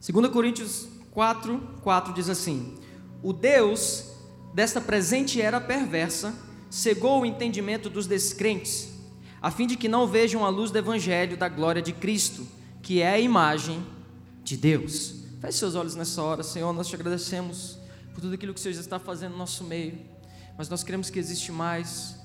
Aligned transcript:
2 0.00 0.28
Coríntios 0.28 0.88
4, 1.10 1.60
4 1.82 2.14
diz 2.14 2.30
assim: 2.30 2.78
O 3.22 3.32
Deus 3.32 4.06
desta 4.54 4.80
presente 4.80 5.40
era 5.40 5.60
perversa 5.60 6.34
cegou 6.70 7.20
o 7.20 7.26
entendimento 7.26 7.90
dos 7.90 8.06
descrentes, 8.06 8.88
a 9.42 9.50
fim 9.50 9.66
de 9.66 9.76
que 9.76 9.88
não 9.88 10.06
vejam 10.06 10.44
a 10.44 10.48
luz 10.48 10.70
do 10.70 10.78
evangelho 10.78 11.36
da 11.36 11.48
glória 11.48 11.82
de 11.82 11.92
Cristo, 11.92 12.46
que 12.80 13.02
é 13.02 13.10
a 13.10 13.20
imagem 13.20 13.84
de 14.44 14.56
Deus. 14.56 15.16
Feche 15.40 15.58
seus 15.58 15.74
olhos 15.74 15.96
nessa 15.96 16.22
hora, 16.22 16.42
Senhor, 16.42 16.72
nós 16.72 16.86
te 16.86 16.94
agradecemos 16.94 17.78
por 18.14 18.20
tudo 18.20 18.34
aquilo 18.34 18.54
que 18.54 18.60
o 18.60 18.62
Senhor 18.62 18.74
já 18.74 18.80
está 18.80 18.98
fazendo 18.98 19.32
no 19.32 19.38
nosso 19.38 19.64
meio, 19.64 19.98
mas 20.56 20.68
nós 20.68 20.84
queremos 20.84 21.10
que 21.10 21.18
existe 21.18 21.50
mais. 21.50 22.16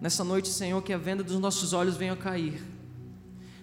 Nessa 0.00 0.22
noite, 0.22 0.48
Senhor, 0.48 0.80
que 0.82 0.92
a 0.92 0.98
venda 0.98 1.24
dos 1.24 1.40
nossos 1.40 1.72
olhos 1.72 1.96
venha 1.96 2.12
a 2.12 2.16
cair. 2.16 2.62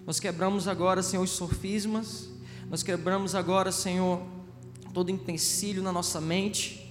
Nós 0.04 0.20
quebramos 0.20 0.68
agora, 0.68 1.02
Senhor, 1.02 1.22
os 1.22 1.30
sofismas, 1.30 2.28
nós 2.68 2.82
quebramos 2.82 3.34
agora, 3.34 3.70
Senhor, 3.70 4.20
todo 4.92 5.10
empecilho 5.10 5.82
na 5.82 5.92
nossa 5.92 6.20
mente. 6.20 6.82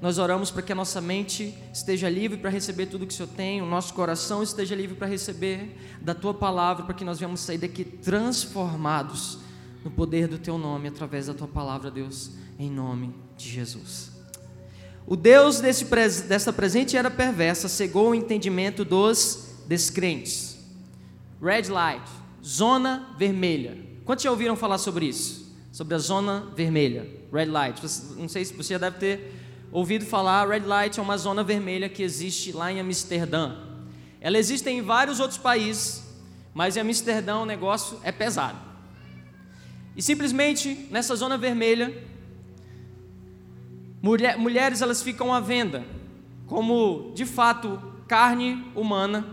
Nós 0.00 0.18
oramos 0.18 0.50
para 0.50 0.62
que 0.62 0.70
a 0.70 0.74
nossa 0.74 1.00
mente 1.00 1.54
esteja 1.72 2.08
livre 2.08 2.38
para 2.38 2.50
receber 2.50 2.86
tudo 2.86 3.06
que 3.06 3.12
o 3.12 3.16
Senhor 3.16 3.28
tem, 3.28 3.62
o 3.62 3.66
nosso 3.66 3.94
coração 3.94 4.42
esteja 4.42 4.74
livre 4.74 4.94
para 4.94 5.06
receber 5.06 5.76
da 6.00 6.14
tua 6.14 6.34
palavra, 6.34 6.84
para 6.84 6.94
que 6.94 7.04
nós 7.04 7.18
venhamos 7.18 7.40
sair 7.40 7.58
daqui 7.58 7.84
transformados 7.84 9.38
no 9.82 9.90
poder 9.90 10.28
do 10.28 10.38
teu 10.38 10.58
nome, 10.58 10.88
através 10.88 11.26
da 11.26 11.34
tua 11.34 11.48
palavra, 11.48 11.90
Deus, 11.90 12.32
em 12.58 12.70
nome 12.70 13.14
de 13.36 13.48
Jesus. 13.48 14.12
O 15.06 15.16
Deus 15.16 15.60
desse, 15.60 15.84
dessa 16.26 16.52
presente 16.52 16.96
era 16.96 17.10
perversa, 17.10 17.68
cegou 17.68 18.10
o 18.10 18.14
entendimento 18.14 18.84
dos 18.84 19.54
descrentes. 19.66 20.58
Red 21.42 21.68
light, 21.68 22.08
zona 22.42 23.14
vermelha. 23.18 23.93
Quantos 24.04 24.22
já 24.22 24.30
ouviram 24.30 24.56
falar 24.56 24.78
sobre 24.78 25.06
isso? 25.06 25.54
Sobre 25.72 25.94
a 25.94 25.98
zona 25.98 26.52
vermelha, 26.54 27.08
red 27.32 27.46
light. 27.46 27.80
Não 28.16 28.28
sei 28.28 28.44
se 28.44 28.54
você 28.54 28.74
já 28.74 28.78
deve 28.78 28.98
ter 28.98 29.34
ouvido 29.72 30.04
falar, 30.04 30.48
red 30.48 30.60
light 30.60 30.98
é 30.98 31.02
uma 31.02 31.16
zona 31.16 31.42
vermelha 31.42 31.88
que 31.88 32.02
existe 32.02 32.52
lá 32.52 32.70
em 32.70 32.80
Amsterdã. 32.80 33.56
Ela 34.20 34.38
existe 34.38 34.68
em 34.68 34.82
vários 34.82 35.20
outros 35.20 35.38
países, 35.38 36.04
mas 36.52 36.76
em 36.76 36.80
Amsterdã 36.80 37.38
o 37.38 37.44
negócio 37.44 37.98
é 38.02 38.12
pesado. 38.12 38.58
E 39.96 40.02
simplesmente 40.02 40.86
nessa 40.90 41.14
zona 41.16 41.36
vermelha 41.36 41.92
Mulher, 44.04 44.36
mulheres 44.36 44.82
elas 44.82 45.02
ficam 45.02 45.32
à 45.32 45.40
venda, 45.40 45.82
como 46.46 47.12
de 47.14 47.24
fato 47.24 47.80
carne 48.06 48.62
humana, 48.74 49.26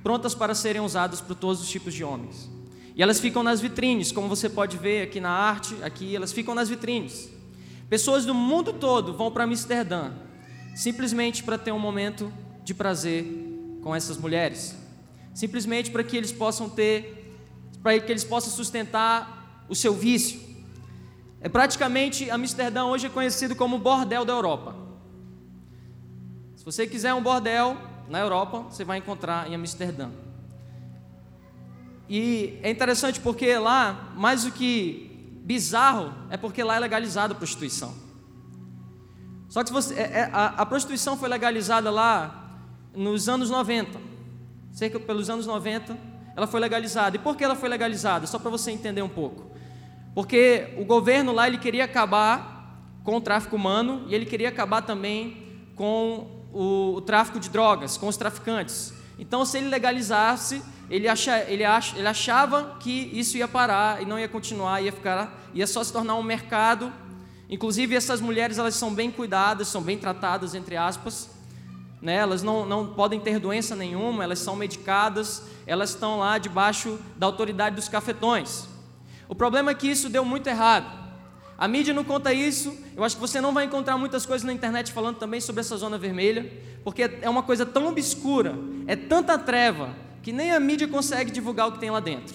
prontas 0.00 0.32
para 0.32 0.54
serem 0.54 0.80
usadas 0.80 1.20
por 1.20 1.34
todos 1.34 1.60
os 1.60 1.68
tipos 1.68 1.92
de 1.92 2.04
homens. 2.04 2.48
E 2.94 3.02
elas 3.02 3.18
ficam 3.18 3.42
nas 3.42 3.60
vitrines, 3.60 4.12
como 4.12 4.28
você 4.28 4.48
pode 4.48 4.76
ver 4.76 5.02
aqui 5.02 5.20
na 5.20 5.30
arte, 5.30 5.76
aqui 5.82 6.14
elas 6.14 6.32
ficam 6.32 6.54
nas 6.54 6.68
vitrines. 6.68 7.30
Pessoas 7.88 8.24
do 8.24 8.34
mundo 8.34 8.72
todo 8.72 9.14
vão 9.14 9.30
para 9.30 9.44
Amsterdã, 9.44 10.12
simplesmente 10.74 11.42
para 11.42 11.56
ter 11.56 11.72
um 11.72 11.78
momento 11.78 12.32
de 12.64 12.74
prazer 12.74 13.24
com 13.82 13.94
essas 13.94 14.16
mulheres, 14.16 14.76
simplesmente 15.34 15.90
para 15.90 16.04
que 16.04 16.16
eles 16.16 16.32
possam 16.32 16.68
ter, 16.68 17.36
para 17.82 17.98
que 17.98 18.12
eles 18.12 18.24
possam 18.24 18.52
sustentar 18.52 19.64
o 19.68 19.74
seu 19.74 19.94
vício. 19.94 20.40
É 21.40 21.48
praticamente 21.48 22.30
Amsterdã 22.30 22.84
hoje 22.84 23.06
é 23.06 23.10
conhecido 23.10 23.56
como 23.56 23.78
bordel 23.78 24.24
da 24.24 24.32
Europa. 24.32 24.76
Se 26.56 26.64
você 26.64 26.86
quiser 26.86 27.12
um 27.14 27.22
bordel 27.22 27.76
na 28.08 28.20
Europa, 28.20 28.60
você 28.70 28.84
vai 28.84 28.98
encontrar 28.98 29.50
em 29.50 29.54
Amsterdã. 29.54 30.10
E 32.08 32.58
é 32.62 32.70
interessante 32.70 33.20
porque 33.20 33.56
lá, 33.56 34.12
mais 34.16 34.44
do 34.44 34.52
que 34.52 35.40
bizarro, 35.44 36.12
é 36.30 36.36
porque 36.36 36.62
lá 36.62 36.76
é 36.76 36.78
legalizada 36.78 37.32
a 37.32 37.36
prostituição. 37.36 37.94
Só 39.48 39.62
que 39.62 39.72
você, 39.72 39.94
é, 39.94 40.02
é, 40.02 40.30
a, 40.32 40.46
a 40.46 40.66
prostituição 40.66 41.16
foi 41.16 41.28
legalizada 41.28 41.90
lá 41.90 42.60
nos 42.94 43.28
anos 43.28 43.50
90, 43.50 43.98
cerca 44.72 44.98
pelos 44.98 45.28
anos 45.28 45.46
90, 45.46 45.96
ela 46.34 46.46
foi 46.46 46.60
legalizada. 46.60 47.16
E 47.16 47.18
por 47.18 47.36
que 47.36 47.44
ela 47.44 47.54
foi 47.54 47.68
legalizada? 47.68 48.26
Só 48.26 48.38
para 48.38 48.50
você 48.50 48.70
entender 48.70 49.02
um 49.02 49.08
pouco. 49.08 49.50
Porque 50.14 50.74
o 50.78 50.84
governo 50.84 51.32
lá 51.32 51.46
ele 51.46 51.58
queria 51.58 51.84
acabar 51.84 52.52
com 53.04 53.16
o 53.16 53.20
tráfico 53.20 53.56
humano 53.56 54.04
e 54.08 54.14
ele 54.14 54.26
queria 54.26 54.48
acabar 54.48 54.82
também 54.82 55.36
com 55.74 56.26
o, 56.52 56.94
o 56.96 57.00
tráfico 57.00 57.40
de 57.40 57.50
drogas, 57.50 57.96
com 57.96 58.08
os 58.08 58.16
traficantes. 58.16 58.94
Então, 59.18 59.44
se 59.44 59.58
ele 59.58 59.68
legalizasse, 59.68 60.62
ele, 60.90 61.08
acha, 61.08 61.38
ele, 61.48 61.64
ach, 61.64 61.94
ele 61.96 62.06
achava 62.06 62.76
que 62.80 63.10
isso 63.12 63.36
ia 63.36 63.48
parar 63.48 64.02
e 64.02 64.04
não 64.04 64.18
ia 64.18 64.28
continuar, 64.28 64.82
ia 64.82 64.92
ficar, 64.92 65.42
ia 65.54 65.66
só 65.66 65.82
se 65.82 65.92
tornar 65.92 66.14
um 66.16 66.22
mercado. 66.22 66.92
Inclusive, 67.48 67.94
essas 67.94 68.20
mulheres 68.20 68.58
elas 68.58 68.74
são 68.74 68.92
bem 68.94 69.10
cuidadas, 69.10 69.68
são 69.68 69.82
bem 69.82 69.98
tratadas, 69.98 70.54
entre 70.54 70.76
aspas. 70.76 71.30
Né? 72.00 72.16
Elas 72.16 72.42
não, 72.42 72.66
não 72.66 72.94
podem 72.94 73.20
ter 73.20 73.38
doença 73.38 73.76
nenhuma, 73.76 74.24
elas 74.24 74.40
são 74.40 74.56
medicadas, 74.56 75.44
elas 75.66 75.90
estão 75.90 76.18
lá 76.18 76.36
debaixo 76.36 76.98
da 77.16 77.26
autoridade 77.26 77.76
dos 77.76 77.88
cafetões. 77.88 78.66
O 79.28 79.34
problema 79.34 79.70
é 79.70 79.74
que 79.74 79.88
isso 79.88 80.10
deu 80.10 80.24
muito 80.24 80.46
errado. 80.46 81.01
A 81.56 81.68
mídia 81.68 81.94
não 81.94 82.04
conta 82.04 82.32
isso. 82.32 82.76
Eu 82.96 83.04
acho 83.04 83.16
que 83.16 83.20
você 83.20 83.40
não 83.40 83.52
vai 83.52 83.64
encontrar 83.64 83.96
muitas 83.96 84.26
coisas 84.26 84.44
na 84.44 84.52
internet 84.52 84.92
falando 84.92 85.16
também 85.16 85.40
sobre 85.40 85.60
essa 85.60 85.76
zona 85.76 85.96
vermelha, 85.98 86.52
porque 86.82 87.02
é 87.20 87.28
uma 87.28 87.42
coisa 87.42 87.64
tão 87.64 87.86
obscura, 87.86 88.54
é 88.86 88.96
tanta 88.96 89.38
treva, 89.38 89.94
que 90.22 90.32
nem 90.32 90.52
a 90.52 90.60
mídia 90.60 90.88
consegue 90.88 91.30
divulgar 91.30 91.68
o 91.68 91.72
que 91.72 91.78
tem 91.78 91.90
lá 91.90 92.00
dentro. 92.00 92.34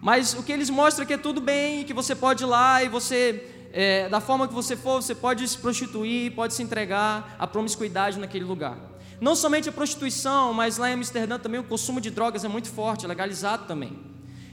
Mas 0.00 0.34
o 0.34 0.42
que 0.42 0.52
eles 0.52 0.70
mostram 0.70 1.02
é 1.02 1.06
que 1.06 1.14
é 1.14 1.18
tudo 1.18 1.40
bem, 1.40 1.82
que 1.84 1.92
você 1.92 2.14
pode 2.14 2.44
ir 2.44 2.46
lá 2.46 2.82
e 2.82 2.88
você, 2.88 3.68
é, 3.72 4.08
da 4.08 4.20
forma 4.20 4.46
que 4.46 4.54
você 4.54 4.76
for, 4.76 5.02
você 5.02 5.14
pode 5.14 5.46
se 5.48 5.58
prostituir, 5.58 6.32
pode 6.32 6.54
se 6.54 6.62
entregar 6.62 7.34
à 7.38 7.46
promiscuidade 7.46 8.18
naquele 8.18 8.44
lugar. 8.44 8.78
Não 9.20 9.34
somente 9.34 9.68
a 9.68 9.72
prostituição, 9.72 10.52
mas 10.52 10.76
lá 10.76 10.90
em 10.90 10.94
Amsterdã 10.94 11.38
também 11.38 11.58
o 11.58 11.64
consumo 11.64 12.00
de 12.00 12.10
drogas 12.10 12.44
é 12.44 12.48
muito 12.48 12.68
forte, 12.68 13.04
é 13.04 13.08
legalizado 13.08 13.66
também. 13.66 13.98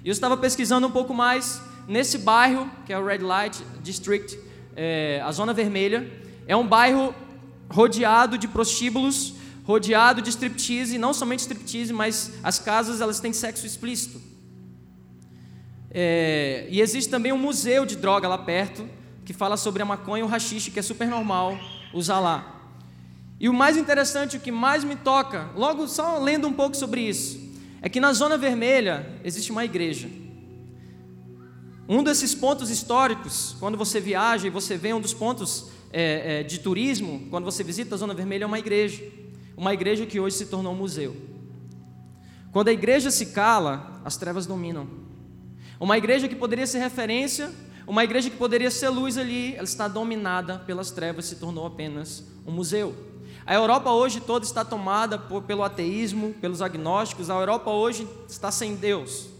E 0.03 0.07
eu 0.07 0.11
estava 0.11 0.35
pesquisando 0.37 0.87
um 0.87 0.91
pouco 0.91 1.13
mais 1.13 1.61
nesse 1.87 2.17
bairro, 2.17 2.69
que 2.85 2.93
é 2.93 2.97
o 2.97 3.05
Red 3.05 3.19
Light 3.19 3.63
District, 3.81 4.37
é, 4.75 5.21
a 5.23 5.31
Zona 5.31 5.53
Vermelha. 5.53 6.09
É 6.47 6.55
um 6.55 6.67
bairro 6.67 7.13
rodeado 7.69 8.37
de 8.37 8.47
prostíbulos, 8.47 9.33
rodeado 9.63 10.21
de 10.21 10.29
striptease, 10.29 10.97
não 10.97 11.13
somente 11.13 11.39
striptease, 11.39 11.93
mas 11.93 12.33
as 12.43 12.59
casas 12.59 13.01
elas 13.01 13.19
têm 13.19 13.33
sexo 13.33 13.65
explícito. 13.65 14.21
É, 15.89 16.67
e 16.69 16.81
existe 16.81 17.09
também 17.09 17.31
um 17.31 17.37
museu 17.37 17.85
de 17.85 17.95
droga 17.95 18.27
lá 18.27 18.37
perto, 18.37 18.87
que 19.23 19.31
fala 19.31 19.55
sobre 19.55 19.81
a 19.81 19.85
maconha 19.85 20.21
e 20.21 20.23
o 20.23 20.27
rachixe, 20.27 20.71
que 20.71 20.79
é 20.79 20.81
super 20.81 21.07
normal 21.07 21.57
usar 21.93 22.19
lá. 22.19 22.53
E 23.39 23.47
o 23.47 23.53
mais 23.53 23.77
interessante, 23.77 24.37
o 24.37 24.39
que 24.39 24.51
mais 24.51 24.83
me 24.83 24.95
toca, 24.95 25.49
logo 25.55 25.87
só 25.87 26.17
lendo 26.17 26.47
um 26.47 26.53
pouco 26.53 26.75
sobre 26.75 27.01
isso, 27.01 27.39
é 27.81 27.89
que 27.89 27.99
na 27.99 28.13
Zona 28.13 28.37
Vermelha 28.37 29.19
existe 29.23 29.51
uma 29.51 29.65
igreja. 29.65 30.09
Um 31.87 32.01
desses 32.01 32.33
pontos 32.33 32.69
históricos, 32.69 33.55
quando 33.59 33.77
você 33.77 33.99
viaja 33.99 34.47
e 34.47 34.49
você 34.49 34.77
vê 34.77 34.93
um 34.93 35.01
dos 35.01 35.13
pontos 35.13 35.67
é, 35.91 36.39
é, 36.39 36.43
de 36.43 36.59
turismo, 36.59 37.27
quando 37.29 37.43
você 37.43 37.63
visita 37.63 37.95
a 37.95 37.97
Zona 37.97 38.13
Vermelha, 38.13 38.45
é 38.45 38.47
uma 38.47 38.59
igreja. 38.59 39.03
Uma 39.57 39.73
igreja 39.73 40.05
que 40.05 40.19
hoje 40.19 40.37
se 40.37 40.45
tornou 40.45 40.73
um 40.73 40.77
museu. 40.77 41.15
Quando 42.51 42.69
a 42.69 42.71
igreja 42.71 43.11
se 43.11 43.27
cala, 43.27 44.01
as 44.05 44.15
trevas 44.15 44.45
dominam. 44.45 44.87
Uma 45.79 45.97
igreja 45.97 46.27
que 46.27 46.35
poderia 46.35 46.65
ser 46.65 46.79
referência, 46.79 47.51
uma 47.85 48.03
igreja 48.03 48.29
que 48.29 48.37
poderia 48.37 48.71
ser 48.71 48.87
luz 48.87 49.17
ali, 49.17 49.53
ela 49.55 49.65
está 49.65 49.87
dominada 49.87 50.59
pelas 50.59 50.89
trevas, 50.89 51.25
se 51.25 51.35
tornou 51.35 51.65
apenas 51.65 52.23
um 52.47 52.51
museu. 52.51 52.95
A 53.45 53.53
Europa 53.53 53.91
hoje 53.91 54.21
toda 54.21 54.45
está 54.45 54.63
tomada 54.63 55.17
por, 55.17 55.43
pelo 55.43 55.63
ateísmo, 55.63 56.33
pelos 56.39 56.61
agnósticos. 56.61 57.29
A 57.29 57.33
Europa 57.33 57.69
hoje 57.71 58.07
está 58.29 58.49
sem 58.51 58.75
Deus. 58.75 59.32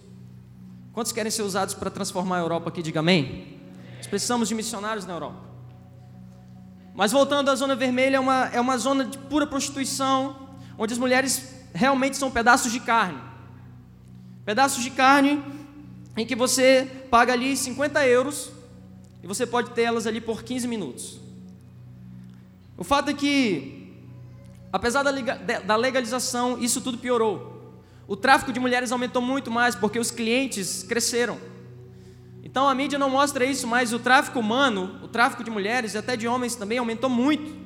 Quantos 0.93 1.11
querem 1.11 1.31
ser 1.31 1.41
usados 1.41 1.73
para 1.73 1.89
transformar 1.89 2.37
a 2.37 2.39
Europa 2.39 2.69
aqui? 2.69 2.81
Diga 2.81 2.99
amém. 3.01 3.59
Nós 3.97 4.07
precisamos 4.07 4.47
de 4.47 4.55
missionários 4.55 5.05
na 5.05 5.13
Europa. 5.13 5.41
Mas 6.95 7.11
voltando 7.11 7.49
à 7.49 7.55
zona 7.55 7.75
vermelha, 7.75 8.17
é 8.17 8.19
uma, 8.19 8.45
é 8.53 8.61
uma 8.61 8.77
zona 8.77 9.03
de 9.03 9.17
pura 9.17 9.47
prostituição, 9.47 10.47
onde 10.77 10.93
as 10.93 10.99
mulheres 10.99 11.55
realmente 11.73 12.15
são 12.15 12.29
pedaços 12.29 12.71
de 12.71 12.79
carne. 12.79 13.19
Pedaços 14.45 14.83
de 14.83 14.91
carne 14.91 15.43
em 16.15 16.25
que 16.25 16.35
você 16.35 16.87
paga 17.09 17.33
ali 17.33 17.57
50 17.57 18.07
euros 18.07 18.51
e 19.23 19.27
você 19.27 19.45
pode 19.47 19.71
ter 19.71 19.81
elas 19.81 20.05
ali 20.05 20.21
por 20.21 20.43
15 20.43 20.67
minutos. 20.67 21.19
O 22.77 22.83
fato 22.83 23.09
é 23.09 23.13
que 23.13 23.83
Apesar 24.73 25.03
da 25.03 25.75
legalização, 25.75 26.57
isso 26.57 26.81
tudo 26.81 26.97
piorou. 26.97 27.52
O 28.07 28.15
tráfico 28.15 28.51
de 28.51 28.59
mulheres 28.59 28.91
aumentou 28.91 29.21
muito 29.21 29.49
mais 29.49 29.75
porque 29.75 29.97
os 29.97 30.11
clientes 30.11 30.83
cresceram. 30.83 31.37
Então 32.43 32.67
a 32.67 32.75
mídia 32.75 32.99
não 32.99 33.09
mostra 33.09 33.45
isso, 33.45 33.65
mas 33.65 33.93
o 33.93 33.99
tráfico 33.99 34.39
humano, 34.39 34.99
o 35.01 35.07
tráfico 35.07 35.43
de 35.43 35.49
mulheres 35.49 35.93
e 35.93 35.97
até 35.97 36.15
de 36.15 36.27
homens 36.27 36.55
também 36.55 36.77
aumentou 36.77 37.09
muito. 37.09 37.63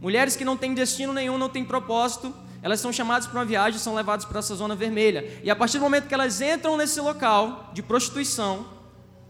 Mulheres 0.00 0.36
que 0.36 0.44
não 0.44 0.56
têm 0.56 0.72
destino 0.72 1.12
nenhum, 1.12 1.36
não 1.36 1.48
têm 1.48 1.64
propósito, 1.64 2.32
elas 2.62 2.80
são 2.80 2.92
chamadas 2.92 3.26
para 3.26 3.38
uma 3.38 3.44
viagem 3.44 3.78
são 3.78 3.94
levadas 3.94 4.24
para 4.24 4.38
essa 4.38 4.54
zona 4.54 4.74
vermelha. 4.74 5.40
E 5.42 5.50
a 5.50 5.56
partir 5.56 5.78
do 5.78 5.82
momento 5.82 6.06
que 6.06 6.14
elas 6.14 6.40
entram 6.40 6.76
nesse 6.76 7.00
local 7.00 7.70
de 7.72 7.82
prostituição, 7.82 8.66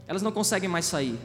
elas 0.06 0.22
não 0.22 0.30
conseguem 0.30 0.68
mais 0.68 0.84
sair. 0.84 1.18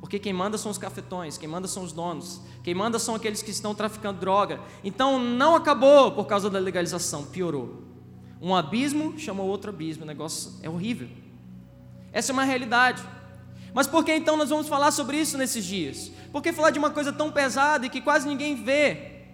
Porque 0.00 0.18
quem 0.18 0.32
manda 0.32 0.56
são 0.56 0.70
os 0.70 0.78
cafetões, 0.78 1.36
quem 1.36 1.48
manda 1.48 1.66
são 1.66 1.82
os 1.82 1.92
donos, 1.92 2.40
quem 2.62 2.74
manda 2.74 2.98
são 2.98 3.14
aqueles 3.14 3.42
que 3.42 3.50
estão 3.50 3.74
traficando 3.74 4.20
droga. 4.20 4.60
Então 4.84 5.18
não 5.18 5.56
acabou 5.56 6.12
por 6.12 6.26
causa 6.26 6.48
da 6.48 6.58
legalização, 6.58 7.24
piorou. 7.24 7.87
Um 8.40 8.54
abismo 8.54 9.18
chamou 9.18 9.48
outro 9.48 9.70
abismo, 9.70 10.04
o 10.04 10.06
negócio 10.06 10.52
é 10.62 10.70
horrível. 10.70 11.08
Essa 12.12 12.32
é 12.32 12.34
uma 12.34 12.44
realidade. 12.44 13.02
Mas 13.74 13.86
por 13.86 14.04
que 14.04 14.14
então 14.14 14.36
nós 14.36 14.50
vamos 14.50 14.68
falar 14.68 14.90
sobre 14.90 15.18
isso 15.18 15.36
nesses 15.36 15.64
dias? 15.64 16.10
Por 16.32 16.42
que 16.42 16.52
falar 16.52 16.70
de 16.70 16.78
uma 16.78 16.90
coisa 16.90 17.12
tão 17.12 17.30
pesada 17.30 17.86
e 17.86 17.90
que 17.90 18.00
quase 18.00 18.26
ninguém 18.26 18.62
vê? 18.62 19.24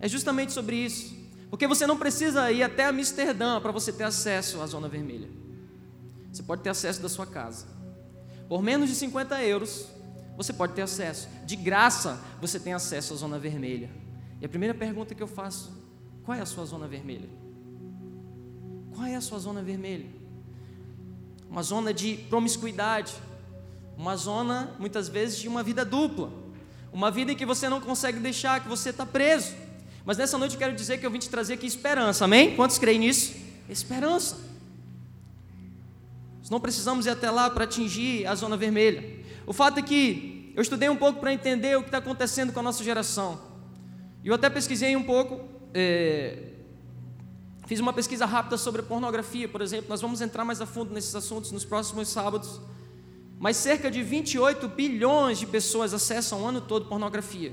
É 0.00 0.08
justamente 0.08 0.52
sobre 0.52 0.76
isso. 0.76 1.14
Porque 1.48 1.66
você 1.66 1.86
não 1.86 1.98
precisa 1.98 2.50
ir 2.50 2.62
até 2.62 2.86
Amsterdã 2.86 3.60
para 3.60 3.72
você 3.72 3.92
ter 3.92 4.04
acesso 4.04 4.60
à 4.60 4.66
zona 4.66 4.88
vermelha. 4.88 5.28
Você 6.32 6.42
pode 6.42 6.62
ter 6.62 6.70
acesso 6.70 7.00
da 7.02 7.08
sua 7.08 7.26
casa. 7.26 7.66
Por 8.48 8.62
menos 8.62 8.88
de 8.88 8.94
50 8.94 9.42
euros, 9.44 9.86
você 10.36 10.52
pode 10.52 10.72
ter 10.72 10.82
acesso. 10.82 11.28
De 11.44 11.54
graça, 11.54 12.18
você 12.40 12.58
tem 12.58 12.72
acesso 12.72 13.12
à 13.12 13.16
zona 13.16 13.38
vermelha. 13.38 13.90
E 14.40 14.46
a 14.46 14.48
primeira 14.48 14.74
pergunta 14.74 15.14
que 15.14 15.22
eu 15.22 15.26
faço: 15.26 15.70
qual 16.24 16.36
é 16.36 16.40
a 16.40 16.46
sua 16.46 16.64
zona 16.64 16.88
vermelha? 16.88 17.28
Qual 18.94 19.06
é 19.06 19.14
a 19.14 19.20
sua 19.20 19.38
zona 19.38 19.62
vermelha? 19.62 20.06
Uma 21.50 21.62
zona 21.62 21.92
de 21.92 22.16
promiscuidade, 22.28 23.12
uma 23.96 24.16
zona, 24.16 24.74
muitas 24.78 25.08
vezes, 25.08 25.38
de 25.38 25.48
uma 25.48 25.62
vida 25.62 25.84
dupla, 25.84 26.32
uma 26.92 27.10
vida 27.10 27.32
em 27.32 27.36
que 27.36 27.46
você 27.46 27.68
não 27.68 27.80
consegue 27.80 28.18
deixar, 28.18 28.60
que 28.60 28.68
você 28.68 28.90
está 28.90 29.04
preso. 29.04 29.54
Mas 30.04 30.16
nessa 30.16 30.36
noite 30.36 30.54
eu 30.54 30.58
quero 30.58 30.74
dizer 30.74 30.98
que 30.98 31.06
eu 31.06 31.10
vim 31.10 31.18
te 31.18 31.28
trazer 31.28 31.54
aqui 31.54 31.66
esperança, 31.66 32.24
amém? 32.24 32.56
Quantos 32.56 32.78
creem 32.78 32.98
nisso? 32.98 33.34
Esperança. 33.68 34.36
Nós 36.38 36.50
não 36.50 36.60
precisamos 36.60 37.06
ir 37.06 37.10
até 37.10 37.30
lá 37.30 37.48
para 37.48 37.64
atingir 37.64 38.26
a 38.26 38.34
zona 38.34 38.56
vermelha. 38.56 39.20
O 39.46 39.52
fato 39.52 39.78
é 39.78 39.82
que 39.82 40.52
eu 40.54 40.62
estudei 40.62 40.88
um 40.88 40.96
pouco 40.96 41.20
para 41.20 41.32
entender 41.32 41.76
o 41.76 41.82
que 41.82 41.88
está 41.88 41.98
acontecendo 41.98 42.52
com 42.52 42.60
a 42.60 42.62
nossa 42.62 42.82
geração. 42.82 43.40
E 44.24 44.28
eu 44.28 44.34
até 44.34 44.50
pesquisei 44.50 44.94
um 44.96 45.02
pouco, 45.02 45.40
é, 45.72 46.51
fiz 47.72 47.80
uma 47.80 47.94
pesquisa 47.94 48.26
rápida 48.26 48.58
sobre 48.58 48.82
pornografia, 48.82 49.48
por 49.48 49.62
exemplo. 49.62 49.86
Nós 49.88 50.02
vamos 50.02 50.20
entrar 50.20 50.44
mais 50.44 50.60
a 50.60 50.66
fundo 50.66 50.92
nesses 50.92 51.14
assuntos 51.14 51.50
nos 51.52 51.64
próximos 51.64 52.08
sábados. 52.08 52.60
Mas 53.38 53.56
cerca 53.56 53.90
de 53.90 54.02
28 54.02 54.68
bilhões 54.68 55.38
de 55.38 55.46
pessoas 55.46 55.94
acessam 55.94 56.42
o 56.42 56.46
ano 56.46 56.60
todo 56.60 56.84
pornografia. 56.84 57.50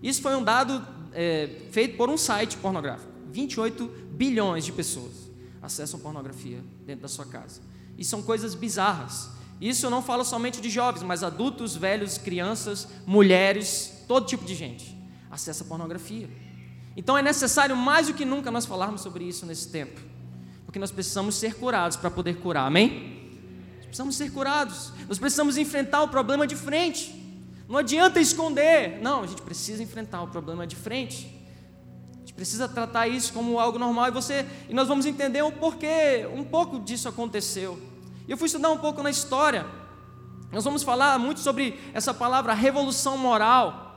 Isso 0.00 0.22
foi 0.22 0.36
um 0.36 0.44
dado 0.44 0.86
é, 1.12 1.62
feito 1.72 1.96
por 1.96 2.08
um 2.08 2.16
site 2.16 2.58
pornográfico. 2.58 3.10
28 3.32 3.88
bilhões 4.12 4.64
de 4.64 4.70
pessoas 4.70 5.28
acessam 5.60 5.98
pornografia 5.98 6.62
dentro 6.86 7.02
da 7.02 7.08
sua 7.08 7.26
casa. 7.26 7.60
E 7.98 8.04
são 8.04 8.22
coisas 8.22 8.54
bizarras. 8.54 9.30
Isso 9.60 9.84
eu 9.84 9.90
não 9.90 10.00
falo 10.00 10.24
somente 10.24 10.60
de 10.60 10.70
jovens, 10.70 11.02
mas 11.02 11.24
adultos, 11.24 11.74
velhos, 11.74 12.18
crianças, 12.18 12.86
mulheres, 13.04 14.04
todo 14.06 14.28
tipo 14.28 14.44
de 14.44 14.54
gente 14.54 14.96
acessa 15.28 15.64
pornografia. 15.64 16.28
Então 16.96 17.16
é 17.16 17.22
necessário 17.22 17.76
mais 17.76 18.08
do 18.08 18.14
que 18.14 18.24
nunca 18.24 18.50
nós 18.50 18.66
falarmos 18.66 19.00
sobre 19.00 19.24
isso 19.24 19.46
nesse 19.46 19.68
tempo, 19.68 20.00
porque 20.64 20.78
nós 20.78 20.90
precisamos 20.90 21.34
ser 21.34 21.54
curados 21.54 21.96
para 21.96 22.10
poder 22.10 22.38
curar, 22.38 22.66
amém? 22.66 23.18
Nós 23.76 23.86
precisamos 23.86 24.16
ser 24.16 24.30
curados, 24.30 24.92
nós 25.08 25.18
precisamos 25.18 25.56
enfrentar 25.56 26.02
o 26.02 26.08
problema 26.08 26.46
de 26.46 26.56
frente. 26.56 27.16
Não 27.68 27.76
adianta 27.76 28.20
esconder, 28.20 29.00
não, 29.00 29.22
a 29.22 29.26
gente 29.26 29.42
precisa 29.42 29.82
enfrentar 29.82 30.22
o 30.22 30.28
problema 30.28 30.66
de 30.66 30.74
frente. 30.74 31.40
A 32.16 32.18
gente 32.18 32.34
precisa 32.34 32.68
tratar 32.68 33.06
isso 33.06 33.32
como 33.32 33.58
algo 33.58 33.78
normal 33.78 34.08
e 34.08 34.10
você 34.10 34.44
e 34.68 34.74
nós 34.74 34.88
vamos 34.88 35.06
entender 35.06 35.42
o 35.42 35.52
porquê 35.52 36.28
um 36.34 36.44
pouco 36.44 36.80
disso 36.80 37.08
aconteceu. 37.08 37.80
Eu 38.28 38.36
fui 38.36 38.46
estudar 38.46 38.70
um 38.70 38.78
pouco 38.78 39.02
na 39.02 39.10
história. 39.10 39.66
Nós 40.52 40.64
vamos 40.64 40.82
falar 40.82 41.18
muito 41.18 41.40
sobre 41.40 41.80
essa 41.94 42.12
palavra 42.12 42.52
revolução 42.52 43.16
moral. 43.16 43.89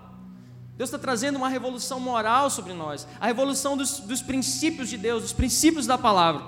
Deus 0.83 0.89
está 0.89 0.99
trazendo 0.99 1.37
uma 1.37 1.47
revolução 1.47 1.97
moral 1.97 2.49
sobre 2.49 2.73
nós, 2.73 3.07
a 3.17 3.25
revolução 3.25 3.77
dos, 3.77 4.01
dos 4.01 4.21
princípios 4.21 4.89
de 4.89 4.97
Deus, 4.97 5.21
dos 5.21 5.31
princípios 5.31 5.87
da 5.87 5.97
palavra. 5.97 6.43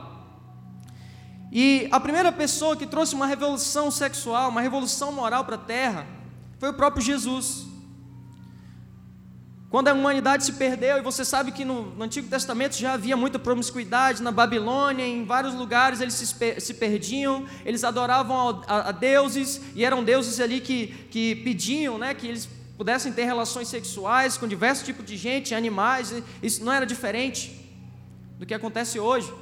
E 1.50 1.88
a 1.90 2.02
primeira 2.02 2.34
pessoa 2.34 2.76
que 2.76 2.86
trouxe 2.86 3.16
uma 3.16 3.28
revolução 3.28 3.90
sexual, 3.90 4.50
uma 4.50 4.60
revolução 4.60 5.14
moral 5.14 5.46
para 5.46 5.56
a 5.56 5.60
terra, 5.60 6.06
foi 6.60 6.68
o 6.68 6.74
próprio 6.74 7.02
Jesus. 7.02 7.66
Quando 9.70 9.88
a 9.88 9.94
humanidade 9.94 10.44
se 10.44 10.52
perdeu, 10.52 10.98
e 10.98 11.02
você 11.02 11.24
sabe 11.24 11.54
que 11.54 11.64
no, 11.64 11.96
no, 11.96 12.04
Antigo 12.04 12.28
Testamento 12.28 12.76
já 12.76 12.94
havia 12.94 13.16
muita 13.16 13.40
promiscuidade, 13.40 14.22
na 14.22 14.32
Babilônia, 14.34 15.06
em 15.06 15.24
vários 15.24 15.54
lugares 15.54 16.02
eles 16.02 16.14
se, 16.14 16.60
se 16.60 16.74
perdiam, 16.74 17.46
eles 17.64 17.86
adoravam 17.86 18.64
a, 18.68 18.74
a, 18.74 18.90
a, 18.90 18.92
deuses, 18.92 19.62
e 19.74 19.86
eram 19.86 20.04
deuses 20.04 20.42
ali 20.42 20.60
que, 20.60 20.88
que 21.10 21.36
pediam 21.38 21.98
né, 21.98 22.14
que 22.14 22.28
eles 22.28 22.50
pudessem 22.78 23.12
ter 23.12 23.26
relações 23.26 23.68
sexuais 23.68 24.38
com 24.38 24.48
diversos 24.48 24.86
tipos 24.86 25.06
de 25.06 25.16
gente, 25.16 25.56
animais, 25.56 26.14
isso 26.44 26.64
não 26.64 26.72
era 26.72 26.86
diferente 26.86 27.72
do 28.38 28.46
que 28.46 28.54
acontece 28.54 29.00
hoje. 29.00 29.34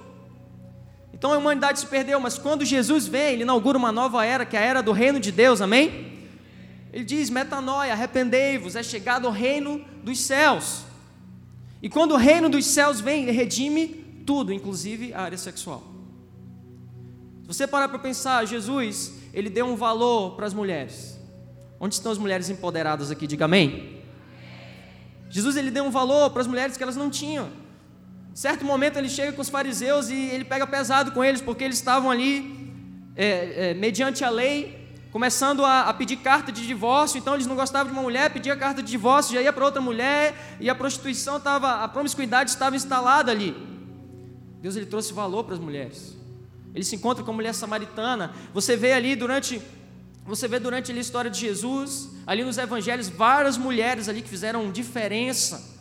Então 1.14 1.32
a 1.34 1.38
humanidade 1.38 1.80
se 1.80 1.88
perdeu, 1.88 2.20
mas 2.20 2.38
quando 2.38 2.66
Jesus 2.66 3.08
vem, 3.08 3.34
ele 3.34 3.44
inaugura 3.44 3.78
uma 3.78 3.92
nova 3.92 4.26
era, 4.26 4.46
que 4.46 4.58
é 4.58 4.60
a 4.60 4.64
era 4.64 4.84
do 4.84 4.92
reino 4.92 5.20
de 5.20 5.32
Deus, 5.32 5.62
amém? 5.62 6.14
Ele 6.92 7.04
diz: 7.04 7.30
metanoia, 7.30 7.94
arrependei-vos, 7.94 8.76
é 8.76 8.84
chegado 8.84 9.28
o 9.28 9.32
reino 9.32 9.84
dos 10.04 10.20
céus. 10.20 10.84
E 11.82 11.90
quando 11.90 12.12
o 12.12 12.18
reino 12.18 12.50
dos 12.50 12.66
céus 12.66 13.02
vem, 13.02 13.24
ele 13.24 13.32
redime 13.32 13.88
tudo, 14.26 14.54
inclusive 14.54 15.14
a 15.14 15.22
área 15.22 15.38
sexual. 15.38 15.84
Se 17.42 17.48
você 17.48 17.68
parar 17.68 17.90
para 17.90 18.00
pensar, 18.00 18.46
Jesus, 18.46 19.14
ele 19.34 19.50
deu 19.50 19.66
um 19.66 19.76
valor 19.76 20.36
para 20.36 20.46
as 20.46 20.54
mulheres. 20.54 21.13
Onde 21.84 21.96
estão 21.96 22.14
as 22.14 22.18
mulheres 22.18 22.50
empoderadas 22.50 23.12
aqui? 23.12 23.28
Diga 23.28 23.44
amém. 23.44 24.00
Jesus 25.30 25.58
ele 25.58 25.70
deu 25.70 25.84
um 25.84 25.92
valor 25.92 26.30
para 26.30 26.40
as 26.40 26.48
mulheres 26.48 26.78
que 26.78 26.82
elas 26.82 26.96
não 26.96 27.10
tinham. 27.10 27.50
Certo 28.34 28.64
momento 28.64 28.96
ele 28.96 29.10
chega 29.10 29.34
com 29.34 29.42
os 29.42 29.50
fariseus 29.50 30.10
e 30.10 30.16
ele 30.16 30.46
pega 30.46 30.66
pesado 30.66 31.12
com 31.12 31.22
eles, 31.22 31.42
porque 31.42 31.62
eles 31.62 31.76
estavam 31.76 32.10
ali, 32.10 32.74
é, 33.18 33.72
é, 33.72 33.74
mediante 33.74 34.24
a 34.24 34.30
lei, 34.30 34.96
começando 35.12 35.66
a, 35.66 35.82
a, 35.82 35.94
pedir 35.94 36.16
carta 36.16 36.54
de 36.54 36.66
divórcio, 36.66 37.18
então 37.18 37.34
eles 37.34 37.48
não 37.48 37.58
gostavam 37.58 37.92
de 37.92 38.00
uma 38.00 38.02
mulher, 38.02 38.32
pedia 38.32 38.56
carta 38.56 38.82
de 38.82 38.90
divórcio, 38.90 39.34
já 39.34 39.42
ia 39.42 39.52
para 39.52 39.66
outra 39.66 39.82
mulher, 39.82 40.56
e 40.62 40.70
a 40.70 40.76
prostituição 40.76 41.36
estava, 41.36 41.84
a 41.84 41.88
promiscuidade 41.90 42.50
estava 42.50 42.78
instalada 42.78 43.30
ali. 43.30 43.54
Deus 44.62 44.78
ele 44.78 44.86
trouxe 44.86 45.12
valor 45.12 45.44
para 45.44 45.56
as 45.56 45.60
mulheres. 45.60 46.16
Ele 46.74 46.86
se 46.86 46.96
encontra 46.96 47.26
com 47.26 47.32
a 47.32 47.34
mulher 47.34 47.54
samaritana. 47.54 48.34
Você 48.54 48.78
vê 48.78 48.94
ali 48.94 49.18
durante 49.18 49.62
você 50.26 50.48
vê 50.48 50.58
durante 50.58 50.92
a 50.92 50.96
história 50.96 51.30
de 51.30 51.40
Jesus, 51.40 52.10
ali 52.26 52.44
nos 52.44 52.58
evangelhos, 52.58 53.10
várias 53.10 53.58
mulheres 53.58 54.08
ali 54.08 54.22
que 54.22 54.30
fizeram 54.30 54.72
diferença. 54.72 55.74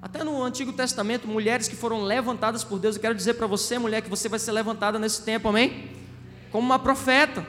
Até 0.00 0.22
no 0.22 0.42
Antigo 0.42 0.72
Testamento, 0.72 1.26
mulheres 1.26 1.66
que 1.66 1.76
foram 1.76 2.02
levantadas 2.02 2.62
por 2.62 2.78
Deus. 2.78 2.96
Eu 2.96 3.02
quero 3.02 3.14
dizer 3.14 3.34
para 3.34 3.46
você, 3.46 3.78
mulher, 3.78 4.02
que 4.02 4.08
você 4.08 4.28
vai 4.28 4.38
ser 4.38 4.52
levantada 4.52 4.98
nesse 4.98 5.22
tempo, 5.22 5.48
amém? 5.48 5.90
Como 6.52 6.64
uma 6.64 6.78
profeta. 6.78 7.44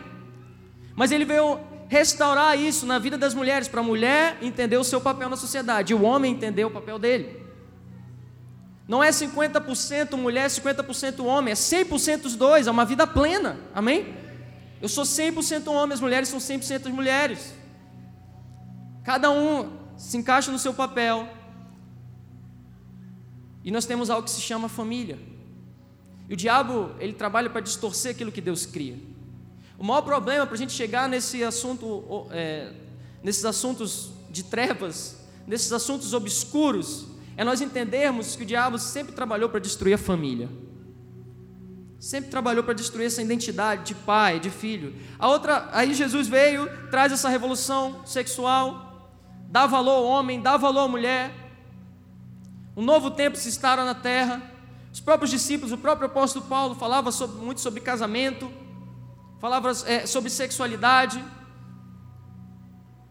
Mas 0.95 1.11
ele 1.11 1.23
veio 1.23 1.59
restaurar 1.87 2.59
isso 2.59 2.85
na 2.85 2.97
vida 2.97 3.17
das 3.17 3.33
mulheres, 3.33 3.67
para 3.67 3.81
a 3.81 3.83
mulher 3.83 4.37
entender 4.41 4.77
o 4.77 4.83
seu 4.83 4.99
papel 4.99 5.29
na 5.29 5.37
sociedade, 5.37 5.93
e 5.93 5.95
o 5.95 6.01
homem 6.01 6.33
entender 6.33 6.65
o 6.65 6.71
papel 6.71 6.97
dele. 6.97 7.41
Não 8.87 9.03
é 9.03 9.09
50% 9.09 10.17
mulher, 10.17 10.47
50% 10.47 11.23
homem, 11.23 11.51
é 11.51 11.55
100% 11.55 12.25
os 12.25 12.35
dois, 12.35 12.67
é 12.67 12.71
uma 12.71 12.85
vida 12.85 13.05
plena, 13.05 13.57
amém? 13.73 14.13
Eu 14.81 14.89
sou 14.89 15.03
100% 15.03 15.67
homem, 15.67 15.93
as 15.93 16.01
mulheres 16.01 16.27
são 16.27 16.39
100% 16.39 16.89
mulheres. 16.89 17.53
Cada 19.03 19.29
um 19.29 19.77
se 19.95 20.17
encaixa 20.17 20.51
no 20.51 20.57
seu 20.57 20.73
papel. 20.73 21.29
E 23.63 23.69
nós 23.69 23.85
temos 23.85 24.09
algo 24.09 24.23
que 24.23 24.31
se 24.31 24.41
chama 24.41 24.67
família. 24.67 25.19
E 26.27 26.33
o 26.33 26.37
diabo, 26.37 26.91
ele 26.99 27.13
trabalha 27.13 27.49
para 27.49 27.61
distorcer 27.61 28.11
aquilo 28.11 28.31
que 28.31 28.41
Deus 28.41 28.65
cria. 28.65 28.97
O 29.77 29.83
maior 29.83 30.01
problema 30.01 30.45
para 30.45 30.55
a 30.55 30.57
gente 30.57 30.73
chegar 30.73 31.07
nesse 31.07 31.43
assunto, 31.43 32.27
é, 32.31 32.73
nesses 33.23 33.45
assuntos 33.45 34.11
de 34.31 34.43
trevas, 34.43 35.17
nesses 35.45 35.71
assuntos 35.71 36.13
obscuros, 36.13 37.07
é 37.37 37.43
nós 37.43 37.61
entendermos 37.61 38.35
que 38.35 38.43
o 38.43 38.45
diabo 38.45 38.79
sempre 38.79 39.13
trabalhou 39.13 39.49
para 39.49 39.59
destruir 39.59 39.93
a 39.93 39.97
família. 39.97 40.49
Sempre 42.01 42.29
trabalhou 42.29 42.63
para 42.63 42.73
destruir 42.73 43.05
essa 43.05 43.21
identidade 43.21 43.85
de 43.85 43.95
pai, 43.95 44.39
de 44.41 44.49
filho. 44.49 44.93
A 45.17 45.29
outra, 45.29 45.69
aí 45.71 45.93
Jesus 45.93 46.27
veio, 46.27 46.67
traz 46.89 47.13
essa 47.13 47.29
revolução 47.29 48.05
sexual, 48.05 49.09
dá 49.47 49.65
valor 49.65 49.93
ao 49.93 50.03
homem, 50.03 50.41
dá 50.41 50.57
valor 50.57 50.81
à 50.81 50.87
mulher. 50.89 51.31
Um 52.75 52.83
novo 52.83 53.11
tempo 53.11 53.37
se 53.37 53.47
instala 53.47 53.85
na 53.85 53.95
terra. 53.95 54.41
Os 54.91 54.99
próprios 54.99 55.31
discípulos, 55.31 55.71
o 55.71 55.77
próprio 55.77 56.07
apóstolo 56.07 56.43
Paulo 56.45 56.75
falava 56.75 57.09
sobre, 57.09 57.37
muito 57.37 57.61
sobre 57.61 57.79
casamento 57.79 58.51
falava 59.41 59.71
é, 59.87 60.05
sobre 60.05 60.29
sexualidade. 60.29 61.21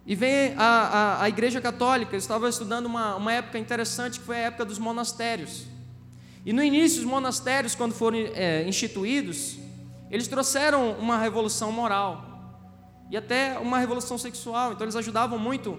E 0.06 0.14
vem 0.14 0.54
a, 0.56 0.64
a, 0.64 1.23
a, 1.25 1.28
Igreja 1.28 1.61
Católica, 1.61 2.14
eu 2.14 2.18
estava 2.18 2.49
estudando 2.49 2.87
uma, 2.87 3.16
uma 3.16 3.32
época 3.32 3.59
interessante, 3.59 4.20
que 4.20 4.25
foi 4.25 4.37
a 4.37 4.47
época 4.47 4.64
dos 4.64 4.78
monastérios. 4.78 5.66
E 6.44 6.52
no 6.52 6.62
início, 6.62 7.00
os 7.00 7.04
monastérios, 7.04 7.75
quando 7.75 7.92
foram 7.92 8.18
é, 8.18 8.66
instituídos, 8.66 9.59
eles 10.11 10.26
trouxeram 10.26 10.92
uma 10.92 11.18
revolução 11.18 11.70
moral. 11.70 12.26
e 13.11 13.16
até 13.16 13.59
uma 13.59 13.78
revolução 13.78 14.16
sexual. 14.16 14.73
Então 14.73 14.85
eles 14.85 14.97
ajudavam 14.97 15.38
muito 15.38 15.76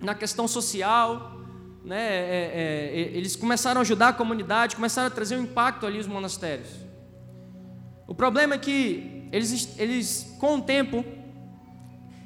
na 0.00 0.14
questão 0.14 0.46
social, 0.46 1.40
né? 1.82 1.96
É, 1.96 2.50
é, 2.54 3.00
é 3.00 3.16
eles 3.16 3.34
começaram 3.34 3.80
a 3.80 3.82
ajudar 3.82 4.08
a 4.08 4.12
comunidade, 4.12 4.76
começaram 4.76 5.08
a 5.08 5.10
trazer 5.10 5.36
um 5.36 5.42
impacto 5.42 5.86
ali 5.86 5.98
os 5.98 6.06
monastérios. 6.06 6.68
O 8.06 8.14
problema 8.14 8.54
é 8.54 8.58
que 8.58 9.28
eles, 9.32 9.78
eles 9.78 10.36
com 10.38 10.56
o 10.56 10.62
tempo, 10.62 11.04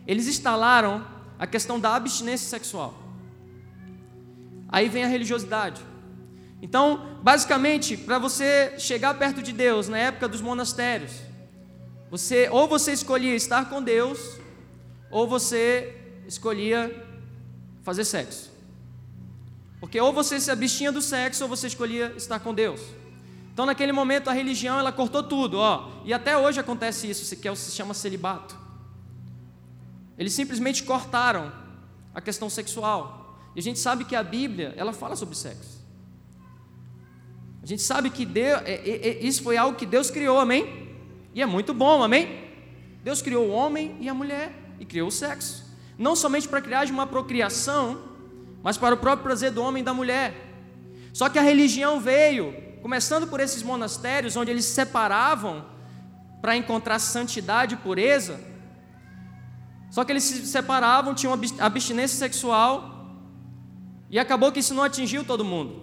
eles 0.07 0.26
instalaram 0.26 1.05
a 1.38 1.47
questão 1.47 1.79
da 1.79 1.95
abstinência 1.95 2.49
sexual. 2.49 2.95
Aí 4.69 4.88
vem 4.88 5.05
a 5.05 5.09
religiosidade. 5.09 5.92
Então, 6.62 7.19
basicamente, 7.23 7.97
para 7.97 8.21
você 8.21 8.78
chegar 8.78 9.14
perto 9.14 9.42
de 9.42 9.52
Deus 9.52 9.88
na 9.88 9.99
época 9.99 10.28
dos 10.28 10.40
monastérios, 10.40 11.11
você 12.09 12.49
ou 12.49 12.69
você 12.69 12.92
escolhia 12.92 13.35
estar 13.35 13.69
com 13.69 13.83
Deus, 13.83 14.38
ou 15.11 15.26
você 15.26 15.92
escolhia 16.26 17.04
fazer 17.83 18.04
sexo. 18.04 18.52
Porque 19.81 20.00
ou 20.00 20.12
você 20.12 20.38
se 20.38 20.52
abstinha 20.52 20.92
do 20.92 21.02
sexo 21.02 21.42
ou 21.42 21.49
você 21.49 21.66
escolhia 21.66 22.14
estar 22.16 22.38
com 22.38 22.54
Deus. 22.54 22.81
Então, 23.52 23.66
naquele 23.66 23.90
momento, 23.90 24.31
a 24.31 24.33
religião 24.33 24.78
ela 24.78 24.92
cortou 24.92 25.23
tudo, 25.23 25.59
ó. 25.59 25.90
E 26.04 26.14
até 26.14 26.38
hoje 26.38 26.61
acontece 26.61 27.11
isso, 27.11 27.37
que 27.37 27.49
é 27.49 27.54
se 27.57 27.73
chama 27.73 27.92
celibato. 27.92 28.57
Eles 30.16 30.33
simplesmente 30.33 30.85
cortaram 30.85 31.52
a 32.14 32.21
questão 32.21 32.49
sexual. 32.49 33.37
E 33.57 33.59
a 33.59 33.62
gente 33.62 33.81
sabe 33.81 34.04
que 34.04 34.14
a 34.14 34.23
Bíblia 34.23 34.73
ela 34.76 34.92
fala 34.92 35.16
sobre 35.16 35.35
sexo. 35.35 35.82
A 37.62 37.66
gente 37.66 37.83
sabe 37.83 38.11
que 38.11 38.26
Deus, 38.26 38.61
é, 38.64 38.75
é, 38.75 39.09
é, 39.09 39.25
isso 39.25 39.42
foi 39.42 39.57
algo 39.57 39.76
que 39.76 39.87
Deus 39.87 40.11
criou, 40.11 40.40
amém? 40.40 40.90
E 41.33 41.40
é 41.40 41.47
muito 41.47 41.73
bom, 41.73 42.02
amém? 42.02 42.42
Deus 43.04 43.23
criou 43.23 43.49
o 43.49 43.50
homem 43.50 43.97
e 44.00 44.09
a 44.09 44.14
mulher 44.14 44.52
e 44.81 44.85
criou 44.85 45.09
o 45.09 45.12
sexo. 45.12 45.64
Não 45.97 46.16
somente 46.16 46.49
para 46.49 46.61
criar 46.61 46.87
uma 46.87 47.07
procriação, 47.07 48.02
mas 48.62 48.76
para 48.76 48.95
o 48.95 48.99
próprio 48.99 49.23
prazer 49.23 49.52
do 49.52 49.62
homem 49.62 49.81
e 49.81 49.85
da 49.85 49.95
mulher. 49.95 50.35
Só 51.12 51.28
que 51.28 51.38
a 51.38 51.42
religião 51.42 52.00
veio, 52.00 52.54
começando 52.83 53.28
por 53.28 53.38
esses 53.38 53.62
monastérios, 53.62 54.37
onde 54.37 54.50
eles 54.50 54.64
se 54.64 54.73
separavam 54.73 55.64
para 56.40 56.57
encontrar 56.57 56.99
santidade 56.99 57.75
e 57.75 57.78
pureza. 57.78 58.40
Só 59.90 60.04
que 60.04 60.11
eles 60.11 60.25
se 60.25 60.47
separavam, 60.47 61.14
tinham 61.14 61.38
abstinência 61.61 62.19
sexual, 62.19 62.92
e 64.11 64.19
acabou 64.19 64.50
que 64.50 64.61
isso 64.61 64.75
não 64.75 64.83
atingiu 64.83 65.25
todo 65.25 65.45
mundo. 65.45 65.82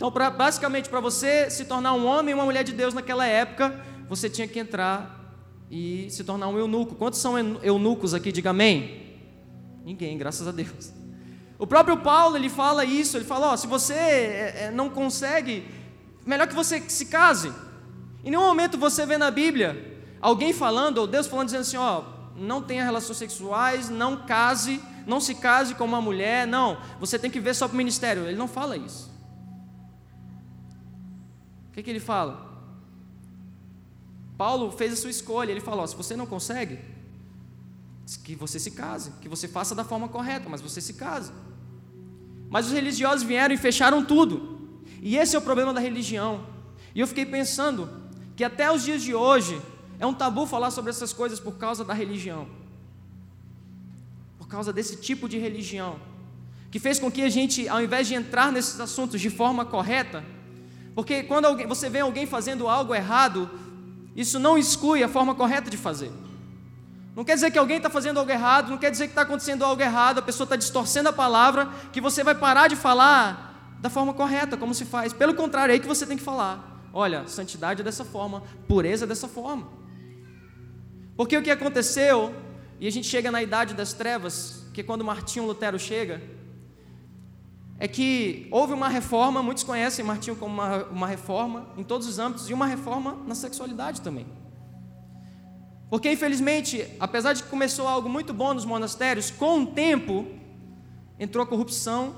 Então, 0.00 0.10
pra, 0.10 0.30
basicamente, 0.30 0.88
para 0.88 0.98
você 0.98 1.50
se 1.50 1.66
tornar 1.66 1.92
um 1.92 2.06
homem 2.06 2.30
e 2.30 2.34
uma 2.34 2.46
mulher 2.46 2.64
de 2.64 2.72
Deus 2.72 2.94
naquela 2.94 3.26
época, 3.26 3.84
você 4.08 4.30
tinha 4.30 4.48
que 4.48 4.58
entrar 4.58 5.36
e 5.70 6.06
se 6.08 6.24
tornar 6.24 6.48
um 6.48 6.56
eunuco. 6.56 6.94
Quantos 6.94 7.20
são 7.20 7.38
eunucos 7.62 8.14
aqui? 8.14 8.32
Diga 8.32 8.48
amém. 8.48 9.18
Ninguém, 9.84 10.16
graças 10.16 10.48
a 10.48 10.52
Deus. 10.52 10.90
O 11.58 11.66
próprio 11.66 11.98
Paulo 11.98 12.34
ele 12.38 12.48
fala 12.48 12.82
isso. 12.82 13.18
Ele 13.18 13.26
fala: 13.26 13.52
ó, 13.52 13.56
se 13.58 13.66
você 13.66 13.92
é, 13.92 14.54
é, 14.56 14.70
não 14.70 14.88
consegue, 14.88 15.66
melhor 16.24 16.48
que 16.48 16.54
você 16.54 16.80
se 16.88 17.04
case. 17.04 17.52
Em 18.24 18.30
nenhum 18.30 18.44
momento 18.44 18.78
você 18.78 19.04
vê 19.04 19.18
na 19.18 19.30
Bíblia 19.30 20.00
alguém 20.18 20.54
falando 20.54 20.96
ou 20.96 21.06
Deus 21.06 21.26
falando 21.26 21.48
dizendo 21.48 21.60
assim: 21.60 21.76
ó, 21.76 22.04
não 22.34 22.62
tenha 22.62 22.84
relações 22.84 23.18
sexuais, 23.18 23.90
não 23.90 24.24
case, 24.24 24.80
não 25.06 25.20
se 25.20 25.34
case 25.34 25.74
com 25.74 25.84
uma 25.84 26.00
mulher. 26.00 26.46
Não, 26.46 26.78
você 26.98 27.18
tem 27.18 27.30
que 27.30 27.38
ver 27.38 27.54
só 27.54 27.68
para 27.68 27.74
o 27.74 27.76
ministério. 27.76 28.24
Ele 28.24 28.38
não 28.38 28.48
fala 28.48 28.78
isso. 28.78 29.09
O 31.70 31.72
que, 31.72 31.82
que 31.82 31.90
ele 31.90 32.00
fala? 32.00 32.50
Paulo 34.36 34.70
fez 34.70 34.92
a 34.92 34.96
sua 34.96 35.10
escolha. 35.10 35.50
Ele 35.50 35.60
falou: 35.60 35.86
se 35.86 35.94
você 35.94 36.16
não 36.16 36.26
consegue, 36.26 36.78
que 38.24 38.34
você 38.34 38.58
se 38.58 38.72
case, 38.72 39.12
que 39.20 39.28
você 39.28 39.46
faça 39.46 39.74
da 39.74 39.84
forma 39.84 40.08
correta, 40.08 40.48
mas 40.48 40.60
você 40.60 40.80
se 40.80 40.94
case. 40.94 41.32
Mas 42.48 42.66
os 42.66 42.72
religiosos 42.72 43.22
vieram 43.22 43.54
e 43.54 43.58
fecharam 43.58 44.04
tudo. 44.04 44.58
E 45.00 45.16
esse 45.16 45.36
é 45.36 45.38
o 45.38 45.42
problema 45.42 45.72
da 45.72 45.80
religião. 45.80 46.44
E 46.94 47.00
eu 47.00 47.06
fiquei 47.06 47.24
pensando 47.24 47.88
que 48.34 48.42
até 48.42 48.70
os 48.72 48.82
dias 48.82 49.02
de 49.02 49.14
hoje 49.14 49.60
é 49.98 50.06
um 50.06 50.14
tabu 50.14 50.46
falar 50.46 50.72
sobre 50.72 50.90
essas 50.90 51.12
coisas 51.12 51.38
por 51.38 51.56
causa 51.56 51.84
da 51.84 51.94
religião. 51.94 52.48
Por 54.38 54.48
causa 54.48 54.72
desse 54.72 54.96
tipo 54.96 55.28
de 55.28 55.38
religião. 55.38 56.00
Que 56.70 56.80
fez 56.80 56.98
com 56.98 57.10
que 57.10 57.22
a 57.22 57.28
gente, 57.28 57.68
ao 57.68 57.80
invés 57.80 58.08
de 58.08 58.14
entrar 58.14 58.50
nesses 58.50 58.80
assuntos 58.80 59.20
de 59.20 59.30
forma 59.30 59.64
correta, 59.64 60.24
porque 60.94 61.22
quando 61.22 61.46
alguém, 61.46 61.66
você 61.66 61.88
vê 61.88 62.00
alguém 62.00 62.26
fazendo 62.26 62.68
algo 62.68 62.94
errado, 62.94 63.48
isso 64.14 64.38
não 64.38 64.58
exclui 64.58 65.02
a 65.02 65.08
forma 65.08 65.34
correta 65.34 65.70
de 65.70 65.76
fazer. 65.76 66.12
Não 67.14 67.24
quer 67.24 67.34
dizer 67.34 67.50
que 67.50 67.58
alguém 67.58 67.76
está 67.76 67.90
fazendo 67.90 68.18
algo 68.18 68.30
errado, 68.30 68.70
não 68.70 68.78
quer 68.78 68.90
dizer 68.90 69.04
que 69.04 69.12
está 69.12 69.22
acontecendo 69.22 69.64
algo 69.64 69.82
errado, 69.82 70.18
a 70.18 70.22
pessoa 70.22 70.44
está 70.44 70.56
distorcendo 70.56 71.08
a 71.08 71.12
palavra, 71.12 71.68
que 71.92 72.00
você 72.00 72.22
vai 72.22 72.34
parar 72.34 72.68
de 72.68 72.76
falar 72.76 73.76
da 73.80 73.90
forma 73.90 74.12
correta, 74.14 74.56
como 74.56 74.74
se 74.74 74.84
faz. 74.84 75.12
Pelo 75.12 75.34
contrário, 75.34 75.72
é 75.72 75.74
aí 75.74 75.80
que 75.80 75.86
você 75.86 76.06
tem 76.06 76.16
que 76.16 76.22
falar. 76.22 76.88
Olha, 76.92 77.26
santidade 77.26 77.80
é 77.80 77.84
dessa 77.84 78.04
forma, 78.04 78.42
pureza 78.66 79.04
é 79.04 79.08
dessa 79.08 79.28
forma. 79.28 79.68
Porque 81.16 81.36
o 81.36 81.42
que 81.42 81.50
aconteceu, 81.50 82.34
e 82.78 82.86
a 82.86 82.90
gente 82.90 83.06
chega 83.06 83.30
na 83.30 83.42
idade 83.42 83.74
das 83.74 83.92
trevas, 83.92 84.66
que 84.72 84.80
é 84.80 84.84
quando 84.84 85.04
Martinho 85.04 85.46
Lutero 85.46 85.78
chega, 85.78 86.22
é 87.82 87.88
que 87.88 88.46
houve 88.50 88.74
uma 88.74 88.90
reforma, 88.90 89.42
muitos 89.42 89.64
conhecem 89.64 90.04
Martinho 90.04 90.36
como 90.36 90.52
uma, 90.52 90.84
uma 90.84 91.06
reforma 91.06 91.66
em 91.78 91.82
todos 91.82 92.06
os 92.06 92.18
âmbitos, 92.18 92.50
e 92.50 92.52
uma 92.52 92.66
reforma 92.66 93.16
na 93.26 93.34
sexualidade 93.34 94.02
também. 94.02 94.26
Porque, 95.88 96.12
infelizmente, 96.12 96.86
apesar 97.00 97.32
de 97.32 97.42
que 97.42 97.48
começou 97.48 97.88
algo 97.88 98.06
muito 98.06 98.34
bom 98.34 98.52
nos 98.52 98.66
monastérios, 98.66 99.30
com 99.30 99.62
o 99.62 99.66
tempo 99.68 100.26
entrou 101.18 101.42
a 101.42 101.46
corrupção 101.46 102.14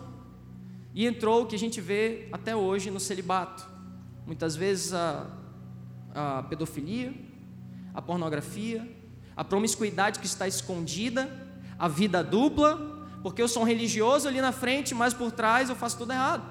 e 0.92 1.06
entrou 1.06 1.42
o 1.42 1.46
que 1.46 1.54
a 1.54 1.58
gente 1.58 1.80
vê 1.80 2.28
até 2.32 2.56
hoje 2.56 2.90
no 2.90 2.98
celibato. 2.98 3.64
Muitas 4.26 4.56
vezes 4.56 4.92
a, 4.92 5.26
a 6.12 6.42
pedofilia, 6.42 7.14
a 7.94 8.02
pornografia, 8.02 8.86
a 9.36 9.44
promiscuidade 9.44 10.18
que 10.18 10.26
está 10.26 10.48
escondida, 10.48 11.30
a 11.78 11.86
vida 11.86 12.22
dupla, 12.22 12.91
porque 13.22 13.40
eu 13.40 13.48
sou 13.48 13.62
um 13.62 13.66
religioso 13.66 14.26
ali 14.28 14.40
na 14.40 14.52
frente, 14.52 14.94
mas 14.94 15.14
por 15.14 15.30
trás 15.30 15.68
eu 15.68 15.76
faço 15.76 15.96
tudo 15.98 16.12
errado. 16.12 16.42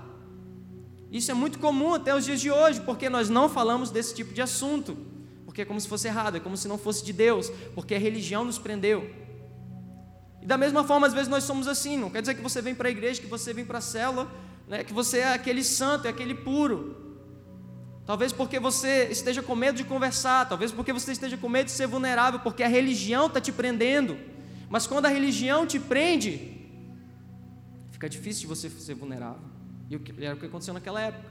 Isso 1.11 1.29
é 1.29 1.33
muito 1.33 1.59
comum 1.59 1.93
até 1.93 2.15
os 2.15 2.23
dias 2.23 2.39
de 2.39 2.49
hoje, 2.49 2.79
porque 2.81 3.09
nós 3.09 3.29
não 3.29 3.49
falamos 3.49 3.91
desse 3.91 4.15
tipo 4.15 4.33
de 4.33 4.41
assunto, 4.41 4.97
porque 5.45 5.63
é 5.63 5.65
como 5.65 5.79
se 5.81 5.87
fosse 5.87 6.07
errado, 6.07 6.37
é 6.37 6.39
como 6.39 6.55
se 6.55 6.67
não 6.67 6.77
fosse 6.77 7.03
de 7.03 7.11
Deus, 7.11 7.51
porque 7.75 7.93
a 7.93 7.99
religião 7.99 8.45
nos 8.45 8.57
prendeu. 8.57 9.13
E 10.41 10.45
da 10.45 10.57
mesma 10.57 10.85
forma, 10.85 11.05
às 11.05 11.13
vezes 11.13 11.27
nós 11.27 11.43
somos 11.43 11.67
assim, 11.67 11.97
não 11.97 12.09
quer 12.09 12.21
dizer 12.21 12.35
que 12.35 12.41
você 12.41 12.61
vem 12.61 12.73
para 12.73 12.87
a 12.87 12.91
igreja, 12.91 13.19
que 13.19 13.27
você 13.27 13.53
vem 13.53 13.65
para 13.65 13.79
a 13.79 13.81
célula, 13.81 14.31
né, 14.67 14.85
que 14.85 14.93
você 14.93 15.19
é 15.19 15.33
aquele 15.33 15.63
santo, 15.63 16.07
é 16.07 16.09
aquele 16.09 16.33
puro. 16.33 16.95
Talvez 18.05 18.31
porque 18.31 18.59
você 18.59 19.09
esteja 19.11 19.43
com 19.43 19.55
medo 19.55 19.75
de 19.75 19.83
conversar, 19.83 20.47
talvez 20.47 20.71
porque 20.71 20.93
você 20.93 21.11
esteja 21.11 21.35
com 21.35 21.49
medo 21.49 21.65
de 21.65 21.71
ser 21.71 21.87
vulnerável, 21.87 22.39
porque 22.39 22.63
a 22.63 22.67
religião 22.67 23.27
está 23.27 23.41
te 23.41 23.51
prendendo. 23.51 24.17
Mas 24.69 24.87
quando 24.87 25.05
a 25.05 25.09
religião 25.09 25.67
te 25.67 25.77
prende, 25.77 26.60
Fica 28.01 28.09
difícil 28.09 28.41
de 28.41 28.47
você 28.47 28.67
ser 28.67 28.95
vulnerável. 28.95 29.43
E 29.87 30.25
era 30.25 30.33
o 30.33 30.37
que 30.39 30.47
aconteceu 30.47 30.73
naquela 30.73 30.99
época. 30.99 31.23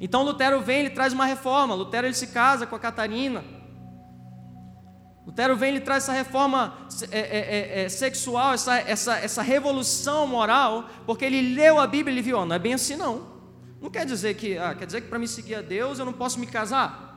Então 0.00 0.24
Lutero 0.24 0.60
vem, 0.60 0.80
ele 0.80 0.90
traz 0.90 1.12
uma 1.12 1.24
reforma. 1.24 1.76
Lutero 1.76 2.08
ele 2.08 2.14
se 2.14 2.26
casa 2.26 2.66
com 2.66 2.74
a 2.74 2.78
Catarina. 2.80 3.44
Lutero 5.24 5.56
vem, 5.56 5.68
ele 5.76 5.80
traz 5.80 6.02
essa 6.02 6.12
reforma 6.12 6.76
é, 7.08 7.20
é, 7.20 7.38
é, 7.38 7.84
é, 7.84 7.88
sexual, 7.88 8.52
essa, 8.52 8.78
essa, 8.78 9.16
essa 9.18 9.42
revolução 9.42 10.26
moral, 10.26 10.90
porque 11.06 11.24
ele 11.24 11.54
leu 11.54 11.78
a 11.78 11.86
Bíblia 11.86 12.12
e 12.12 12.18
ele 12.18 12.22
viu, 12.22 12.36
oh, 12.36 12.44
não 12.44 12.56
é 12.56 12.58
bem 12.58 12.74
assim 12.74 12.96
não. 12.96 13.30
Não 13.80 13.88
quer 13.88 14.04
dizer 14.04 14.34
que, 14.34 14.58
ah, 14.58 14.74
quer 14.74 14.86
dizer 14.86 15.02
que 15.02 15.06
para 15.06 15.20
me 15.20 15.28
seguir 15.28 15.54
a 15.54 15.62
Deus 15.62 16.00
eu 16.00 16.04
não 16.04 16.12
posso 16.12 16.40
me 16.40 16.48
casar. 16.48 17.11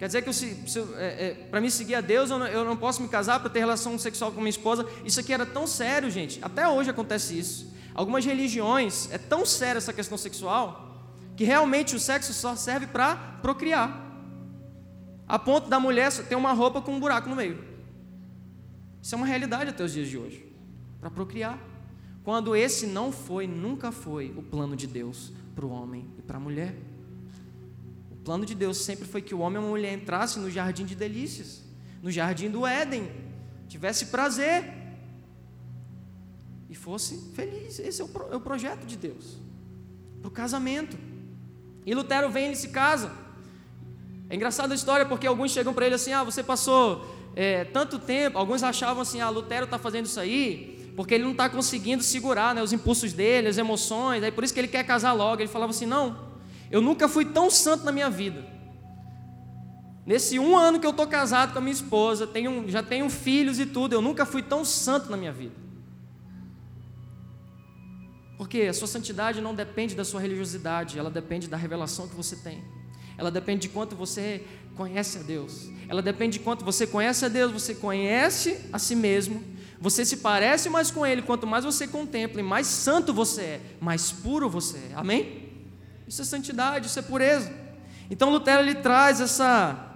Quer 0.00 0.06
dizer 0.06 0.22
que 0.22 0.32
se, 0.32 0.56
se, 0.66 0.78
é, 0.96 1.26
é, 1.26 1.34
para 1.50 1.60
me 1.60 1.70
seguir 1.70 1.94
a 1.94 2.00
Deus 2.00 2.30
eu 2.30 2.38
não, 2.38 2.46
eu 2.46 2.64
não 2.64 2.74
posso 2.74 3.02
me 3.02 3.08
casar 3.08 3.38
para 3.38 3.50
ter 3.50 3.58
relação 3.58 3.98
sexual 3.98 4.32
com 4.32 4.40
minha 4.40 4.48
esposa. 4.48 4.86
Isso 5.04 5.20
aqui 5.20 5.30
era 5.30 5.44
tão 5.44 5.66
sério, 5.66 6.10
gente. 6.10 6.38
Até 6.42 6.66
hoje 6.66 6.88
acontece 6.88 7.38
isso. 7.38 7.70
Algumas 7.94 8.24
religiões 8.24 9.10
é 9.12 9.18
tão 9.18 9.44
séria 9.44 9.76
essa 9.76 9.92
questão 9.92 10.16
sexual 10.16 11.04
que 11.36 11.44
realmente 11.44 11.94
o 11.94 12.00
sexo 12.00 12.32
só 12.32 12.56
serve 12.56 12.86
para 12.86 13.14
procriar. 13.42 14.10
A 15.28 15.38
ponto 15.38 15.68
da 15.68 15.78
mulher 15.78 16.10
ter 16.10 16.34
uma 16.34 16.54
roupa 16.54 16.80
com 16.80 16.94
um 16.94 17.00
buraco 17.00 17.28
no 17.28 17.36
meio. 17.36 17.62
Isso 19.02 19.14
é 19.14 19.18
uma 19.18 19.26
realidade 19.26 19.68
até 19.68 19.84
os 19.84 19.92
dias 19.92 20.08
de 20.08 20.16
hoje. 20.16 20.50
Para 20.98 21.10
procriar. 21.10 21.58
Quando 22.24 22.56
esse 22.56 22.86
não 22.86 23.12
foi, 23.12 23.46
nunca 23.46 23.92
foi 23.92 24.32
o 24.34 24.42
plano 24.42 24.74
de 24.74 24.86
Deus 24.86 25.30
para 25.54 25.66
o 25.66 25.70
homem 25.70 26.10
e 26.18 26.22
para 26.22 26.38
a 26.38 26.40
mulher. 26.40 26.74
O 28.20 28.22
plano 28.22 28.44
de 28.44 28.54
Deus 28.54 28.76
sempre 28.76 29.06
foi 29.06 29.22
que 29.22 29.34
o 29.34 29.38
homem 29.38 29.60
e 29.60 29.64
a 29.64 29.68
mulher 29.68 29.94
entrassem 29.94 30.42
no 30.42 30.50
jardim 30.50 30.84
de 30.84 30.94
delícias, 30.94 31.62
no 32.02 32.10
jardim 32.10 32.50
do 32.50 32.66
Éden, 32.66 33.10
tivesse 33.66 34.06
prazer 34.06 34.62
e 36.68 36.74
fosse 36.74 37.32
feliz. 37.34 37.78
Esse 37.78 38.02
é 38.02 38.04
o, 38.04 38.08
pro, 38.08 38.30
é 38.30 38.36
o 38.36 38.40
projeto 38.40 38.84
de 38.84 38.96
Deus 38.96 39.38
para 40.20 40.28
o 40.28 40.30
casamento. 40.30 40.98
E 41.86 41.94
Lutero 41.94 42.28
vem 42.28 42.52
e 42.52 42.56
se 42.56 42.68
casa. 42.68 43.10
É 44.28 44.36
engraçada 44.36 44.74
a 44.74 44.76
história 44.76 45.06
porque 45.06 45.26
alguns 45.26 45.50
chegam 45.50 45.72
para 45.72 45.86
ele 45.86 45.94
assim: 45.94 46.12
ah, 46.12 46.22
você 46.22 46.42
passou 46.42 47.32
é, 47.34 47.64
tanto 47.64 47.98
tempo, 47.98 48.36
alguns 48.36 48.62
achavam 48.62 49.00
assim, 49.00 49.22
ah, 49.22 49.30
Lutero 49.30 49.64
está 49.64 49.78
fazendo 49.78 50.04
isso 50.04 50.20
aí 50.20 50.92
porque 50.94 51.14
ele 51.14 51.24
não 51.24 51.32
está 51.32 51.48
conseguindo 51.48 52.02
segurar 52.02 52.54
né, 52.54 52.62
os 52.62 52.74
impulsos 52.74 53.14
dele, 53.14 53.48
as 53.48 53.56
emoções, 53.56 54.22
aí 54.22 54.30
por 54.30 54.44
isso 54.44 54.52
que 54.52 54.60
ele 54.60 54.68
quer 54.68 54.84
casar 54.84 55.14
logo. 55.14 55.40
Ele 55.40 55.48
falava 55.48 55.70
assim, 55.70 55.86
não, 55.86 56.29
eu 56.70 56.80
nunca 56.80 57.08
fui 57.08 57.24
tão 57.24 57.50
santo 57.50 57.84
na 57.84 57.92
minha 57.92 58.08
vida. 58.08 58.44
Nesse 60.06 60.38
um 60.38 60.56
ano 60.56 60.80
que 60.80 60.86
eu 60.86 60.90
estou 60.90 61.06
casado 61.06 61.52
com 61.52 61.58
a 61.58 61.60
minha 61.60 61.72
esposa, 61.72 62.26
tenho, 62.26 62.68
já 62.68 62.82
tenho 62.82 63.08
filhos 63.10 63.58
e 63.58 63.66
tudo, 63.66 63.92
eu 63.92 64.00
nunca 64.00 64.24
fui 64.24 64.42
tão 64.42 64.64
santo 64.64 65.10
na 65.10 65.16
minha 65.16 65.32
vida. 65.32 65.54
Porque 68.36 68.62
a 68.62 68.72
sua 68.72 68.88
santidade 68.88 69.40
não 69.40 69.54
depende 69.54 69.94
da 69.94 70.04
sua 70.04 70.20
religiosidade, 70.20 70.98
ela 70.98 71.10
depende 71.10 71.46
da 71.46 71.56
revelação 71.56 72.08
que 72.08 72.14
você 72.14 72.36
tem. 72.36 72.64
Ela 73.18 73.30
depende 73.30 73.62
de 73.62 73.68
quanto 73.68 73.94
você 73.94 74.42
conhece 74.74 75.18
a 75.18 75.22
Deus. 75.22 75.68
Ela 75.86 76.00
depende 76.00 76.38
de 76.38 76.44
quanto 76.44 76.64
você 76.64 76.86
conhece 76.86 77.24
a 77.24 77.28
Deus, 77.28 77.52
você 77.52 77.74
conhece 77.74 78.58
a 78.72 78.78
si 78.78 78.96
mesmo, 78.96 79.44
você 79.78 80.06
se 80.06 80.16
parece 80.16 80.70
mais 80.70 80.90
com 80.90 81.04
Ele. 81.04 81.20
Quanto 81.20 81.46
mais 81.46 81.64
você 81.64 81.86
contempla, 81.86 82.40
e 82.40 82.42
mais 82.42 82.66
santo 82.66 83.12
você 83.12 83.42
é, 83.42 83.60
mais 83.78 84.10
puro 84.10 84.48
você 84.48 84.78
é. 84.78 84.92
Amém? 84.94 85.39
Isso 86.10 86.22
é 86.22 86.24
santidade, 86.24 86.88
isso 86.88 86.98
é 86.98 87.02
pureza. 87.02 87.54
Então 88.10 88.30
Lutero 88.30 88.62
ele 88.62 88.74
traz 88.74 89.20
essa 89.20 89.86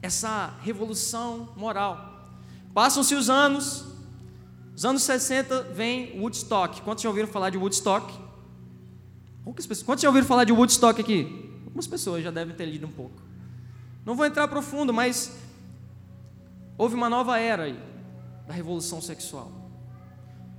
essa 0.00 0.54
revolução 0.62 1.48
moral. 1.56 2.30
Passam-se 2.72 3.16
os 3.16 3.28
anos, 3.28 3.84
os 4.76 4.84
anos 4.84 5.02
60 5.02 5.62
vem 5.74 6.20
Woodstock. 6.20 6.82
Quantos 6.82 7.02
já 7.02 7.08
ouviram 7.08 7.26
falar 7.26 7.50
de 7.50 7.58
Woodstock? 7.58 8.14
Pessoas. 9.56 9.82
Quantos 9.82 10.02
já 10.02 10.08
ouviram 10.08 10.24
falar 10.24 10.44
de 10.44 10.52
Woodstock 10.52 11.00
aqui? 11.00 11.50
Algumas 11.64 11.88
pessoas 11.88 12.22
já 12.22 12.30
devem 12.30 12.54
ter 12.54 12.66
lido 12.66 12.86
um 12.86 12.92
pouco. 12.92 13.20
Não 14.06 14.14
vou 14.14 14.24
entrar 14.24 14.46
profundo, 14.46 14.94
mas 14.94 15.36
houve 16.78 16.94
uma 16.94 17.10
nova 17.10 17.40
era 17.40 17.64
aí 17.64 17.78
da 18.46 18.54
revolução 18.54 19.00
sexual. 19.00 19.63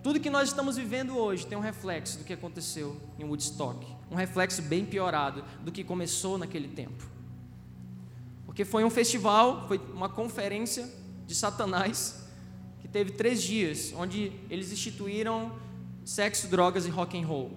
Tudo 0.05 0.19
que 0.19 0.29
nós 0.29 0.49
estamos 0.49 0.77
vivendo 0.77 1.17
hoje 1.17 1.47
tem 1.47 1.57
um 1.57 1.61
reflexo 1.61 2.19
do 2.19 2.23
que 2.23 2.31
aconteceu 2.31 2.95
em 3.17 3.23
Woodstock, 3.23 3.83
um 4.11 4.13
reflexo 4.13 4.61
bem 4.61 4.85
piorado 4.85 5.43
do 5.63 5.71
que 5.71 5.83
começou 5.83 6.37
naquele 6.37 6.67
tempo. 6.67 7.09
Porque 8.45 8.63
foi 8.63 8.83
um 8.83 8.89
festival, 8.91 9.67
foi 9.67 9.81
uma 9.95 10.07
conferência 10.07 10.87
de 11.25 11.33
Satanás 11.33 12.23
que 12.81 12.87
teve 12.87 13.13
três 13.13 13.41
dias, 13.41 13.95
onde 13.97 14.31
eles 14.47 14.71
instituíram 14.71 15.51
sexo, 16.03 16.47
drogas 16.49 16.85
e 16.85 16.89
rock 16.91 17.19
and 17.19 17.25
roll. 17.25 17.51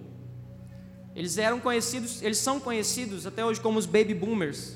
Eles 1.15 1.37
eram 1.37 1.59
conhecidos, 1.59 2.19
eles 2.23 2.39
são 2.39 2.59
conhecidos 2.59 3.27
até 3.27 3.45
hoje 3.45 3.61
como 3.61 3.77
os 3.77 3.85
baby 3.85 4.15
boomers, 4.15 4.75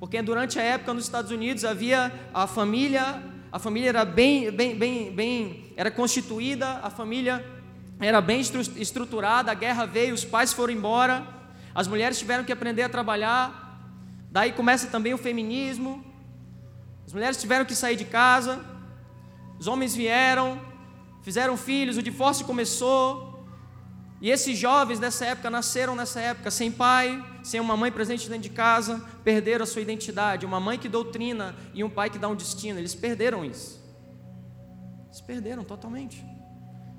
porque 0.00 0.22
durante 0.22 0.58
a 0.58 0.62
época 0.62 0.94
nos 0.94 1.04
Estados 1.04 1.30
Unidos 1.30 1.66
havia 1.66 2.10
a 2.32 2.46
família, 2.46 3.22
a 3.52 3.58
família 3.58 3.90
era 3.90 4.04
bem, 4.04 4.50
bem, 4.50 4.74
bem, 4.74 5.12
bem, 5.12 5.74
era 5.76 5.90
constituída, 5.90 6.80
a 6.82 6.88
família 6.88 7.44
era 8.00 8.18
bem 8.22 8.40
estruturada, 8.40 9.50
a 9.50 9.54
guerra 9.54 9.84
veio, 9.84 10.14
os 10.14 10.24
pais 10.24 10.54
foram 10.54 10.72
embora, 10.72 11.26
as 11.74 11.86
mulheres 11.86 12.18
tiveram 12.18 12.44
que 12.44 12.52
aprender 12.52 12.82
a 12.82 12.88
trabalhar, 12.88 13.78
daí 14.30 14.52
começa 14.52 14.86
também 14.86 15.12
o 15.12 15.18
feminismo, 15.18 16.02
as 17.06 17.12
mulheres 17.12 17.36
tiveram 17.36 17.66
que 17.66 17.74
sair 17.74 17.94
de 17.94 18.06
casa, 18.06 18.64
os 19.58 19.66
homens 19.66 19.94
vieram, 19.94 20.58
fizeram 21.20 21.54
filhos, 21.54 21.98
o 21.98 22.02
divórcio 22.02 22.46
começou, 22.46 23.31
e 24.22 24.30
esses 24.30 24.56
jovens 24.56 25.00
dessa 25.00 25.26
época 25.26 25.50
nasceram 25.50 25.96
nessa 25.96 26.20
época 26.20 26.48
sem 26.48 26.70
pai, 26.70 27.20
sem 27.42 27.58
uma 27.58 27.76
mãe 27.76 27.90
presente 27.90 28.28
dentro 28.28 28.44
de 28.44 28.50
casa, 28.50 29.04
perderam 29.24 29.64
a 29.64 29.66
sua 29.66 29.82
identidade. 29.82 30.46
Uma 30.46 30.60
mãe 30.60 30.78
que 30.78 30.88
doutrina 30.88 31.56
e 31.74 31.82
um 31.82 31.90
pai 31.90 32.08
que 32.08 32.20
dá 32.20 32.28
um 32.28 32.36
destino. 32.36 32.78
Eles 32.78 32.94
perderam 32.94 33.44
isso. 33.44 33.82
Eles 35.06 35.20
perderam 35.20 35.64
totalmente. 35.64 36.24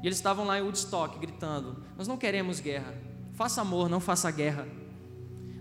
E 0.04 0.06
eles 0.06 0.18
estavam 0.18 0.44
lá 0.44 0.60
em 0.60 0.64
Woodstock 0.64 1.18
gritando: 1.18 1.86
Nós 1.98 2.10
não 2.10 2.18
queremos 2.18 2.60
guerra. 2.60 2.94
Faça 3.36 3.62
amor, 3.62 3.88
não 3.88 4.02
faça 4.02 4.30
guerra. 4.30 4.68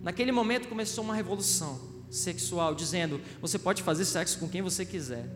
Naquele 0.03 0.33
momento 0.33 0.69
começou 0.69 1.05
uma 1.05 1.15
revolução 1.15 1.81
sexual, 2.11 2.75
dizendo: 2.75 3.21
Você 3.41 3.57
pode 3.57 3.85
fazer 3.85 4.05
sexo 4.05 4.41
com 4.41 4.49
quem 4.49 4.63
você 4.63 4.85
quiser. 4.85 5.29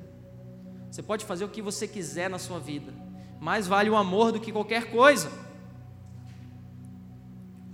Você 0.90 1.05
pode 1.05 1.24
fazer 1.24 1.44
o 1.44 1.48
que 1.48 1.62
você 1.62 1.87
quiser 1.87 2.29
na 2.29 2.40
sua 2.40 2.59
vida. 2.59 2.92
Mais 3.40 3.68
vale 3.68 3.88
o 3.88 3.94
amor 3.94 4.33
do 4.33 4.40
que 4.40 4.50
qualquer 4.50 4.90
coisa. 4.90 5.45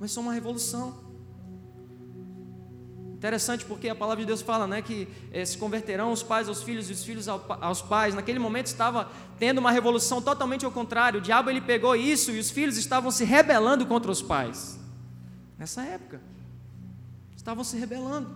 Começou 0.02 0.20
uma 0.20 0.32
revolução. 0.32 0.98
Interessante 3.12 3.64
porque 3.64 3.88
a 3.88 3.94
palavra 3.94 4.20
de 4.22 4.26
Deus 4.26 4.42
fala 4.42 4.66
né, 4.66 4.82
que 4.82 5.06
eh, 5.30 5.44
se 5.44 5.56
converterão 5.56 6.10
os 6.10 6.24
pais 6.24 6.48
aos 6.48 6.60
filhos 6.60 6.90
e 6.90 6.92
os 6.92 7.04
filhos 7.04 7.28
aos 7.28 7.82
pais. 7.82 8.12
Naquele 8.12 8.40
momento 8.40 8.66
estava 8.66 9.08
tendo 9.38 9.58
uma 9.58 9.70
revolução 9.70 10.20
totalmente 10.20 10.64
ao 10.64 10.72
contrário. 10.72 11.20
O 11.20 11.22
diabo 11.22 11.50
ele 11.50 11.60
pegou 11.60 11.94
isso 11.94 12.32
e 12.32 12.40
os 12.40 12.50
filhos 12.50 12.76
estavam 12.76 13.12
se 13.12 13.22
rebelando 13.22 13.86
contra 13.86 14.10
os 14.10 14.20
pais. 14.20 14.76
Nessa 15.56 15.84
época, 15.84 16.20
estavam 17.36 17.62
se 17.62 17.76
rebelando. 17.76 18.28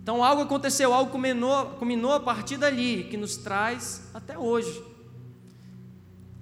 Então 0.00 0.22
algo 0.22 0.42
aconteceu, 0.42 0.94
algo 0.94 1.10
culminou, 1.10 1.66
culminou 1.80 2.12
a 2.12 2.20
partir 2.20 2.58
dali, 2.58 3.08
que 3.10 3.16
nos 3.16 3.36
traz 3.36 4.02
até 4.14 4.38
hoje 4.38 4.84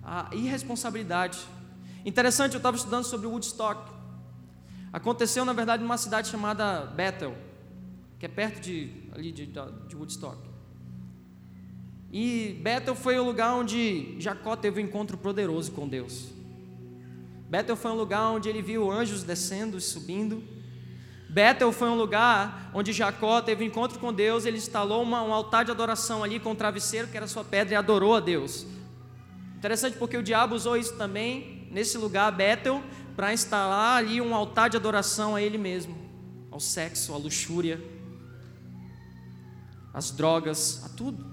a 0.03 0.29
irresponsabilidade 0.35 1.38
Interessante, 2.05 2.53
eu 2.53 2.59
estava 2.59 2.77
estudando 2.77 3.05
sobre 3.05 3.27
Woodstock. 3.27 3.90
Aconteceu, 4.93 5.45
na 5.45 5.55
verdade, 5.55 5.83
numa 5.83 5.97
cidade 5.97 6.29
chamada 6.29 6.83
Bethel, 6.87 7.35
que 8.19 8.27
é 8.27 8.29
perto 8.29 8.61
de, 8.61 8.90
ali 9.12 9.33
de, 9.33 9.47
de 9.47 9.97
Woodstock. 9.97 10.37
E 12.12 12.61
Bethel 12.62 12.95
foi 12.95 13.19
o 13.19 13.25
lugar 13.25 13.55
onde 13.55 14.21
Jacó 14.21 14.55
teve 14.55 14.81
um 14.81 14.85
encontro 14.85 15.17
poderoso 15.17 15.73
com 15.73 15.88
Deus. 15.88 16.29
Bethel 17.49 17.75
foi 17.75 17.90
um 17.90 17.97
lugar 17.97 18.31
onde 18.31 18.49
ele 18.49 18.61
viu 18.61 18.90
anjos 18.90 19.23
descendo 19.23 19.79
e 19.79 19.81
subindo. 19.81 20.45
Bethel 21.29 21.73
foi 21.73 21.88
um 21.88 21.97
lugar 21.97 22.71
onde 22.75 22.93
Jacó 22.93 23.40
teve 23.40 23.64
um 23.64 23.67
encontro 23.67 23.99
com 23.99 24.12
Deus. 24.12 24.45
Ele 24.45 24.59
instalou 24.59 25.03
uma, 25.03 25.23
um 25.23 25.33
altar 25.33 25.64
de 25.64 25.71
adoração 25.71 26.23
ali 26.23 26.38
com 26.38 26.53
um 26.53 26.55
travesseiro, 26.55 27.09
que 27.09 27.17
era 27.17 27.27
sua 27.27 27.43
pedra, 27.43 27.75
e 27.75 27.77
adorou 27.77 28.14
a 28.14 28.21
Deus. 28.21 28.67
Interessante 29.57 29.97
porque 29.97 30.17
o 30.17 30.23
diabo 30.23 30.55
usou 30.55 30.77
isso 30.77 30.97
também 30.97 31.63
nesse 31.75 31.99
lugar, 31.99 32.31
Bethel, 32.31 32.81
para 33.17 33.35
instalar 33.35 33.99
ali 33.99 34.21
um 34.21 34.33
altar 34.33 34.71
de 34.71 34.77
adoração 34.77 35.35
a 35.35 35.43
ele 35.43 35.59
mesmo, 35.59 35.97
ao 36.49 36.61
sexo, 36.61 37.13
à 37.13 37.17
luxúria, 37.17 37.83
às 39.93 40.13
drogas, 40.13 40.83
a 40.85 40.89
tudo. 40.91 41.27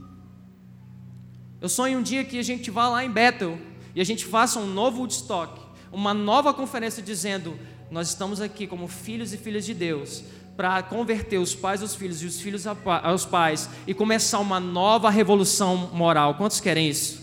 Eu 1.62 1.69
sonho 1.69 1.99
um 1.99 2.01
dia 2.01 2.25
que 2.25 2.39
a 2.39 2.43
gente 2.43 2.71
vá 2.71 2.89
lá 2.89 3.06
em 3.06 3.12
Bethel 3.12 3.60
e 3.93 4.01
a 4.01 4.04
gente 4.04 4.25
faça 4.25 4.60
um 4.60 4.65
novo 4.65 5.01
Woodstock, 5.01 5.62
uma 5.91 6.12
nova 6.12 6.51
conferência 6.56 7.04
dizendo: 7.04 7.58
nós 7.91 8.10
estamos 8.10 8.41
aqui 8.41 8.65
como 8.65 8.88
filhos 8.88 9.34
e 9.34 9.38
filhas 9.38 9.63
de 9.63 9.75
Deus 9.75 10.23
para 10.58 10.82
converter 10.82 11.38
os 11.38 11.54
pais 11.54 11.84
aos 11.84 11.93
filhos 11.93 12.21
e 12.23 12.25
os 12.25 12.41
filhos 12.41 12.65
aos 12.65 13.25
pais 13.25 13.69
e 13.86 13.93
começar 13.93 14.39
uma 14.39 14.60
nova 14.60 15.12
revolução 15.12 15.77
moral. 15.93 16.34
Quantos 16.34 16.60
querem 16.60 16.89
isso? 16.89 17.21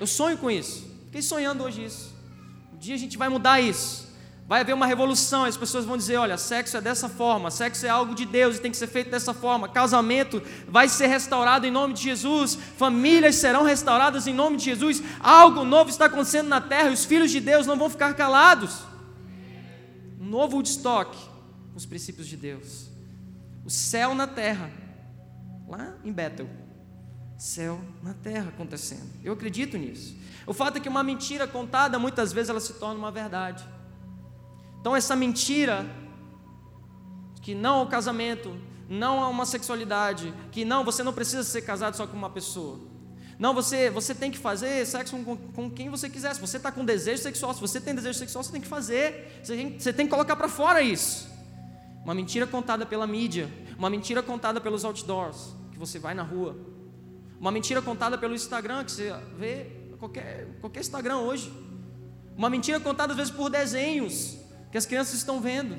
Eu 0.00 0.06
sonho 0.06 0.36
com 0.36 0.50
isso. 0.50 0.90
Fiquei 1.06 1.22
sonhando 1.22 1.62
hoje 1.62 1.84
isso 1.84 2.09
dia 2.80 2.94
a 2.94 2.98
gente 2.98 3.18
vai 3.18 3.28
mudar 3.28 3.60
isso. 3.60 4.08
Vai 4.48 4.62
haver 4.62 4.74
uma 4.74 4.86
revolução, 4.86 5.44
as 5.44 5.56
pessoas 5.56 5.84
vão 5.84 5.96
dizer: 5.96 6.16
olha, 6.16 6.36
sexo 6.36 6.76
é 6.76 6.80
dessa 6.80 7.08
forma, 7.08 7.52
sexo 7.52 7.86
é 7.86 7.88
algo 7.88 8.16
de 8.16 8.26
Deus 8.26 8.56
e 8.56 8.60
tem 8.60 8.70
que 8.70 8.76
ser 8.76 8.88
feito 8.88 9.08
dessa 9.08 9.32
forma. 9.32 9.68
Casamento 9.68 10.42
vai 10.66 10.88
ser 10.88 11.06
restaurado 11.06 11.66
em 11.66 11.70
nome 11.70 11.94
de 11.94 12.02
Jesus, 12.02 12.58
famílias 12.76 13.36
serão 13.36 13.62
restauradas 13.62 14.26
em 14.26 14.34
nome 14.34 14.56
de 14.56 14.64
Jesus. 14.64 15.00
Algo 15.20 15.62
novo 15.62 15.88
está 15.88 16.06
acontecendo 16.06 16.48
na 16.48 16.60
terra 16.60 16.90
e 16.90 16.94
os 16.94 17.04
filhos 17.04 17.30
de 17.30 17.38
Deus 17.38 17.64
não 17.64 17.76
vão 17.76 17.88
ficar 17.88 18.12
calados. 18.14 18.80
Um 20.20 20.26
novo 20.26 20.56
Woodstock, 20.56 21.16
os 21.76 21.86
princípios 21.86 22.26
de 22.26 22.36
Deus. 22.36 22.88
O 23.64 23.70
céu 23.70 24.16
na 24.16 24.26
terra, 24.26 24.68
lá 25.68 25.94
em 26.02 26.12
Bethel. 26.12 26.48
Céu 27.38 27.80
na 28.02 28.14
terra 28.14 28.48
acontecendo. 28.48 29.08
Eu 29.22 29.34
acredito 29.34 29.78
nisso. 29.78 30.16
O 30.50 30.52
fato 30.52 30.78
é 30.78 30.80
que 30.80 30.88
uma 30.88 31.04
mentira 31.04 31.46
contada, 31.46 31.96
muitas 31.96 32.32
vezes 32.32 32.50
ela 32.50 32.58
se 32.58 32.72
torna 32.72 32.98
uma 32.98 33.12
verdade. 33.12 33.64
Então, 34.80 34.96
essa 34.96 35.14
mentira, 35.14 35.86
que 37.40 37.54
não 37.54 37.76
ao 37.76 37.86
casamento, 37.86 38.58
não 38.88 39.22
a 39.22 39.28
uma 39.28 39.46
sexualidade, 39.46 40.34
que 40.50 40.64
não, 40.64 40.82
você 40.84 41.04
não 41.04 41.12
precisa 41.12 41.44
ser 41.44 41.62
casado 41.62 41.96
só 41.96 42.04
com 42.04 42.16
uma 42.16 42.30
pessoa. 42.30 42.80
Não, 43.38 43.54
você, 43.54 43.90
você 43.90 44.12
tem 44.12 44.28
que 44.28 44.38
fazer 44.38 44.84
sexo 44.86 45.16
com, 45.18 45.36
com 45.36 45.70
quem 45.70 45.88
você 45.88 46.10
quiser. 46.10 46.34
Se 46.34 46.40
você 46.40 46.56
está 46.56 46.72
com 46.72 46.84
desejo 46.84 47.22
sexual, 47.22 47.54
se 47.54 47.60
você 47.60 47.80
tem 47.80 47.94
desejo 47.94 48.18
sexual, 48.18 48.42
você 48.42 48.50
tem 48.50 48.60
que 48.60 48.66
fazer. 48.66 49.40
Você 49.44 49.54
tem, 49.54 49.78
você 49.78 49.92
tem 49.92 50.06
que 50.06 50.10
colocar 50.10 50.34
para 50.34 50.48
fora 50.48 50.82
isso. 50.82 51.30
Uma 52.02 52.12
mentira 52.12 52.44
contada 52.44 52.84
pela 52.84 53.06
mídia, 53.06 53.48
uma 53.78 53.88
mentira 53.88 54.20
contada 54.20 54.60
pelos 54.60 54.84
outdoors, 54.84 55.54
que 55.70 55.78
você 55.78 56.00
vai 56.00 56.12
na 56.12 56.24
rua. 56.24 56.58
Uma 57.38 57.52
mentira 57.52 57.80
contada 57.80 58.18
pelo 58.18 58.34
Instagram, 58.34 58.82
que 58.82 58.90
você 58.90 59.14
vê 59.38 59.79
qualquer, 60.00 60.48
qualquer 60.60 60.80
Instagram 60.80 61.18
hoje. 61.18 61.52
Uma 62.36 62.48
mentira 62.48 62.80
contada 62.80 63.12
às 63.12 63.16
vezes 63.16 63.32
por 63.32 63.50
desenhos 63.50 64.38
que 64.72 64.78
as 64.78 64.86
crianças 64.86 65.14
estão 65.14 65.40
vendo, 65.40 65.78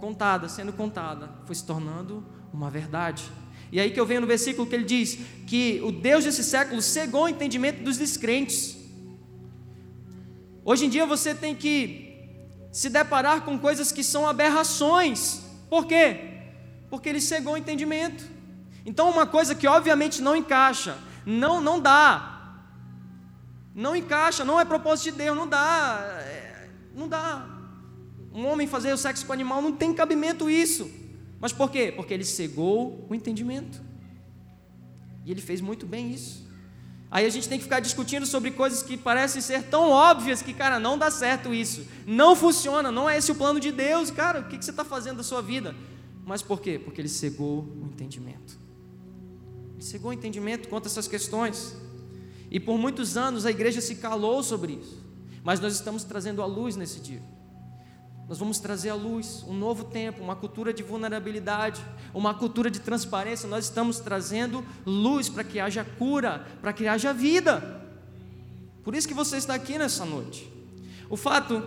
contada, 0.00 0.48
sendo 0.48 0.72
contada, 0.72 1.30
foi 1.44 1.54
se 1.54 1.64
tornando 1.64 2.24
uma 2.52 2.70
verdade. 2.70 3.30
E 3.70 3.78
aí 3.78 3.90
que 3.90 4.00
eu 4.00 4.06
venho 4.06 4.22
no 4.22 4.26
versículo 4.26 4.66
que 4.66 4.74
ele 4.74 4.84
diz 4.84 5.18
que 5.46 5.80
o 5.82 5.92
Deus 5.92 6.24
desse 6.24 6.42
século 6.42 6.80
cegou 6.80 7.24
o 7.24 7.28
entendimento 7.28 7.82
dos 7.82 7.98
descrentes. 7.98 8.78
Hoje 10.64 10.86
em 10.86 10.88
dia 10.88 11.04
você 11.04 11.34
tem 11.34 11.54
que 11.54 12.08
se 12.72 12.88
deparar 12.88 13.42
com 13.42 13.58
coisas 13.58 13.92
que 13.92 14.02
são 14.02 14.26
aberrações. 14.26 15.42
Por 15.68 15.86
quê? 15.86 16.38
Porque 16.88 17.08
ele 17.08 17.20
cegou 17.20 17.54
o 17.54 17.56
entendimento. 17.56 18.24
Então, 18.86 19.10
uma 19.10 19.26
coisa 19.26 19.54
que 19.54 19.66
obviamente 19.66 20.22
não 20.22 20.34
encaixa, 20.34 20.96
não, 21.26 21.60
não 21.60 21.78
dá, 21.78 22.37
não 23.78 23.94
encaixa, 23.94 24.44
não 24.44 24.58
é 24.58 24.64
propósito 24.64 25.12
de 25.12 25.18
Deus, 25.18 25.36
não 25.36 25.46
dá, 25.46 26.00
é, 26.22 26.68
não 26.92 27.08
dá. 27.08 27.46
Um 28.34 28.44
homem 28.44 28.66
fazer 28.66 28.92
o 28.92 28.96
sexo 28.96 29.24
com 29.24 29.32
animal 29.32 29.62
não 29.62 29.70
tem 29.70 29.94
cabimento 29.94 30.50
isso. 30.50 30.90
Mas 31.40 31.52
por 31.52 31.70
quê? 31.70 31.92
Porque 31.94 32.12
ele 32.12 32.24
cegou 32.24 33.06
o 33.08 33.14
entendimento. 33.14 33.80
E 35.24 35.30
ele 35.30 35.40
fez 35.40 35.60
muito 35.60 35.86
bem 35.86 36.12
isso. 36.12 36.44
Aí 37.08 37.24
a 37.24 37.28
gente 37.28 37.48
tem 37.48 37.56
que 37.56 37.62
ficar 37.62 37.78
discutindo 37.78 38.26
sobre 38.26 38.50
coisas 38.50 38.82
que 38.82 38.96
parecem 38.96 39.40
ser 39.40 39.62
tão 39.62 39.90
óbvias 39.90 40.42
que, 40.42 40.52
cara, 40.52 40.80
não 40.80 40.98
dá 40.98 41.08
certo 41.08 41.54
isso. 41.54 41.86
Não 42.04 42.34
funciona, 42.34 42.90
não 42.90 43.08
é 43.08 43.16
esse 43.16 43.30
o 43.30 43.34
plano 43.36 43.60
de 43.60 43.70
Deus, 43.70 44.10
cara. 44.10 44.40
O 44.40 44.44
que 44.48 44.56
você 44.56 44.72
está 44.72 44.84
fazendo 44.84 45.18
da 45.18 45.22
sua 45.22 45.40
vida? 45.40 45.74
Mas 46.26 46.42
por 46.42 46.60
quê? 46.60 46.80
Porque 46.84 47.00
ele 47.00 47.08
cegou 47.08 47.60
o 47.60 47.86
entendimento. 47.86 48.58
Ele 49.74 49.84
cegou 49.84 50.10
o 50.10 50.14
entendimento 50.14 50.68
quanto 50.68 50.86
a 50.86 50.88
essas 50.88 51.06
questões. 51.06 51.76
E 52.50 52.58
por 52.58 52.78
muitos 52.78 53.16
anos 53.16 53.44
a 53.44 53.50
igreja 53.50 53.80
se 53.80 53.96
calou 53.96 54.42
sobre 54.42 54.74
isso. 54.74 55.02
Mas 55.42 55.60
nós 55.60 55.74
estamos 55.74 56.04
trazendo 56.04 56.42
a 56.42 56.46
luz 56.46 56.76
nesse 56.76 57.00
dia. 57.00 57.22
Nós 58.28 58.38
vamos 58.38 58.58
trazer 58.58 58.90
à 58.90 58.94
luz 58.94 59.42
um 59.48 59.54
novo 59.54 59.84
tempo, 59.84 60.22
uma 60.22 60.36
cultura 60.36 60.72
de 60.72 60.82
vulnerabilidade, 60.82 61.82
uma 62.12 62.34
cultura 62.34 62.70
de 62.70 62.78
transparência. 62.78 63.48
Nós 63.48 63.64
estamos 63.64 64.00
trazendo 64.00 64.62
luz 64.84 65.30
para 65.30 65.42
que 65.42 65.58
haja 65.58 65.82
cura, 65.82 66.46
para 66.60 66.72
que 66.72 66.86
haja 66.86 67.12
vida. 67.12 67.82
Por 68.84 68.94
isso 68.94 69.08
que 69.08 69.14
você 69.14 69.38
está 69.38 69.54
aqui 69.54 69.78
nessa 69.78 70.04
noite. 70.04 70.50
O 71.08 71.16
fato 71.16 71.62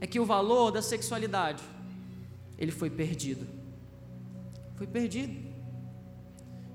é 0.00 0.06
que 0.06 0.18
o 0.18 0.24
valor 0.24 0.70
da 0.70 0.80
sexualidade 0.80 1.62
ele 2.58 2.72
foi 2.72 2.88
perdido. 2.88 3.46
Foi 4.76 4.86
perdido. 4.86 5.34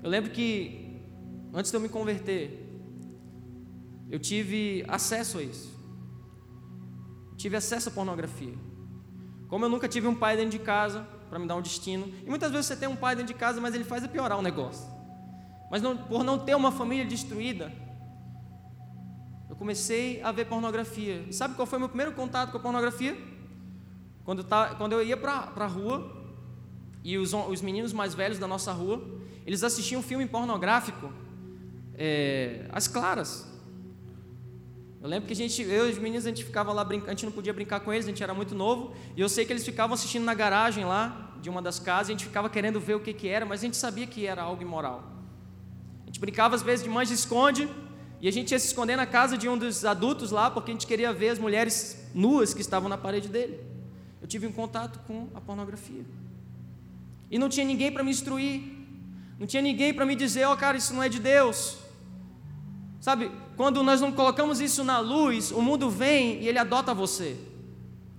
Eu 0.02 0.10
lembro 0.10 0.30
que 0.30 1.00
antes 1.52 1.72
de 1.72 1.76
eu 1.76 1.80
me 1.80 1.88
converter, 1.88 2.65
eu 4.10 4.18
tive 4.18 4.84
acesso 4.88 5.38
a 5.38 5.42
isso. 5.42 5.74
Tive 7.36 7.56
acesso 7.56 7.88
à 7.88 7.92
pornografia. 7.92 8.54
Como 9.48 9.64
eu 9.64 9.68
nunca 9.68 9.88
tive 9.88 10.06
um 10.06 10.14
pai 10.14 10.36
dentro 10.36 10.52
de 10.52 10.58
casa 10.58 11.06
para 11.28 11.38
me 11.38 11.46
dar 11.46 11.56
um 11.56 11.62
destino, 11.62 12.12
e 12.24 12.28
muitas 12.28 12.50
vezes 12.50 12.66
você 12.66 12.76
tem 12.76 12.88
um 12.88 12.96
pai 12.96 13.16
dentro 13.16 13.32
de 13.32 13.38
casa, 13.38 13.60
mas 13.60 13.74
ele 13.74 13.84
faz 13.84 14.04
é 14.04 14.08
piorar 14.08 14.38
o 14.38 14.42
negócio. 14.42 14.86
Mas 15.70 15.82
não, 15.82 15.96
por 15.96 16.22
não 16.22 16.38
ter 16.38 16.54
uma 16.54 16.70
família 16.70 17.04
destruída, 17.04 17.72
eu 19.50 19.56
comecei 19.56 20.22
a 20.22 20.30
ver 20.30 20.46
pornografia. 20.46 21.24
E 21.28 21.32
sabe 21.32 21.54
qual 21.54 21.66
foi 21.66 21.78
o 21.78 21.80
meu 21.80 21.88
primeiro 21.88 22.12
contato 22.12 22.52
com 22.52 22.58
a 22.58 22.60
pornografia? 22.60 23.16
Quando, 24.24 24.44
tá, 24.44 24.74
quando 24.74 24.92
eu 24.92 25.02
ia 25.02 25.16
para 25.16 25.50
a 25.56 25.66
rua, 25.66 26.16
e 27.02 27.18
os, 27.18 27.32
os 27.32 27.62
meninos 27.62 27.92
mais 27.92 28.14
velhos 28.14 28.38
da 28.38 28.46
nossa 28.46 28.72
rua, 28.72 29.02
eles 29.44 29.62
assistiam 29.62 30.00
um 30.00 30.02
filme 30.02 30.26
pornográfico, 30.26 31.12
é, 31.94 32.68
às 32.72 32.88
claras. 32.88 33.55
Eu 35.06 35.10
lembro 35.10 35.28
que 35.28 35.34
a 35.34 35.36
gente, 35.36 35.62
eu 35.62 35.88
e 35.88 35.92
os 35.92 35.98
meninos, 35.98 36.26
a 36.26 36.30
gente 36.30 36.44
ficava 36.44 36.72
lá 36.72 36.82
brincando, 36.82 37.12
a 37.12 37.14
gente 37.14 37.24
não 37.24 37.30
podia 37.30 37.52
brincar 37.52 37.78
com 37.78 37.92
eles, 37.92 38.06
a 38.06 38.08
gente 38.08 38.24
era 38.24 38.34
muito 38.34 38.56
novo, 38.56 38.92
e 39.16 39.20
eu 39.20 39.28
sei 39.28 39.44
que 39.44 39.52
eles 39.52 39.64
ficavam 39.64 39.94
assistindo 39.94 40.24
na 40.24 40.34
garagem 40.34 40.84
lá, 40.84 41.30
de 41.40 41.48
uma 41.48 41.62
das 41.62 41.78
casas, 41.78 42.08
e 42.08 42.10
a 42.10 42.14
gente 42.16 42.24
ficava 42.24 42.50
querendo 42.50 42.80
ver 42.80 42.96
o 42.96 43.00
que, 43.00 43.12
que 43.12 43.28
era, 43.28 43.46
mas 43.46 43.60
a 43.60 43.66
gente 43.66 43.76
sabia 43.76 44.04
que 44.04 44.26
era 44.26 44.42
algo 44.42 44.60
imoral. 44.62 45.04
A 46.02 46.06
gente 46.06 46.18
brincava 46.18 46.56
às 46.56 46.62
vezes 46.62 46.82
de 46.82 46.90
mãe 46.90 47.04
esconde, 47.04 47.68
e 48.20 48.26
a 48.26 48.32
gente 48.32 48.50
ia 48.50 48.58
se 48.58 48.66
esconder 48.66 48.96
na 48.96 49.06
casa 49.06 49.38
de 49.38 49.48
um 49.48 49.56
dos 49.56 49.84
adultos 49.84 50.32
lá, 50.32 50.50
porque 50.50 50.72
a 50.72 50.74
gente 50.74 50.88
queria 50.88 51.12
ver 51.12 51.28
as 51.28 51.38
mulheres 51.38 52.10
nuas 52.12 52.52
que 52.52 52.60
estavam 52.60 52.88
na 52.88 52.98
parede 52.98 53.28
dele. 53.28 53.60
Eu 54.20 54.26
tive 54.26 54.48
um 54.48 54.52
contato 54.52 54.98
com 55.06 55.28
a 55.36 55.40
pornografia. 55.40 56.04
E 57.30 57.38
não 57.38 57.48
tinha 57.48 57.64
ninguém 57.64 57.92
para 57.92 58.02
me 58.02 58.10
instruir, 58.10 58.60
não 59.38 59.46
tinha 59.46 59.62
ninguém 59.62 59.94
para 59.94 60.04
me 60.04 60.16
dizer, 60.16 60.46
ó 60.46 60.52
oh, 60.52 60.56
cara, 60.56 60.76
isso 60.76 60.92
não 60.92 61.00
é 61.00 61.08
de 61.08 61.20
Deus. 61.20 61.85
Sabe, 63.06 63.30
quando 63.56 63.84
nós 63.84 64.00
não 64.00 64.10
colocamos 64.10 64.60
isso 64.60 64.82
na 64.82 64.98
luz, 64.98 65.52
o 65.52 65.62
mundo 65.62 65.88
vem 65.88 66.42
e 66.42 66.48
ele 66.48 66.58
adota 66.58 66.92
você. 66.92 67.38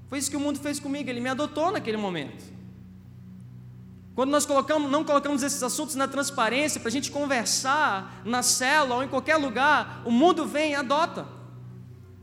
Foi 0.08 0.18
isso 0.18 0.32
que 0.32 0.38
o 0.38 0.40
mundo 0.40 0.60
fez 0.60 0.80
comigo, 0.80 1.10
ele 1.10 1.20
me 1.20 1.28
adotou 1.28 1.74
naquele 1.74 1.98
momento. 1.98 2.42
Quando 4.16 4.30
nós 4.30 4.46
colocamos, 4.46 4.90
não 4.90 5.04
colocamos 5.04 5.44
esses 5.44 5.62
assuntos 5.62 5.96
na 5.96 6.08
transparência 6.08 6.80
para 6.80 6.88
a 6.88 6.92
gente 6.94 7.12
conversar 7.12 8.22
na 8.24 8.42
célula 8.42 8.96
ou 8.96 9.04
em 9.04 9.10
qualquer 9.10 9.36
lugar, 9.36 10.04
o 10.06 10.10
mundo 10.10 10.46
vem 10.46 10.72
e 10.72 10.76
adota. 10.76 11.28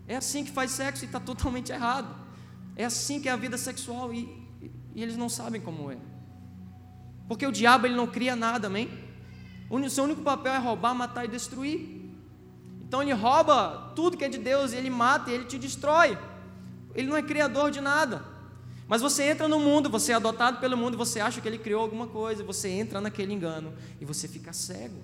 É 0.08 0.16
assim 0.16 0.42
que 0.42 0.50
faz 0.50 0.70
sexo 0.70 1.04
e 1.04 1.06
está 1.06 1.20
totalmente 1.20 1.70
errado. 1.70 2.08
É 2.76 2.86
assim 2.86 3.20
que 3.20 3.28
é 3.28 3.32
a 3.32 3.36
vida 3.36 3.58
sexual 3.58 4.10
e, 4.14 4.20
e 4.94 5.02
eles 5.02 5.18
não 5.18 5.28
sabem 5.28 5.60
como 5.60 5.92
é. 5.92 5.98
Porque 7.28 7.46
o 7.46 7.52
diabo 7.52 7.86
ele 7.86 7.94
não 7.94 8.06
cria 8.06 8.34
nada, 8.34 8.68
amém? 8.68 8.88
O 9.68 9.90
seu 9.90 10.04
único 10.04 10.22
papel 10.22 10.54
é 10.54 10.58
roubar, 10.58 10.94
matar 10.94 11.26
e 11.26 11.28
destruir. 11.28 12.03
Então 12.94 13.02
ele 13.02 13.12
rouba 13.12 13.90
tudo 13.96 14.16
que 14.16 14.24
é 14.24 14.28
de 14.28 14.38
Deus, 14.38 14.72
ele 14.72 14.88
mata 14.88 15.28
e 15.28 15.34
ele 15.34 15.46
te 15.46 15.58
destrói. 15.58 16.16
Ele 16.94 17.08
não 17.08 17.16
é 17.16 17.22
criador 17.22 17.72
de 17.72 17.80
nada. 17.80 18.24
Mas 18.86 19.02
você 19.02 19.24
entra 19.24 19.48
no 19.48 19.58
mundo, 19.58 19.90
você 19.90 20.12
é 20.12 20.14
adotado 20.14 20.60
pelo 20.60 20.76
mundo, 20.76 20.96
você 20.96 21.18
acha 21.18 21.40
que 21.40 21.48
ele 21.48 21.58
criou 21.58 21.82
alguma 21.82 22.06
coisa, 22.06 22.44
você 22.44 22.68
entra 22.68 23.00
naquele 23.00 23.32
engano 23.32 23.74
e 24.00 24.04
você 24.04 24.28
fica 24.28 24.52
cego. 24.52 25.02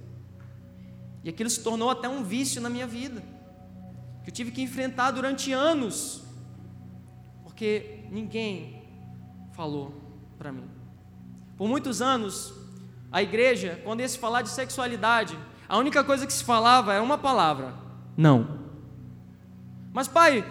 E 1.25 1.31
aquilo 1.31 1.51
se 1.51 1.65
tornou 1.65 1.91
até 1.91 2.09
um 2.09 2.23
vício 2.23 2.61
na 2.61 2.71
minha 2.71 2.87
vida, 2.87 3.25
que 4.23 4.31
eu 4.31 4.35
tive 4.35 4.53
que 4.53 4.63
enfrentar 4.63 5.11
durante 5.11 5.51
anos, 5.51 6.23
porque 7.43 8.05
ninguém 8.09 8.85
falou 9.53 10.01
para 10.39 10.53
mim. 10.53 10.71
Por 11.57 11.69
muitos 11.69 12.01
anos, 12.01 12.55
a 13.11 13.21
igreja, 13.21 13.81
quando 13.83 13.99
ia 13.99 14.09
se 14.09 14.17
falar 14.17 14.43
de 14.43 14.51
sexualidade, 14.51 15.37
a 15.71 15.79
única 15.79 16.03
coisa 16.03 16.27
que 16.27 16.33
se 16.33 16.43
falava 16.43 16.93
era 16.93 17.03
uma 17.03 17.17
palavra: 17.17 17.73
não. 18.17 18.59
Mas, 19.93 20.09
pai, 20.09 20.45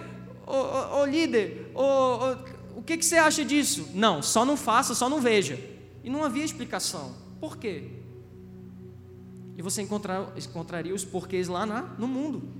ô, 0.47 1.05
líder, 1.05 1.73
o 1.75 2.81
que, 2.81 2.97
que 2.97 3.03
você 3.03 3.17
acha 3.17 3.43
disso? 3.43 3.89
Não, 3.93 4.21
só 4.21 4.45
não 4.45 4.55
faça, 4.55 4.95
só 4.95 5.09
não 5.09 5.19
veja. 5.19 5.59
E 6.05 6.09
não 6.09 6.23
havia 6.23 6.45
explicação. 6.45 7.13
Por 7.39 7.57
quê? 7.57 7.91
E 9.57 9.61
você 9.61 9.81
encontrar, 9.81 10.31
encontraria 10.37 10.95
os 10.95 11.03
porquês 11.03 11.49
lá 11.49 11.65
na, 11.65 11.81
no 11.81 12.07
mundo. 12.07 12.53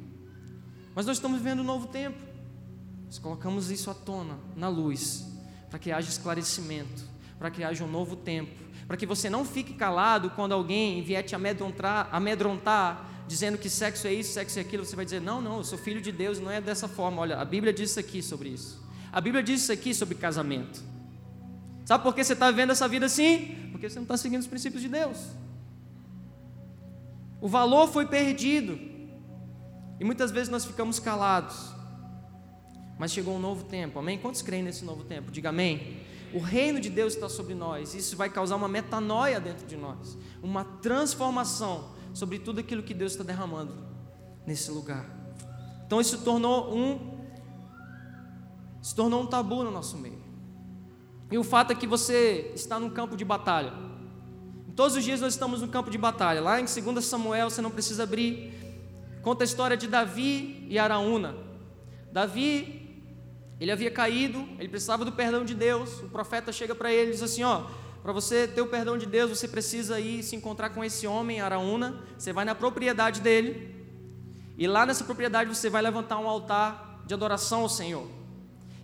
Mas 0.94 1.06
nós 1.06 1.16
estamos 1.16 1.38
vivendo 1.38 1.62
um 1.62 1.64
novo 1.64 1.88
tempo. 1.88 2.18
Nós 3.06 3.18
colocamos 3.20 3.72
isso 3.72 3.90
à 3.90 3.94
tona, 3.94 4.38
na 4.58 4.68
luz, 4.68 5.26
para 5.70 5.80
que 5.80 5.94
haja 5.94 6.10
esclarecimento, 6.10 7.04
para 7.38 7.50
que 7.50 7.64
haja 7.64 7.86
um 7.86 7.90
novo 7.90 8.18
tempo 8.18 8.52
para 8.90 8.98
que 8.98 9.06
você 9.06 9.30
não 9.30 9.46
fique 9.46 9.76
calado 9.76 10.32
quando 10.32 10.52
alguém 10.52 11.04
vier 11.04 11.24
te 11.24 11.36
amedrontar, 11.36 12.10
amedrontar, 12.12 13.08
dizendo 13.28 13.56
que 13.56 13.70
sexo 13.70 14.08
é 14.08 14.14
isso, 14.16 14.34
sexo 14.34 14.58
é 14.58 14.64
aquilo, 14.64 14.84
você 14.84 14.96
vai 14.96 15.06
dizer: 15.06 15.22
Não, 15.22 15.40
não, 15.40 15.58
eu 15.58 15.64
sou 15.64 15.78
filho 15.78 16.02
de 16.02 16.12
Deus, 16.12 16.40
não 16.40 16.50
é 16.50 16.60
dessa 16.60 16.88
forma. 16.88 17.22
Olha, 17.22 17.38
a 17.38 17.46
Bíblia 17.46 17.72
diz 17.72 17.92
isso 17.92 18.00
aqui 18.00 18.24
sobre 18.24 18.50
isso. 18.50 18.84
A 19.12 19.22
Bíblia 19.22 19.44
diz 19.44 19.62
isso 19.62 19.72
aqui 19.72 19.94
sobre 19.94 20.16
casamento. 20.16 20.82
Sabe 21.86 22.04
por 22.04 22.16
que 22.16 22.24
você 22.24 22.34
está 22.34 22.50
vivendo 22.50 22.72
essa 22.72 22.88
vida 22.88 23.06
assim? 23.06 23.70
Porque 23.72 23.88
você 23.88 23.98
não 23.98 24.04
está 24.04 24.18
seguindo 24.18 24.42
os 24.42 24.48
princípios 24.48 24.82
de 24.82 24.90
Deus. 24.90 25.20
O 27.40 27.48
valor 27.48 27.90
foi 27.90 28.08
perdido. 28.08 28.80
E 30.00 30.04
muitas 30.04 30.32
vezes 30.32 30.50
nós 30.50 30.66
ficamos 30.66 31.00
calados. 31.00 31.76
Mas 32.98 33.12
chegou 33.12 33.36
um 33.36 33.40
novo 33.40 33.66
tempo, 33.66 34.00
amém? 34.00 34.18
Quantos 34.18 34.42
creem 34.42 34.64
nesse 34.64 34.84
novo 34.84 35.04
tempo? 35.04 35.30
Diga 35.30 35.50
amém. 35.50 36.09
O 36.34 36.40
reino 36.40 36.80
de 36.80 36.90
Deus 36.90 37.14
está 37.14 37.28
sobre 37.28 37.56
nós. 37.56 37.94
Isso 37.94 38.16
vai 38.16 38.30
causar 38.30 38.56
uma 38.56 38.68
metanoia 38.68 39.40
dentro 39.40 39.66
de 39.66 39.76
nós, 39.76 40.18
uma 40.44 40.64
transformação 40.64 41.90
sobre 42.14 42.40
tudo 42.40 42.60
aquilo 42.60 42.84
que 42.84 42.94
Deus 42.94 43.14
está 43.14 43.24
derramando 43.24 43.74
nesse 44.46 44.72
lugar. 44.72 45.06
Então 45.86 46.00
isso 46.00 46.20
tornou 46.20 46.76
um 46.76 47.20
se 48.82 48.96
tornou 48.96 49.24
um 49.24 49.26
tabu 49.26 49.64
no 49.64 49.72
nosso 49.72 49.98
meio. 49.98 50.20
E 51.32 51.38
o 51.38 51.44
fato 51.44 51.72
é 51.72 51.76
que 51.76 51.86
você 51.86 52.52
está 52.56 52.80
num 52.80 52.90
campo 52.90 53.18
de 53.18 53.26
batalha. 53.26 53.74
Todos 54.76 54.96
os 54.96 55.04
dias 55.04 55.20
nós 55.20 55.34
estamos 55.34 55.62
no 55.62 55.68
campo 55.68 55.92
de 55.92 55.98
batalha. 55.98 56.42
Lá 56.42 56.62
em 56.62 56.66
2 56.66 57.04
Samuel, 57.04 57.50
você 57.50 57.62
não 57.62 57.70
precisa 57.70 58.04
abrir, 58.04 58.54
conta 59.22 59.44
a 59.44 59.46
história 59.46 59.76
de 59.76 59.88
Davi 59.88 60.66
e 60.70 60.80
Araúna. 60.80 61.36
Davi 62.12 62.79
ele 63.60 63.72
havia 63.72 63.92
caído, 63.92 64.48
ele 64.58 64.70
precisava 64.70 65.04
do 65.04 65.12
perdão 65.12 65.44
de 65.44 65.54
Deus. 65.54 66.00
O 66.02 66.10
profeta 66.10 66.52
chega 66.52 66.74
para 66.74 66.94
ele 66.94 67.10
e 67.10 67.14
diz 67.14 67.22
assim: 67.22 67.44
Ó, 67.44 67.64
para 68.02 68.14
você 68.14 68.48
ter 68.48 68.62
o 68.62 68.68
perdão 68.68 68.98
de 68.98 69.06
Deus, 69.06 69.30
você 69.30 69.48
precisa 69.48 70.00
ir 70.00 70.24
se 70.24 70.36
encontrar 70.36 70.70
com 70.70 70.84
esse 70.84 71.06
homem, 71.06 71.42
Araúna. 71.42 72.02
Você 72.18 72.32
vai 72.32 72.46
na 72.46 72.56
propriedade 72.56 73.20
dele, 73.20 73.76
e 74.58 74.66
lá 74.66 74.86
nessa 74.86 75.04
propriedade 75.04 75.54
você 75.54 75.70
vai 75.70 75.82
levantar 75.82 76.18
um 76.20 76.30
altar 76.30 77.04
de 77.06 77.14
adoração 77.14 77.62
ao 77.62 77.70
Senhor. 77.70 78.08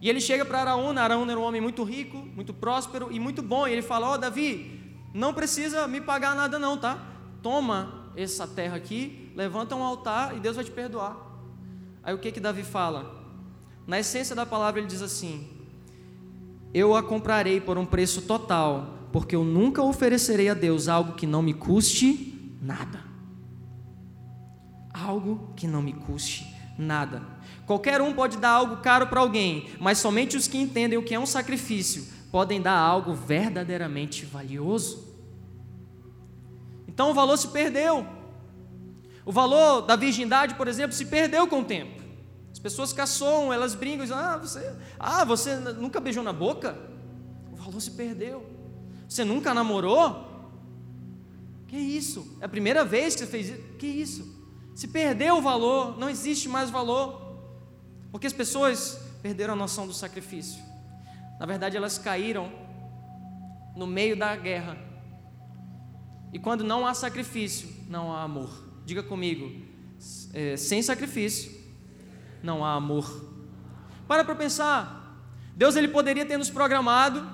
E 0.01 0.09
ele 0.09 0.19
chega 0.19 0.43
para 0.43 0.59
Araúna. 0.59 1.01
Araúna 1.01 1.31
era 1.31 1.39
um 1.39 1.43
homem 1.43 1.61
muito 1.61 1.83
rico, 1.83 2.17
muito 2.17 2.53
próspero 2.53 3.07
e 3.11 3.19
muito 3.19 3.41
bom. 3.41 3.65
E 3.65 3.71
ele 3.71 3.81
fala: 3.81 4.09
Ó, 4.09 4.13
oh, 4.15 4.17
Davi, 4.17 4.81
não 5.13 5.33
precisa 5.33 5.88
me 5.88 6.01
pagar 6.01 6.35
nada 6.35 6.59
não, 6.59 6.77
tá? 6.77 6.99
Toma 7.41 8.11
essa 8.17 8.45
terra 8.45 8.75
aqui, 8.75 9.31
levanta 9.35 9.73
um 9.73 9.83
altar 9.83 10.35
e 10.35 10.39
Deus 10.41 10.57
vai 10.57 10.65
te 10.65 10.71
perdoar. 10.71 11.15
Aí 12.03 12.13
o 12.13 12.19
que 12.19 12.31
que 12.33 12.39
Davi 12.41 12.63
fala? 12.63 13.14
Na 13.88 14.00
essência 14.00 14.36
da 14.36 14.45
palavra 14.45 14.80
ele 14.80 14.88
diz 14.88 15.02
assim: 15.02 15.48
Eu 16.74 16.95
a 16.95 17.04
comprarei 17.04 17.62
por 17.62 17.78
um 17.78 17.86
preço 17.86 18.24
total, 18.24 19.10
porque 19.12 19.36
eu 19.36 19.43
nunca 19.43 19.82
oferecerei 19.82 20.50
a 20.50 20.54
Deus 20.54 20.88
algo 20.88 21.13
que 21.13 21.28
não 21.28 21.41
me 21.41 21.54
custe 21.54 22.58
nada. 22.62 23.04
Algo 24.93 25.54
que 25.56 25.67
não 25.67 25.82
me 25.82 25.93
custe 25.93 26.45
nada. 26.78 27.21
Qualquer 27.65 28.02
um 28.02 28.13
pode 28.13 28.38
dar 28.38 28.52
algo 28.52 28.78
caro 28.78 29.08
para 29.08 29.19
alguém, 29.19 29.69
mas 29.80 29.98
somente 29.98 30.38
os 30.38 30.48
que 30.48 30.58
entendem 30.58 30.98
o 30.98 31.04
que 31.04 31.13
é 31.13 31.19
um 31.19 31.26
sacrifício 31.26 32.15
podem 32.32 32.62
dar 32.62 32.78
algo 32.78 33.13
verdadeiramente 33.13 34.26
valioso. 34.26 35.15
Então 36.88 37.12
o 37.12 37.13
valor 37.13 37.38
se 37.38 37.48
perdeu. 37.48 38.06
O 39.26 39.32
valor 39.32 39.82
da 39.82 39.95
virgindade, 39.95 40.56
por 40.56 40.67
exemplo, 40.67 40.95
se 40.95 41.06
perdeu 41.06 41.48
com 41.48 41.62
o 41.62 41.63
tempo. 41.63 41.94
As 42.65 42.71
pessoas 42.73 42.91
caçoam, 42.91 43.54
elas 43.54 43.75
brincam, 43.75 44.06
dizem, 44.06 44.17
ah, 44.17 44.38
você, 44.38 44.75
ah, 44.97 45.23
você 45.23 45.56
nunca 45.56 45.99
beijou 45.99 46.23
na 46.23 46.34
boca? 46.34 46.75
O 47.51 47.56
valor 47.56 47.80
se 47.80 47.91
perdeu. 47.91 48.43
Você 49.08 49.23
nunca 49.23 49.54
namorou? 49.54 50.49
Que 51.67 51.78
isso? 51.78 52.36
É 52.41 52.45
a 52.45 52.49
primeira 52.49 52.84
vez 52.84 53.13
que 53.13 53.19
você 53.19 53.28
fez 53.28 53.49
isso? 53.49 53.62
Que 53.78 53.86
isso? 53.86 54.36
Se 54.73 54.88
perdeu 54.88 55.38
o 55.38 55.43
valor, 55.43 55.95
não 55.99 56.10
existe 56.10 56.49
mais 56.49 56.71
valor. 56.71 57.38
Porque 58.12 58.25
as 58.25 58.34
pessoas 58.34 58.99
perderam 59.21 59.54
a 59.54 59.58
noção 59.58 59.86
do 59.86 59.93
sacrifício. 59.93 60.60
Na 61.39 61.45
verdade, 61.45 61.78
elas 61.78 61.99
caíram 61.99 62.51
no 63.75 63.86
meio 63.86 64.17
da 64.17 64.36
guerra. 64.36 64.75
E 66.34 66.39
quando 66.39 66.63
não 66.63 66.88
há 66.88 66.95
sacrifício, 66.95 67.69
não 67.88 68.12
há 68.12 68.23
amor. 68.23 68.49
Diga 68.84 69.04
comigo, 69.04 69.51
é, 70.34 70.58
sem 70.58 70.82
sacrifício, 70.82 71.55
não 72.45 72.63
há 72.63 72.73
amor. 72.73 73.23
Para 74.08 74.23
para 74.23 74.36
pensar. 74.36 75.01
Deus 75.55 75.75
ele 75.75 75.88
poderia 75.88 76.25
ter 76.25 76.38
nos 76.38 76.49
programado, 76.49 77.27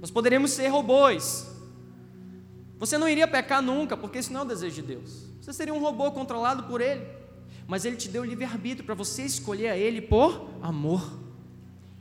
nós 0.00 0.10
poderíamos 0.10 0.52
ser 0.52 0.68
robôs. 0.68 1.48
Você 2.78 2.98
não 2.98 3.08
iria 3.08 3.28
pecar 3.28 3.62
nunca, 3.62 3.96
porque 3.96 4.18
isso 4.18 4.32
não 4.32 4.40
é 4.40 4.42
o 4.44 4.46
desejo 4.46 4.76
de 4.76 4.82
Deus. 4.82 5.26
Você 5.40 5.52
seria 5.52 5.74
um 5.74 5.80
robô 5.80 6.10
controlado 6.10 6.64
por 6.64 6.80
Ele 6.80 7.22
mas 7.66 7.84
Ele 7.84 7.96
te 7.96 8.08
deu 8.08 8.24
livre-arbítrio 8.24 8.84
para 8.84 8.94
você 8.94 9.22
escolher 9.22 9.68
a 9.68 9.76
Ele 9.76 10.00
por 10.00 10.50
amor. 10.60 11.02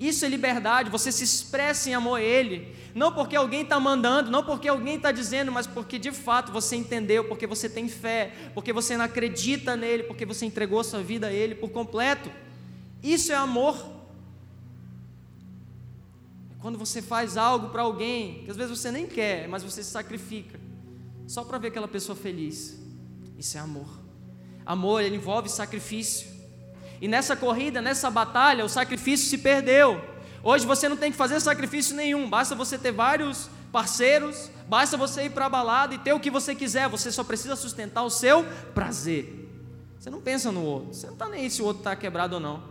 Isso 0.02 0.26
é 0.26 0.28
liberdade, 0.28 0.90
você 0.90 1.12
se 1.12 1.24
expressa 1.24 1.88
em 1.88 1.94
amor 1.94 2.20
a 2.20 2.24
Ele, 2.24 2.76
não 2.96 3.12
porque 3.14 3.36
alguém 3.36 3.62
está 3.62 3.80
mandando, 3.80 4.32
não 4.32 4.44
porque 4.44 4.68
alguém 4.68 4.96
está 4.96 5.12
dizendo, 5.12 5.52
mas 5.52 5.68
porque 5.68 6.00
de 6.00 6.12
fato 6.12 6.52
você 6.52 6.76
entendeu, 6.76 7.26
porque 7.26 7.46
você 7.46 7.70
tem 7.70 7.88
fé, 7.88 8.34
porque 8.56 8.74
você 8.74 8.98
não 8.98 9.06
acredita 9.06 9.76
nele, 9.76 10.02
porque 10.02 10.26
você 10.26 10.44
entregou 10.44 10.84
sua 10.84 11.04
vida 11.04 11.28
a 11.28 11.32
Ele 11.32 11.54
por 11.54 11.70
completo. 11.70 12.32
Isso 13.04 13.32
é 13.32 13.36
amor. 13.36 13.78
É 16.50 16.60
quando 16.60 16.80
você 16.80 17.00
faz 17.00 17.38
algo 17.38 17.70
para 17.70 17.84
alguém, 17.84 18.44
que 18.44 18.50
às 18.50 18.58
vezes 18.58 18.76
você 18.76 18.92
nem 18.92 19.06
quer, 19.06 19.48
mas 19.48 19.62
você 19.62 19.84
se 19.84 19.92
sacrifica, 19.92 20.60
só 21.28 21.44
para 21.44 21.60
ver 21.60 21.68
aquela 21.68 21.88
pessoa 21.88 22.16
feliz. 22.16 22.76
Isso 23.38 23.56
é 23.56 23.60
amor. 23.62 24.00
Amor, 24.66 25.04
ele 25.04 25.18
envolve 25.18 25.48
sacrifício. 25.48 26.31
E 27.02 27.08
nessa 27.08 27.36
corrida, 27.36 27.82
nessa 27.82 28.12
batalha, 28.12 28.64
o 28.64 28.70
sacrifício 28.70 29.28
se 29.28 29.40
perdeu. 29.40 30.00
Hoje 30.44 30.68
você 30.68 30.88
não 30.88 30.96
tem 30.96 31.12
que 31.12 31.18
fazer 31.18 31.40
sacrifício 31.40 31.96
nenhum, 31.96 32.30
basta 32.30 32.54
você 32.54 32.78
ter 32.78 32.92
vários 32.92 33.50
parceiros, 33.72 34.50
basta 34.70 34.96
você 34.96 35.26
ir 35.26 35.32
para 35.32 35.48
a 35.48 35.50
balada 35.50 35.96
e 35.96 35.98
ter 35.98 36.14
o 36.14 36.20
que 36.20 36.30
você 36.30 36.54
quiser, 36.54 36.88
você 36.88 37.12
só 37.12 37.24
precisa 37.24 37.56
sustentar 37.56 38.04
o 38.04 38.10
seu 38.10 38.46
prazer. 38.74 39.50
Você 40.00 40.10
não 40.10 40.22
pensa 40.22 40.52
no 40.52 40.64
outro, 40.64 40.94
você 40.94 41.08
não 41.08 41.14
está 41.14 41.28
nem 41.28 41.42
aí 41.42 41.50
se 41.50 41.62
o 41.62 41.66
outro 41.66 41.82
está 41.82 41.96
quebrado 41.96 42.36
ou 42.36 42.40
não. 42.40 42.64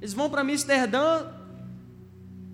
Eles 0.00 0.12
vão 0.12 0.28
para 0.28 0.42
Amsterdã, 0.42 1.26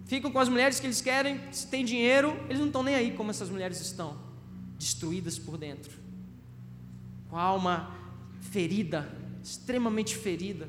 ficam 0.06 0.30
com 0.30 0.38
as 0.38 0.48
mulheres 0.48 0.78
que 0.78 0.86
eles 0.86 1.00
querem, 1.00 1.40
se 1.52 1.66
tem 1.66 1.84
dinheiro, 1.84 2.38
eles 2.46 2.58
não 2.58 2.66
estão 2.66 2.82
nem 2.82 2.94
aí 2.94 3.12
como 3.12 3.30
essas 3.30 3.48
mulheres 3.48 3.80
estão, 3.80 4.16
destruídas 4.78 5.38
por 5.38 5.56
dentro, 5.56 5.92
com 7.28 7.36
a 7.36 7.42
alma 7.42 7.94
ferida, 8.50 9.19
extremamente 9.42 10.16
ferida, 10.16 10.68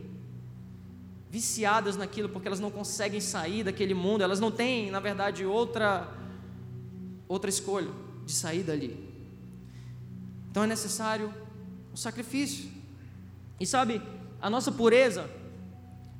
viciadas 1.29 1.95
naquilo 1.95 2.29
porque 2.29 2.47
elas 2.47 2.59
não 2.59 2.69
conseguem 2.69 3.21
sair 3.21 3.63
daquele 3.63 3.93
mundo, 3.93 4.21
elas 4.21 4.39
não 4.39 4.51
têm, 4.51 4.91
na 4.91 4.99
verdade, 4.99 5.45
outra 5.45 6.17
outra 7.27 7.49
escolha 7.49 7.89
de 8.25 8.31
sair 8.33 8.63
dali. 8.63 9.09
Então 10.49 10.63
é 10.63 10.67
necessário 10.67 11.33
o 11.93 11.97
sacrifício. 11.97 12.69
E 13.57 13.65
sabe, 13.65 14.01
a 14.41 14.49
nossa 14.49 14.71
pureza, 14.71 15.29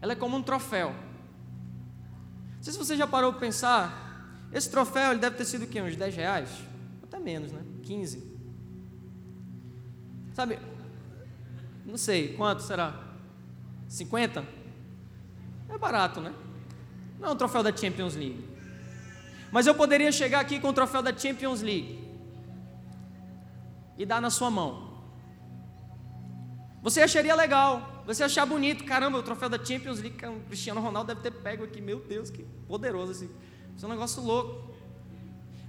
ela 0.01 0.13
é 0.13 0.15
como 0.15 0.37
um 0.37 0.41
troféu. 0.41 0.95
Não 2.55 2.63
sei 2.63 2.71
se 2.71 2.79
você 2.79 2.95
já 2.95 3.05
parou 3.05 3.31
para 3.31 3.41
pensar, 3.41 4.47
esse 4.53 4.69
troféu 4.69 5.11
ele 5.11 5.19
deve 5.19 5.35
ter 5.35 5.45
sido 5.45 5.63
o 5.63 5.67
quê? 5.67 5.81
Uns 5.81 5.95
10 5.95 6.15
reais? 6.15 6.49
Até 7.03 7.19
menos, 7.19 7.51
né? 7.51 7.61
15. 7.83 8.23
Sabe, 10.33 10.59
não 11.91 11.97
sei, 11.97 12.29
quanto 12.35 12.63
será? 12.63 12.97
50? 13.89 14.45
É 15.67 15.77
barato, 15.77 16.21
né? 16.21 16.33
Não 17.19 17.27
é 17.27 17.31
um 17.33 17.35
troféu 17.35 17.61
da 17.61 17.75
Champions 17.75 18.15
League. 18.15 18.47
Mas 19.51 19.67
eu 19.67 19.75
poderia 19.75 20.09
chegar 20.09 20.39
aqui 20.39 20.57
com 20.57 20.69
o 20.69 20.73
troféu 20.73 21.01
da 21.01 21.15
Champions 21.15 21.61
League 21.61 21.99
e 23.97 24.05
dar 24.05 24.21
na 24.21 24.29
sua 24.29 24.49
mão. 24.49 25.01
Você 26.81 27.01
acharia 27.01 27.35
legal, 27.35 28.03
você 28.07 28.23
achar 28.23 28.45
bonito, 28.45 28.85
caramba, 28.85 29.19
o 29.19 29.23
troféu 29.23 29.49
da 29.49 29.57
Champions 29.57 29.99
League, 29.99 30.25
o 30.25 30.39
Cristiano 30.47 30.79
Ronaldo 30.79 31.13
deve 31.13 31.29
ter 31.29 31.41
pego 31.41 31.65
aqui, 31.65 31.81
meu 31.81 31.99
Deus, 31.99 32.29
que 32.29 32.43
poderoso 32.69 33.11
assim. 33.11 33.29
Isso 33.75 33.85
é 33.85 33.87
um 33.89 33.91
negócio 33.91 34.23
louco. 34.23 34.73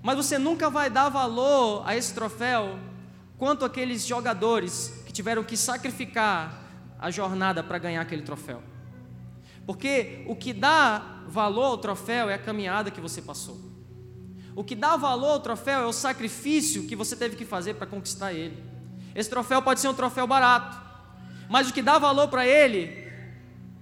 Mas 0.00 0.16
você 0.16 0.38
nunca 0.38 0.70
vai 0.70 0.88
dar 0.88 1.08
valor 1.08 1.82
a 1.84 1.96
esse 1.96 2.14
troféu 2.14 2.78
quanto 3.36 3.64
aqueles 3.64 4.06
jogadores 4.06 5.01
que 5.12 5.16
tiveram 5.16 5.44
que 5.44 5.58
sacrificar 5.58 6.58
a 6.98 7.10
jornada 7.10 7.62
para 7.62 7.76
ganhar 7.76 8.00
aquele 8.00 8.22
troféu. 8.22 8.62
Porque 9.66 10.24
o 10.26 10.34
que 10.34 10.54
dá 10.54 11.20
valor 11.28 11.64
ao 11.64 11.78
troféu 11.78 12.30
é 12.30 12.34
a 12.34 12.38
caminhada 12.38 12.90
que 12.90 12.98
você 13.00 13.20
passou. 13.20 13.60
O 14.56 14.64
que 14.64 14.74
dá 14.74 14.96
valor 14.96 15.32
ao 15.32 15.40
troféu 15.40 15.80
é 15.80 15.86
o 15.86 15.92
sacrifício 15.92 16.86
que 16.86 16.96
você 16.96 17.14
teve 17.14 17.36
que 17.36 17.44
fazer 17.44 17.74
para 17.74 17.86
conquistar 17.86 18.32
ele. 18.32 18.64
Esse 19.14 19.28
troféu 19.28 19.60
pode 19.60 19.80
ser 19.80 19.88
um 19.88 19.94
troféu 19.94 20.26
barato, 20.26 20.80
mas 21.46 21.68
o 21.68 21.74
que 21.74 21.82
dá 21.82 21.98
valor 21.98 22.28
para 22.28 22.46
ele 22.46 23.06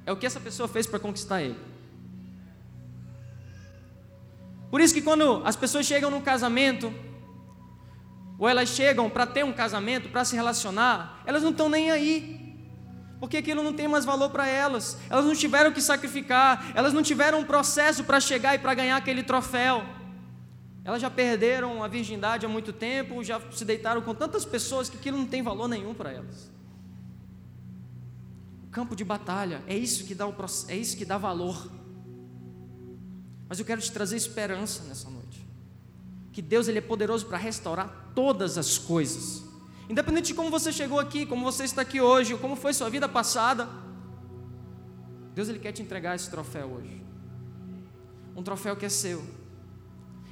é 0.04 0.10
o 0.10 0.16
que 0.16 0.26
essa 0.26 0.40
pessoa 0.40 0.66
fez 0.66 0.84
para 0.84 0.98
conquistar 0.98 1.42
ele. 1.42 1.56
Por 4.68 4.80
isso 4.80 4.92
que 4.92 5.02
quando 5.02 5.42
as 5.44 5.54
pessoas 5.54 5.86
chegam 5.86 6.10
no 6.10 6.20
casamento, 6.22 6.92
ou 8.40 8.48
elas 8.48 8.70
chegam 8.70 9.10
para 9.10 9.26
ter 9.26 9.44
um 9.44 9.52
casamento, 9.52 10.08
para 10.08 10.24
se 10.24 10.34
relacionar, 10.34 11.22
elas 11.26 11.42
não 11.42 11.50
estão 11.50 11.68
nem 11.68 11.90
aí. 11.90 12.56
Porque 13.20 13.36
aquilo 13.36 13.62
não 13.62 13.74
tem 13.74 13.86
mais 13.86 14.06
valor 14.06 14.30
para 14.30 14.48
elas. 14.48 14.96
Elas 15.10 15.26
não 15.26 15.34
tiveram 15.34 15.70
que 15.70 15.82
sacrificar, 15.82 16.72
elas 16.74 16.94
não 16.94 17.02
tiveram 17.02 17.40
um 17.40 17.44
processo 17.44 18.02
para 18.02 18.18
chegar 18.18 18.54
e 18.54 18.58
para 18.58 18.72
ganhar 18.72 18.96
aquele 18.96 19.22
troféu. 19.22 19.84
Elas 20.82 21.02
já 21.02 21.10
perderam 21.10 21.84
a 21.84 21.86
virgindade 21.86 22.46
há 22.46 22.48
muito 22.48 22.72
tempo, 22.72 23.22
já 23.22 23.38
se 23.52 23.62
deitaram 23.62 24.00
com 24.00 24.14
tantas 24.14 24.46
pessoas 24.46 24.88
que 24.88 24.96
aquilo 24.96 25.18
não 25.18 25.26
tem 25.26 25.42
valor 25.42 25.68
nenhum 25.68 25.92
para 25.92 26.10
elas. 26.10 26.50
Campo 28.70 28.96
de 28.96 29.04
batalha, 29.04 29.62
é 29.66 29.76
isso 29.76 30.04
que 30.04 30.14
dá 30.14 30.26
o, 30.26 30.34
é 30.66 30.76
isso 30.76 30.96
que 30.96 31.04
dá 31.04 31.18
valor. 31.18 31.70
Mas 33.46 33.58
eu 33.58 33.66
quero 33.66 33.82
te 33.82 33.92
trazer 33.92 34.16
esperança 34.16 34.82
nessa 34.84 35.10
noite 35.10 35.19
que 36.40 36.46
Deus 36.46 36.68
ele 36.68 36.78
é 36.78 36.80
poderoso 36.80 37.26
para 37.26 37.36
restaurar 37.36 38.12
todas 38.14 38.56
as 38.56 38.78
coisas. 38.78 39.44
Independente 39.90 40.28
de 40.28 40.34
como 40.34 40.48
você 40.48 40.72
chegou 40.72 40.98
aqui, 40.98 41.26
como 41.26 41.44
você 41.44 41.64
está 41.64 41.82
aqui 41.82 42.00
hoje, 42.00 42.34
como 42.38 42.56
foi 42.56 42.72
sua 42.72 42.88
vida 42.88 43.06
passada, 43.06 43.68
Deus 45.34 45.50
ele 45.50 45.58
quer 45.58 45.72
te 45.72 45.82
entregar 45.82 46.16
esse 46.16 46.30
troféu 46.30 46.68
hoje. 46.68 47.02
Um 48.34 48.42
troféu 48.42 48.74
que 48.74 48.86
é 48.86 48.88
seu. 48.88 49.22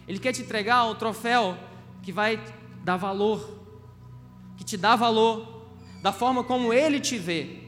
Ele 0.07 0.19
quer 0.19 0.33
te 0.33 0.41
entregar 0.41 0.87
o 0.87 0.95
troféu 0.95 1.59
que 2.03 2.11
vai 2.11 2.43
dar 2.83 2.97
valor, 2.97 3.67
que 4.57 4.65
te 4.65 4.79
dá 4.79 4.97
valor, 4.97 5.67
da 6.03 6.11
forma 6.11 6.43
como 6.43 6.73
ele 6.73 7.01
te 7.01 7.19
vê. 7.19 7.65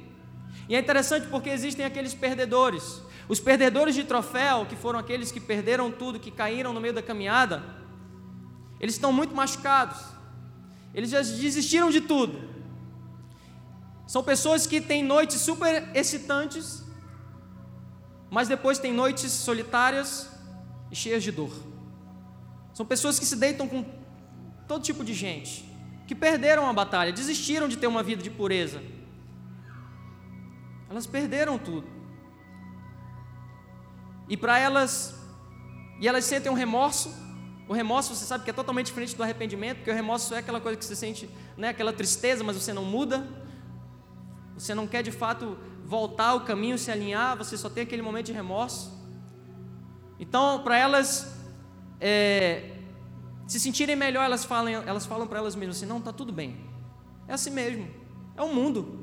E 0.66 0.74
é 0.74 0.78
interessante 0.78 1.26
porque 1.26 1.50
existem 1.50 1.84
aqueles 1.84 2.14
perdedores. 2.14 3.02
Os 3.28 3.38
perdedores 3.38 3.94
de 3.94 4.04
troféu, 4.04 4.64
que 4.64 4.76
foram 4.76 4.98
aqueles 4.98 5.30
que 5.30 5.40
perderam 5.40 5.92
tudo, 5.92 6.18
que 6.18 6.30
caíram 6.30 6.72
no 6.72 6.80
meio 6.80 6.94
da 6.94 7.02
caminhada, 7.02 7.79
eles 8.80 8.94
estão 8.94 9.12
muito 9.12 9.34
machucados. 9.34 9.98
Eles 10.94 11.10
já 11.10 11.20
desistiram 11.20 11.90
de 11.90 12.00
tudo. 12.00 12.48
São 14.06 14.24
pessoas 14.24 14.66
que 14.66 14.80
têm 14.80 15.04
noites 15.04 15.40
super 15.40 15.88
excitantes, 15.94 16.82
mas 18.30 18.48
depois 18.48 18.78
têm 18.78 18.92
noites 18.92 19.30
solitárias 19.30 20.28
e 20.90 20.96
cheias 20.96 21.22
de 21.22 21.30
dor. 21.30 21.52
São 22.74 22.84
pessoas 22.84 23.18
que 23.18 23.26
se 23.26 23.36
deitam 23.36 23.68
com 23.68 23.84
todo 24.66 24.82
tipo 24.82 25.04
de 25.04 25.14
gente 25.14 25.70
que 26.10 26.14
perderam 26.16 26.68
a 26.68 26.72
batalha, 26.72 27.12
desistiram 27.12 27.68
de 27.68 27.76
ter 27.76 27.86
uma 27.86 28.02
vida 28.02 28.20
de 28.20 28.30
pureza. 28.30 28.82
Elas 30.88 31.06
perderam 31.06 31.56
tudo. 31.56 31.86
E 34.28 34.36
para 34.36 34.58
elas, 34.58 35.14
e 36.00 36.08
elas 36.08 36.24
sentem 36.24 36.50
um 36.50 36.54
remorso. 36.56 37.14
O 37.70 37.72
remorso 37.72 38.16
você 38.16 38.24
sabe 38.24 38.42
que 38.42 38.50
é 38.50 38.52
totalmente 38.52 38.86
diferente 38.86 39.14
do 39.14 39.22
arrependimento, 39.22 39.76
porque 39.76 39.92
o 39.92 39.94
remorso 39.94 40.34
é 40.34 40.38
aquela 40.38 40.60
coisa 40.60 40.76
que 40.76 40.84
você 40.84 40.96
sente, 40.96 41.30
né, 41.56 41.68
aquela 41.68 41.92
tristeza, 41.92 42.42
mas 42.42 42.56
você 42.56 42.72
não 42.72 42.84
muda. 42.84 43.24
Você 44.54 44.74
não 44.74 44.88
quer 44.88 45.04
de 45.04 45.12
fato 45.12 45.56
voltar 45.84 46.30
ao 46.30 46.40
caminho, 46.40 46.76
se 46.76 46.90
alinhar, 46.90 47.38
você 47.38 47.56
só 47.56 47.70
tem 47.70 47.84
aquele 47.84 48.02
momento 48.02 48.26
de 48.26 48.32
remorso. 48.32 48.92
Então, 50.18 50.64
para 50.64 50.76
elas 50.76 51.32
é, 52.00 52.76
se 53.46 53.60
sentirem 53.60 53.94
melhor, 53.94 54.24
elas 54.24 54.44
falam, 54.44 54.72
elas 54.72 55.06
falam 55.06 55.28
para 55.28 55.38
elas 55.38 55.54
mesmas 55.54 55.76
assim: 55.76 55.86
não, 55.86 55.98
está 55.98 56.12
tudo 56.12 56.32
bem. 56.32 56.56
É 57.28 57.34
assim 57.34 57.50
mesmo. 57.50 57.88
É 58.36 58.42
o 58.42 58.52
mundo. 58.52 58.98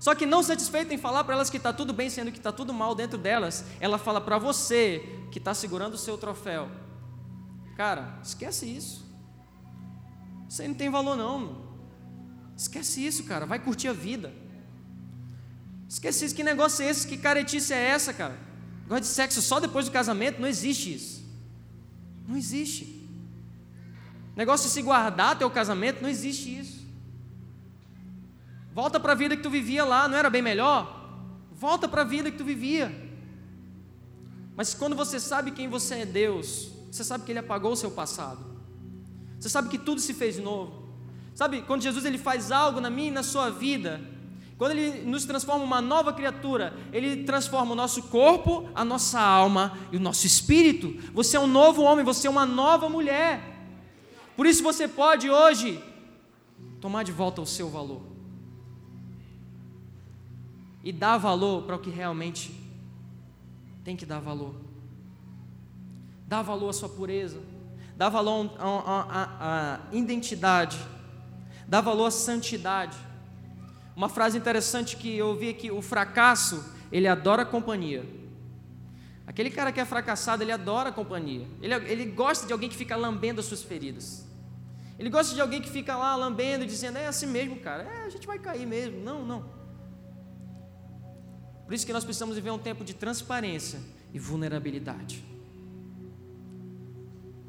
Só 0.00 0.14
que 0.14 0.24
não 0.24 0.42
satisfeita 0.42 0.94
em 0.94 0.96
falar 0.96 1.22
para 1.22 1.34
elas 1.34 1.50
que 1.50 1.58
está 1.58 1.70
tudo 1.70 1.92
bem, 1.92 2.08
sendo 2.08 2.32
que 2.32 2.38
está 2.38 2.50
tudo 2.50 2.72
mal 2.72 2.94
dentro 2.94 3.18
delas, 3.18 3.66
ela 3.78 3.98
fala 3.98 4.22
para 4.22 4.38
você 4.38 5.06
que 5.30 5.36
está 5.36 5.52
segurando 5.52 5.92
o 5.92 5.98
seu 5.98 6.16
troféu: 6.16 6.70
Cara, 7.78 8.18
esquece 8.24 8.66
isso. 8.66 9.06
Isso 10.48 10.60
aí 10.60 10.66
não 10.66 10.74
tem 10.74 10.90
valor, 10.90 11.16
não. 11.16 11.68
Esquece 12.56 13.06
isso, 13.06 13.22
cara. 13.22 13.46
Vai 13.46 13.60
curtir 13.60 13.86
a 13.86 13.92
vida. 13.92 14.32
Esquece 15.88 16.24
isso. 16.24 16.34
Que 16.34 16.42
negócio 16.42 16.84
é 16.84 16.90
esse? 16.90 17.06
Que 17.06 17.16
caretice 17.16 17.72
é 17.72 17.80
essa, 17.80 18.12
cara? 18.12 18.36
Gosta 18.88 19.02
de 19.02 19.06
sexo 19.06 19.40
só 19.40 19.60
depois 19.60 19.86
do 19.86 19.92
casamento? 19.92 20.40
Não 20.40 20.48
existe 20.48 20.92
isso. 20.92 21.24
Não 22.26 22.36
existe. 22.36 23.08
Negócio 24.34 24.66
de 24.66 24.72
se 24.72 24.82
guardar 24.82 25.32
até 25.32 25.46
o 25.46 25.50
casamento, 25.50 26.02
não 26.02 26.08
existe 26.08 26.58
isso. 26.58 26.84
Volta 28.74 28.98
para 28.98 29.12
a 29.12 29.14
vida 29.14 29.36
que 29.36 29.42
tu 29.42 29.50
vivia 29.50 29.84
lá, 29.84 30.08
não 30.08 30.18
era 30.18 30.28
bem 30.28 30.42
melhor? 30.42 31.16
Volta 31.52 31.86
para 31.86 32.02
a 32.02 32.04
vida 32.04 32.28
que 32.28 32.38
tu 32.38 32.44
vivia. 32.44 32.92
Mas 34.56 34.74
quando 34.74 34.96
você 34.96 35.20
sabe 35.20 35.52
quem 35.52 35.68
você 35.68 36.00
é 36.00 36.06
Deus, 36.06 36.76
você 36.90 37.04
sabe 37.04 37.24
que 37.24 37.32
Ele 37.32 37.38
apagou 37.38 37.72
o 37.72 37.76
seu 37.76 37.90
passado. 37.90 38.44
Você 39.38 39.48
sabe 39.48 39.68
que 39.68 39.78
tudo 39.78 40.00
se 40.00 40.14
fez 40.14 40.38
novo. 40.38 40.88
Sabe, 41.34 41.62
quando 41.62 41.82
Jesus 41.82 42.04
ele 42.04 42.18
faz 42.18 42.50
algo 42.50 42.80
na 42.80 42.90
minha 42.90 43.08
e 43.08 43.12
na 43.12 43.22
sua 43.22 43.48
vida, 43.48 44.00
quando 44.56 44.72
Ele 44.72 45.04
nos 45.08 45.24
transforma 45.24 45.64
uma 45.64 45.80
nova 45.80 46.12
criatura, 46.12 46.74
Ele 46.92 47.22
transforma 47.22 47.72
o 47.72 47.76
nosso 47.76 48.02
corpo, 48.04 48.68
a 48.74 48.84
nossa 48.84 49.20
alma 49.20 49.78
e 49.92 49.96
o 49.96 50.00
nosso 50.00 50.26
espírito. 50.26 50.96
Você 51.14 51.36
é 51.36 51.40
um 51.40 51.46
novo 51.46 51.82
homem, 51.82 52.04
você 52.04 52.26
é 52.26 52.30
uma 52.30 52.44
nova 52.44 52.88
mulher. 52.88 53.40
Por 54.36 54.46
isso 54.46 54.64
você 54.64 54.88
pode 54.88 55.30
hoje 55.30 55.80
tomar 56.80 57.04
de 57.04 57.12
volta 57.12 57.40
o 57.40 57.46
seu 57.46 57.70
valor 57.70 58.02
e 60.82 60.92
dar 60.92 61.18
valor 61.18 61.62
para 61.62 61.76
o 61.76 61.78
que 61.78 61.90
realmente 61.90 62.52
tem 63.84 63.96
que 63.96 64.06
dar 64.06 64.20
valor. 64.20 64.67
Dá 66.28 66.42
valor 66.42 66.68
à 66.68 66.72
sua 66.74 66.90
pureza, 66.90 67.40
dá 67.96 68.10
valor 68.10 68.54
à 68.60 69.80
identidade, 69.90 70.78
dá 71.66 71.80
valor 71.80 72.08
à 72.08 72.10
santidade. 72.10 72.98
Uma 73.96 74.10
frase 74.10 74.36
interessante 74.36 74.94
que 74.94 75.16
eu 75.16 75.28
ouvi 75.28 75.48
aqui: 75.48 75.70
o 75.70 75.80
fracasso, 75.80 76.62
ele 76.92 77.08
adora 77.08 77.46
companhia. 77.46 78.04
Aquele 79.26 79.48
cara 79.48 79.72
que 79.72 79.80
é 79.80 79.86
fracassado, 79.86 80.42
ele 80.42 80.52
adora 80.52 80.92
companhia. 80.92 81.46
Ele, 81.62 81.74
ele 81.90 82.04
gosta 82.04 82.46
de 82.46 82.52
alguém 82.52 82.68
que 82.68 82.76
fica 82.76 82.94
lambendo 82.94 83.40
as 83.40 83.46
suas 83.46 83.62
feridas. 83.62 84.26
Ele 84.98 85.08
gosta 85.08 85.34
de 85.34 85.40
alguém 85.40 85.62
que 85.62 85.70
fica 85.70 85.96
lá 85.96 86.14
lambendo, 86.14 86.66
dizendo: 86.66 86.98
é 86.98 87.06
assim 87.06 87.26
mesmo, 87.26 87.56
cara, 87.60 87.84
é, 87.84 88.04
a 88.04 88.10
gente 88.10 88.26
vai 88.26 88.38
cair 88.38 88.66
mesmo. 88.66 89.00
Não, 89.00 89.24
não. 89.24 89.48
Por 91.64 91.72
isso 91.72 91.86
que 91.86 91.92
nós 91.94 92.04
precisamos 92.04 92.34
viver 92.34 92.50
um 92.50 92.58
tempo 92.58 92.84
de 92.84 92.92
transparência 92.92 93.80
e 94.12 94.18
vulnerabilidade. 94.18 95.37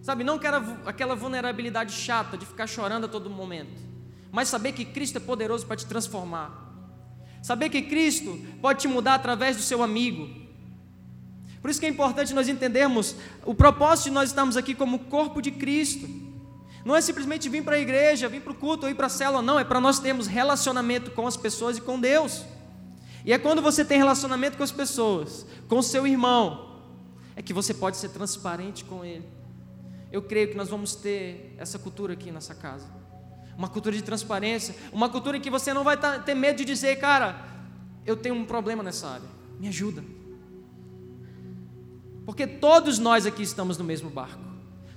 Sabe, 0.01 0.23
não 0.23 0.39
aquela 0.85 1.15
vulnerabilidade 1.15 1.93
chata 1.93 2.37
de 2.37 2.45
ficar 2.45 2.67
chorando 2.67 3.05
a 3.05 3.07
todo 3.07 3.29
momento 3.29 3.89
mas 4.31 4.47
saber 4.47 4.73
que 4.73 4.85
Cristo 4.85 5.17
é 5.17 5.19
poderoso 5.19 5.65
para 5.65 5.75
te 5.75 5.85
transformar. 5.85 6.67
Saber 7.41 7.69
que 7.69 7.81
Cristo 7.81 8.39
pode 8.61 8.81
te 8.81 8.87
mudar 8.87 9.15
através 9.15 9.55
do 9.55 9.63
seu 9.63 9.81
amigo. 9.81 10.29
Por 11.61 11.69
isso 11.69 11.79
que 11.79 11.85
é 11.85 11.89
importante 11.89 12.33
nós 12.33 12.47
entendermos 12.47 13.15
o 13.45 13.53
propósito 13.53 14.05
de 14.05 14.11
nós 14.11 14.29
estarmos 14.29 14.55
aqui 14.55 14.75
como 14.75 14.99
corpo 14.99 15.41
de 15.41 15.51
Cristo. 15.51 16.07
Não 16.85 16.95
é 16.95 17.01
simplesmente 17.01 17.49
vir 17.49 17.63
para 17.63 17.75
a 17.75 17.79
igreja, 17.79 18.29
vir 18.29 18.41
para 18.41 18.53
o 18.53 18.55
culto 18.55 18.85
ou 18.85 18.91
ir 18.91 18.95
para 18.95 19.07
a 19.07 19.09
célula, 19.09 19.41
não, 19.41 19.59
é 19.59 19.63
para 19.63 19.81
nós 19.81 19.99
termos 19.99 20.27
relacionamento 20.27 21.11
com 21.11 21.27
as 21.27 21.35
pessoas 21.35 21.77
e 21.77 21.81
com 21.81 21.99
Deus. 21.99 22.45
E 23.25 23.33
é 23.33 23.37
quando 23.37 23.61
você 23.61 23.83
tem 23.83 23.97
relacionamento 23.97 24.57
com 24.57 24.63
as 24.63 24.71
pessoas, 24.71 25.45
com 25.67 25.79
o 25.79 25.83
seu 25.83 26.07
irmão, 26.07 26.81
é 27.35 27.41
que 27.41 27.53
você 27.53 27.73
pode 27.73 27.97
ser 27.97 28.09
transparente 28.09 28.85
com 28.85 29.03
ele. 29.03 29.38
Eu 30.11 30.21
creio 30.21 30.49
que 30.49 30.57
nós 30.57 30.69
vamos 30.69 30.95
ter 30.95 31.55
essa 31.57 31.77
cultura 31.77 32.13
aqui 32.13 32.31
nessa 32.31 32.55
casa. 32.55 32.87
Uma 33.57 33.67
cultura 33.67 33.95
de 33.95 34.01
transparência, 34.01 34.75
uma 34.91 35.09
cultura 35.09 35.37
em 35.37 35.41
que 35.41 35.49
você 35.49 35.73
não 35.73 35.83
vai 35.83 35.97
ter 36.23 36.33
medo 36.33 36.57
de 36.57 36.65
dizer, 36.65 36.97
cara, 36.97 37.45
eu 38.05 38.15
tenho 38.15 38.35
um 38.35 38.45
problema 38.45 38.81
nessa 38.81 39.07
área, 39.07 39.27
me 39.59 39.67
ajuda. 39.67 40.03
Porque 42.25 42.47
todos 42.47 42.99
nós 42.99 43.25
aqui 43.25 43.43
estamos 43.43 43.77
no 43.77 43.83
mesmo 43.83 44.09
barco, 44.09 44.43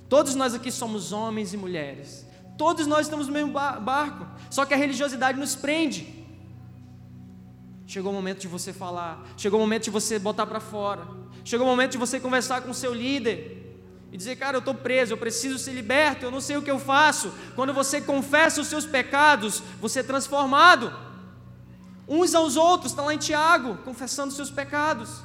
todos 0.07 0.33
nós 0.35 0.53
aqui 0.53 0.71
somos 0.71 1.11
homens 1.11 1.53
e 1.53 1.57
mulheres, 1.57 2.25
todos 2.57 2.87
nós 2.87 3.01
estamos 3.07 3.27
no 3.27 3.33
mesmo 3.33 3.51
barco, 3.51 4.25
só 4.49 4.65
que 4.65 4.73
a 4.73 4.77
religiosidade 4.77 5.37
nos 5.37 5.55
prende. 5.55 6.23
Chegou 7.85 8.11
o 8.11 8.15
momento 8.15 8.39
de 8.39 8.47
você 8.47 8.71
falar, 8.71 9.23
chegou 9.35 9.59
o 9.59 9.63
momento 9.63 9.83
de 9.83 9.89
você 9.89 10.17
botar 10.17 10.45
para 10.45 10.59
fora, 10.59 11.05
chegou 11.43 11.67
o 11.67 11.69
momento 11.69 11.91
de 11.91 11.97
você 11.97 12.19
conversar 12.19 12.61
com 12.61 12.71
o 12.71 12.73
seu 12.73 12.93
líder, 12.93 13.52
e 14.13 14.17
dizer, 14.17 14.35
cara, 14.35 14.57
eu 14.57 14.59
estou 14.59 14.75
preso, 14.75 15.11
eu 15.11 15.17
preciso 15.17 15.57
ser 15.57 15.73
liberto, 15.73 16.23
eu 16.23 16.29
não 16.29 16.39
sei 16.39 16.55
o 16.55 16.61
que 16.61 16.69
eu 16.69 16.77
faço. 16.77 17.33
Quando 17.55 17.73
você 17.73 17.99
confessa 17.99 18.61
os 18.61 18.67
seus 18.67 18.85
pecados, 18.85 19.63
você 19.81 20.01
é 20.01 20.03
transformado. 20.03 20.93
Uns 22.07 22.35
aos 22.35 22.55
outros, 22.55 22.91
está 22.91 23.01
lá 23.01 23.11
em 23.11 23.17
Tiago, 23.17 23.77
confessando 23.77 24.29
os 24.29 24.35
seus 24.35 24.51
pecados. 24.51 25.23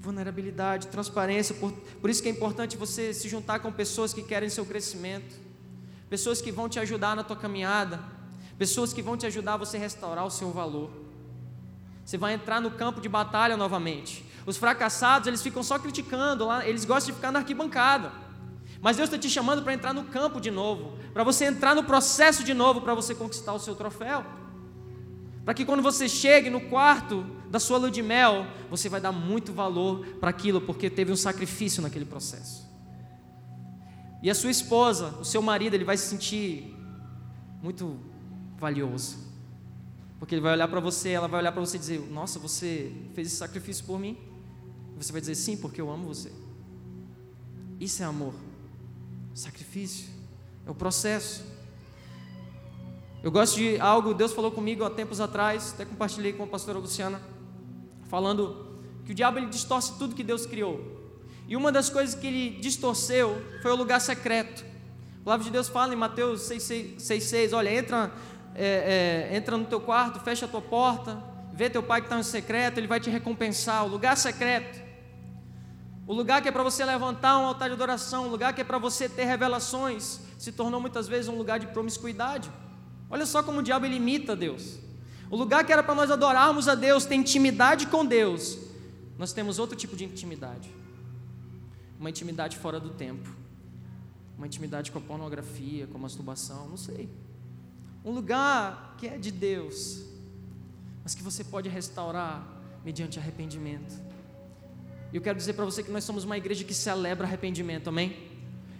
Vulnerabilidade, 0.00 0.86
transparência, 0.86 1.54
por, 1.54 1.72
por 1.72 2.08
isso 2.08 2.22
que 2.22 2.28
é 2.30 2.32
importante 2.32 2.74
você 2.74 3.12
se 3.12 3.28
juntar 3.28 3.58
com 3.58 3.70
pessoas 3.70 4.14
que 4.14 4.22
querem 4.22 4.48
seu 4.48 4.64
crescimento, 4.64 5.36
pessoas 6.08 6.40
que 6.40 6.50
vão 6.50 6.70
te 6.70 6.80
ajudar 6.80 7.14
na 7.16 7.22
tua 7.22 7.36
caminhada, 7.36 8.00
pessoas 8.56 8.94
que 8.94 9.02
vão 9.02 9.14
te 9.14 9.26
ajudar 9.26 9.54
a 9.54 9.58
você 9.58 9.76
restaurar 9.76 10.24
o 10.24 10.30
seu 10.30 10.50
valor. 10.52 10.90
Você 12.02 12.16
vai 12.16 12.32
entrar 12.32 12.62
no 12.62 12.70
campo 12.70 12.98
de 12.98 13.10
batalha 13.10 13.58
novamente. 13.58 14.24
Os 14.48 14.56
fracassados, 14.56 15.28
eles 15.28 15.42
ficam 15.42 15.62
só 15.62 15.78
criticando, 15.78 16.46
lá, 16.46 16.66
eles 16.66 16.86
gostam 16.86 17.12
de 17.12 17.16
ficar 17.16 17.30
na 17.30 17.40
arquibancada. 17.40 18.10
Mas 18.80 18.96
Deus 18.96 19.10
está 19.10 19.18
te 19.18 19.28
chamando 19.28 19.62
para 19.62 19.74
entrar 19.74 19.92
no 19.92 20.04
campo 20.04 20.40
de 20.40 20.50
novo, 20.50 20.96
para 21.12 21.22
você 21.22 21.44
entrar 21.44 21.74
no 21.74 21.84
processo 21.84 22.42
de 22.42 22.54
novo, 22.54 22.80
para 22.80 22.94
você 22.94 23.14
conquistar 23.14 23.52
o 23.52 23.58
seu 23.58 23.74
troféu. 23.74 24.24
Para 25.44 25.52
que 25.52 25.66
quando 25.66 25.82
você 25.82 26.08
chegue 26.08 26.48
no 26.48 26.62
quarto 26.62 27.26
da 27.50 27.60
sua 27.60 27.76
lua 27.76 27.90
de 27.90 28.02
mel, 28.02 28.46
você 28.70 28.88
vai 28.88 29.02
dar 29.02 29.12
muito 29.12 29.52
valor 29.52 30.06
para 30.18 30.30
aquilo, 30.30 30.62
porque 30.62 30.88
teve 30.88 31.12
um 31.12 31.16
sacrifício 31.16 31.82
naquele 31.82 32.06
processo. 32.06 32.66
E 34.22 34.30
a 34.30 34.34
sua 34.34 34.50
esposa, 34.50 35.08
o 35.20 35.26
seu 35.26 35.42
marido, 35.42 35.74
ele 35.74 35.84
vai 35.84 35.98
se 35.98 36.06
sentir 36.06 36.74
muito 37.62 38.00
valioso. 38.56 39.18
Porque 40.18 40.34
ele 40.34 40.42
vai 40.42 40.54
olhar 40.54 40.68
para 40.68 40.80
você, 40.80 41.10
ela 41.10 41.28
vai 41.28 41.40
olhar 41.40 41.52
para 41.52 41.60
você 41.60 41.76
e 41.76 41.80
dizer: 41.80 42.00
Nossa, 42.10 42.38
você 42.38 42.90
fez 43.14 43.26
esse 43.26 43.36
sacrifício 43.36 43.84
por 43.84 44.00
mim? 44.00 44.27
Você 44.98 45.12
vai 45.12 45.20
dizer 45.20 45.36
sim, 45.36 45.56
porque 45.56 45.80
eu 45.80 45.90
amo 45.90 46.06
você. 46.08 46.32
Isso 47.78 48.02
é 48.02 48.06
amor. 48.06 48.34
Sacrifício. 49.32 50.08
É 50.66 50.70
o 50.70 50.74
processo. 50.74 51.44
Eu 53.22 53.30
gosto 53.30 53.56
de 53.56 53.78
algo, 53.80 54.14
Deus 54.14 54.32
falou 54.32 54.50
comigo 54.50 54.84
há 54.84 54.90
tempos 54.90 55.20
atrás, 55.20 55.72
até 55.74 55.84
compartilhei 55.84 56.32
com 56.32 56.44
a 56.44 56.46
pastora 56.46 56.78
Luciana, 56.78 57.20
falando 58.08 58.78
que 59.04 59.12
o 59.12 59.14
diabo 59.14 59.38
ele 59.38 59.46
distorce 59.46 59.98
tudo 59.98 60.14
que 60.14 60.22
Deus 60.22 60.46
criou. 60.46 60.98
E 61.48 61.56
uma 61.56 61.72
das 61.72 61.88
coisas 61.88 62.14
que 62.14 62.26
ele 62.26 62.60
distorceu 62.60 63.40
foi 63.62 63.72
o 63.72 63.76
lugar 63.76 64.00
secreto. 64.00 64.64
A 65.20 65.24
palavra 65.24 65.44
de 65.44 65.50
Deus 65.50 65.68
fala 65.68 65.92
em 65.92 65.96
Mateus 65.96 66.42
6,6: 66.42 67.56
olha, 67.56 67.72
entra, 67.72 68.12
é, 68.54 69.28
é, 69.32 69.36
entra 69.36 69.56
no 69.56 69.64
teu 69.64 69.80
quarto, 69.80 70.20
fecha 70.20 70.46
a 70.46 70.48
tua 70.48 70.62
porta, 70.62 71.22
vê 71.52 71.68
teu 71.70 71.82
pai 71.82 72.00
que 72.00 72.06
está 72.06 72.16
no 72.16 72.24
secreto, 72.24 72.78
ele 72.78 72.86
vai 72.86 73.00
te 73.00 73.10
recompensar. 73.10 73.84
O 73.84 73.88
lugar 73.88 74.16
secreto. 74.16 74.87
O 76.08 76.14
lugar 76.14 76.40
que 76.40 76.48
é 76.48 76.50
para 76.50 76.62
você 76.62 76.86
levantar 76.86 77.38
um 77.38 77.44
altar 77.44 77.68
de 77.68 77.74
adoração, 77.74 78.26
o 78.26 78.30
lugar 78.30 78.54
que 78.54 78.62
é 78.62 78.64
para 78.64 78.78
você 78.78 79.10
ter 79.10 79.24
revelações, 79.24 80.20
se 80.38 80.50
tornou 80.50 80.80
muitas 80.80 81.06
vezes 81.06 81.28
um 81.28 81.36
lugar 81.36 81.60
de 81.60 81.66
promiscuidade. 81.66 82.50
Olha 83.10 83.26
só 83.26 83.42
como 83.42 83.60
o 83.60 83.62
diabo 83.62 83.84
imita 83.84 84.34
Deus. 84.34 84.78
O 85.30 85.36
lugar 85.36 85.66
que 85.66 85.70
era 85.70 85.82
para 85.82 85.94
nós 85.94 86.10
adorarmos 86.10 86.66
a 86.66 86.74
Deus, 86.74 87.04
ter 87.04 87.14
intimidade 87.14 87.88
com 87.88 88.06
Deus, 88.06 88.58
nós 89.18 89.34
temos 89.34 89.58
outro 89.58 89.76
tipo 89.76 89.94
de 89.94 90.06
intimidade. 90.06 90.74
Uma 92.00 92.08
intimidade 92.08 92.56
fora 92.56 92.80
do 92.80 92.88
tempo. 92.88 93.28
uma 94.38 94.46
intimidade 94.46 94.90
com 94.90 94.98
a 94.98 95.02
pornografia, 95.02 95.86
com 95.88 95.98
a 95.98 96.00
masturbação, 96.00 96.68
não 96.68 96.76
sei. 96.78 97.10
Um 98.02 98.12
lugar 98.12 98.94
que 98.96 99.08
é 99.08 99.18
de 99.18 99.30
Deus, 99.30 100.04
mas 101.02 101.14
que 101.14 101.22
você 101.22 101.44
pode 101.44 101.68
restaurar 101.68 102.46
mediante 102.82 103.18
arrependimento. 103.18 104.07
E 105.12 105.16
eu 105.16 105.22
quero 105.22 105.36
dizer 105.36 105.54
para 105.54 105.64
você 105.64 105.82
que 105.82 105.90
nós 105.90 106.04
somos 106.04 106.24
uma 106.24 106.36
igreja 106.36 106.64
que 106.64 106.74
celebra 106.74 107.26
arrependimento, 107.26 107.88
amém? 107.88 108.16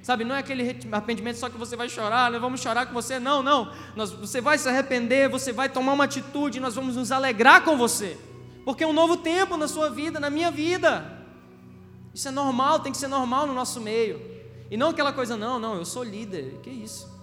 Sabe, 0.02 0.24
não 0.24 0.34
é 0.34 0.38
aquele 0.38 0.62
arrependimento 0.90 1.36
só 1.36 1.50
que 1.50 1.58
você 1.58 1.76
vai 1.76 1.88
chorar, 1.88 2.30
nós 2.30 2.40
vamos 2.40 2.60
chorar 2.60 2.86
com 2.86 2.94
você, 2.94 3.18
não, 3.18 3.42
não. 3.42 3.72
Nós, 3.96 4.10
você 4.10 4.40
vai 4.40 4.56
se 4.56 4.68
arrepender, 4.68 5.28
você 5.28 5.52
vai 5.52 5.68
tomar 5.68 5.92
uma 5.92 6.04
atitude, 6.04 6.60
nós 6.60 6.74
vamos 6.74 6.96
nos 6.96 7.12
alegrar 7.12 7.62
com 7.64 7.76
você. 7.76 8.16
Porque 8.64 8.84
é 8.84 8.86
um 8.86 8.92
novo 8.92 9.16
tempo 9.16 9.56
na 9.56 9.68
sua 9.68 9.90
vida, 9.90 10.20
na 10.20 10.30
minha 10.30 10.50
vida. 10.50 11.18
Isso 12.14 12.28
é 12.28 12.30
normal, 12.30 12.80
tem 12.80 12.92
que 12.92 12.98
ser 12.98 13.08
normal 13.08 13.46
no 13.46 13.54
nosso 13.54 13.80
meio. 13.80 14.20
E 14.70 14.76
não 14.76 14.90
aquela 14.90 15.12
coisa, 15.12 15.36
não, 15.36 15.58
não, 15.58 15.76
eu 15.76 15.84
sou 15.84 16.02
líder, 16.02 16.58
que 16.62 16.70
isso? 16.70 17.18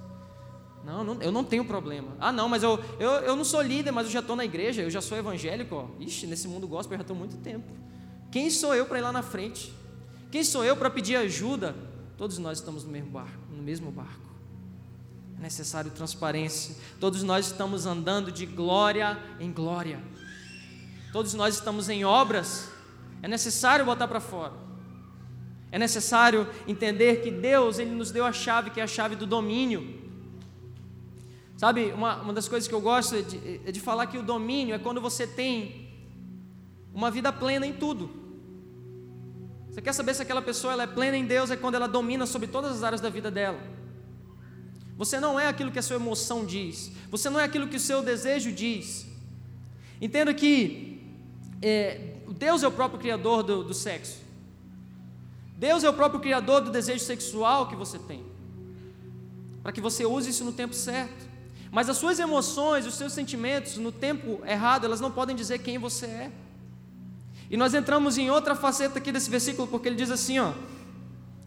Não, 0.84 1.03
não 1.03 1.22
eu 1.22 1.32
não 1.32 1.43
tenho 1.43 1.66
problema. 1.66 2.16
Ah, 2.20 2.32
não, 2.32 2.47
mas 2.47 2.62
eu, 2.62 2.80
eu, 2.99 3.12
eu 3.12 3.36
não 3.36 3.43
sou 3.43 3.62
líder, 3.62 3.91
mas 3.91 4.06
eu 4.06 4.12
já 4.12 4.20
estou 4.20 4.36
na 4.36 4.45
igreja, 4.45 4.84
eu 4.84 4.89
já 4.89 5.01
sou 5.01 5.18
evangélico. 5.18 5.76
Ó. 5.76 5.86
Ixi, 5.99 6.28
nesse 6.28 6.47
mundo 6.47 6.68
gospel 6.68 6.93
eu 6.93 6.99
já 6.99 7.01
estou 7.01 7.16
muito 7.16 7.38
tempo. 7.38 7.66
Quem 8.32 8.49
sou 8.49 8.76
eu 8.76 8.86
para 8.86 8.99
ir 8.99 9.01
lá 9.01 9.11
na 9.11 9.23
frente? 9.23 9.73
Quem 10.32 10.43
sou 10.43 10.63
eu 10.65 10.76
para 10.76 10.89
pedir 10.89 11.15
ajuda? 11.15 11.76
Todos 12.17 12.38
nós 12.38 12.59
estamos 12.59 12.84
no 12.84 12.91
mesmo 12.91 13.09
barco, 13.09 13.39
no 13.51 13.63
mesmo 13.63 13.91
barco. 13.91 14.30
É 15.38 15.41
necessário 15.41 15.91
transparência. 15.91 16.76
Todos 16.99 17.23
nós 17.23 17.47
estamos 17.47 17.86
andando 17.86 18.32
de 18.32 18.45
glória 18.45 19.17
em 19.39 19.51
glória. 19.51 20.01
Todos 21.11 21.34
nós 21.34 21.55
estamos 21.55 21.89
em 21.89 22.03
obras. 22.03 22.69
É 23.21 23.28
necessário 23.28 23.86
botar 23.86 24.07
para 24.07 24.19
fora. 24.19 24.53
É 25.71 25.80
necessário 25.80 26.47
entender 26.67 27.21
que 27.21 27.32
Deus 27.32 27.80
ele 27.80 27.91
nos 27.91 28.11
deu 28.11 28.26
a 28.26 28.32
chave, 28.32 28.69
que 28.69 28.80
é 28.80 28.84
a 28.84 28.88
chave 28.88 29.15
do 29.15 29.26
domínio. 29.26 30.01
Sabe, 31.57 31.91
uma, 31.91 32.21
uma 32.21 32.34
das 32.34 32.47
coisas 32.47 32.67
que 32.67 32.73
eu 32.73 32.82
gosto 32.82 33.15
é 33.15 33.21
de, 33.21 33.61
é 33.65 33.71
de 33.71 33.80
falar 33.80 34.07
que 34.07 34.17
o 34.17 34.23
domínio 34.23 34.76
é 34.76 34.80
quando 34.80 34.99
você 35.01 35.26
tem 35.26 35.84
uma 36.96 37.12
vida 37.12 37.32
plena 37.32 37.68
em 37.68 37.74
tudo. 37.74 38.10
Você 39.70 39.82
quer 39.82 39.91
saber 39.91 40.14
se 40.14 40.22
aquela 40.22 40.41
pessoa 40.41 40.72
ela 40.72 40.84
é 40.84 40.88
plena 40.88 41.18
em 41.18 41.26
Deus? 41.26 41.52
É 41.52 41.58
quando 41.58 41.76
ela 41.76 41.88
domina 41.88 42.26
sobre 42.26 42.48
todas 42.48 42.72
as 42.72 42.84
áreas 42.84 43.02
da 43.02 43.10
vida 43.10 43.30
dela. 43.30 43.60
Você 44.96 45.20
não 45.20 45.38
é 45.38 45.50
aquilo 45.50 45.72
que 45.72 45.80
a 45.80 45.82
sua 45.82 45.98
emoção 45.98 46.46
diz. 46.46 46.93
Você 47.12 47.30
não 47.30 47.38
é 47.38 47.43
aquilo 47.43 47.68
que 47.68 47.76
o 47.76 47.80
seu 47.80 48.02
desejo 48.02 48.50
diz. 48.50 49.06
Entenda 50.00 50.34
que 50.34 51.02
é, 51.62 52.14
Deus 52.30 52.64
é 52.64 52.68
o 52.70 52.72
próprio 52.72 52.98
criador 52.98 53.43
do, 53.43 53.66
do 53.66 53.74
sexo. 53.74 54.22
Deus 55.58 55.84
é 55.84 55.89
o 55.89 55.93
próprio 55.93 56.22
criador 56.22 56.62
do 56.62 56.72
desejo 56.72 57.04
sexual 57.04 57.68
que 57.68 57.76
você 57.76 58.00
tem. 58.00 58.24
Para 59.62 59.74
que 59.74 59.82
você 59.82 60.06
use 60.06 60.30
isso 60.30 60.46
no 60.46 60.54
tempo 60.54 60.74
certo. 60.74 61.26
Mas 61.70 61.89
as 61.89 61.98
suas 61.98 62.20
emoções, 62.20 62.86
os 62.86 62.93
seus 62.93 63.12
sentimentos, 63.12 63.76
no 63.76 63.91
tempo 63.91 64.39
errado, 64.46 64.86
elas 64.86 65.02
não 65.02 65.12
podem 65.12 65.36
dizer 65.36 65.60
quem 65.60 65.78
você 65.78 66.06
é. 66.06 66.32
E 67.50 67.58
nós 67.58 67.74
entramos 67.74 68.18
em 68.18 68.30
outra 68.30 68.56
faceta 68.56 68.98
aqui 69.00 69.12
desse 69.12 69.30
versículo, 69.30 69.68
porque 69.68 69.88
ele 69.88 69.96
diz 69.96 70.10
assim, 70.10 70.39
ó, 70.39 70.54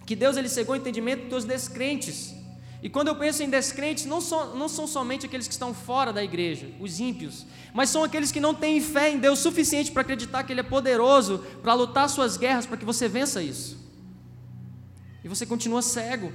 que 0.07 0.15
Deus 0.15 0.37
ele 0.37 0.49
cegou 0.49 0.75
o 0.75 0.79
entendimento 0.79 1.29
dos 1.29 1.45
descrentes. 1.45 2.35
E 2.81 2.89
quando 2.89 3.09
eu 3.09 3.17
penso 3.17 3.43
em 3.43 3.51
descrentes, 3.51 4.07
não, 4.07 4.21
so, 4.21 4.55
não 4.55 4.69
são 4.69 4.87
somente 4.87 5.27
aqueles 5.27 5.49
que 5.49 5.53
estão 5.53 5.75
fora 5.75 6.13
da 6.13 6.23
igreja, 6.23 6.71
os 6.79 7.01
ímpios, 7.01 7.45
mas 7.75 7.91
são 7.91 8.05
aqueles 8.05 8.31
que 8.31 8.39
não 8.39 8.55
têm 8.55 8.81
fé 8.81 9.11
em 9.11 9.19
Deus 9.19 9.41
suficiente 9.41 9.91
para 9.91 10.03
acreditar 10.03 10.45
que 10.45 10.53
Ele 10.53 10.61
é 10.61 10.65
poderoso 10.65 11.45
para 11.63 11.75
lutar 11.75 12.09
suas 12.09 12.37
guerras, 12.37 12.67
para 12.67 12.77
que 12.77 12.85
você 12.85 13.09
vença 13.09 13.43
isso. 13.43 13.77
E 15.25 15.29
você 15.29 15.45
continua 15.45 15.83
cego. 15.83 16.33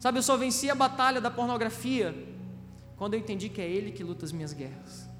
Sabe, 0.00 0.18
eu 0.18 0.22
só 0.22 0.36
venci 0.36 0.70
a 0.70 0.74
batalha 0.74 1.20
da 1.20 1.30
pornografia 1.30 2.12
quando 2.96 3.14
eu 3.14 3.20
entendi 3.20 3.48
que 3.48 3.60
é 3.60 3.70
Ele 3.70 3.92
que 3.92 4.02
luta 4.02 4.24
as 4.24 4.32
minhas 4.32 4.52
guerras. 4.52 5.11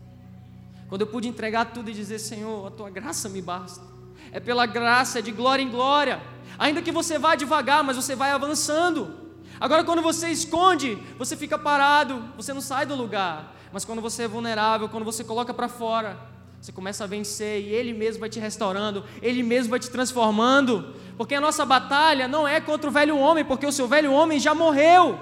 Quando 0.92 1.00
eu 1.00 1.06
pude 1.06 1.26
entregar 1.26 1.72
tudo 1.72 1.88
e 1.88 1.94
dizer: 1.94 2.18
Senhor, 2.18 2.66
a 2.66 2.70
tua 2.70 2.90
graça 2.90 3.26
me 3.26 3.40
basta. 3.40 3.82
É 4.30 4.38
pela 4.38 4.66
graça, 4.66 5.20
é 5.20 5.22
de 5.22 5.32
glória 5.32 5.62
em 5.62 5.70
glória. 5.70 6.20
Ainda 6.58 6.82
que 6.82 6.92
você 6.92 7.18
vá 7.18 7.34
devagar, 7.34 7.82
mas 7.82 7.96
você 7.96 8.14
vai 8.14 8.30
avançando. 8.30 9.16
Agora, 9.58 9.84
quando 9.84 10.02
você 10.02 10.28
esconde, 10.28 10.96
você 11.16 11.34
fica 11.34 11.56
parado, 11.56 12.22
você 12.36 12.52
não 12.52 12.60
sai 12.60 12.84
do 12.84 12.94
lugar. 12.94 13.56
Mas 13.72 13.86
quando 13.86 14.02
você 14.02 14.24
é 14.24 14.28
vulnerável, 14.28 14.86
quando 14.86 15.02
você 15.02 15.24
coloca 15.24 15.54
para 15.54 15.66
fora, 15.66 16.18
você 16.60 16.70
começa 16.70 17.04
a 17.04 17.06
vencer 17.06 17.62
e 17.62 17.68
Ele 17.68 17.94
mesmo 17.94 18.20
vai 18.20 18.28
te 18.28 18.38
restaurando, 18.38 19.02
Ele 19.22 19.42
mesmo 19.42 19.70
vai 19.70 19.80
te 19.80 19.88
transformando. 19.88 20.94
Porque 21.16 21.34
a 21.34 21.40
nossa 21.40 21.64
batalha 21.64 22.28
não 22.28 22.46
é 22.46 22.60
contra 22.60 22.90
o 22.90 22.92
velho 22.92 23.16
homem, 23.16 23.46
porque 23.46 23.64
o 23.64 23.72
seu 23.72 23.88
velho 23.88 24.12
homem 24.12 24.38
já 24.38 24.54
morreu. 24.54 25.18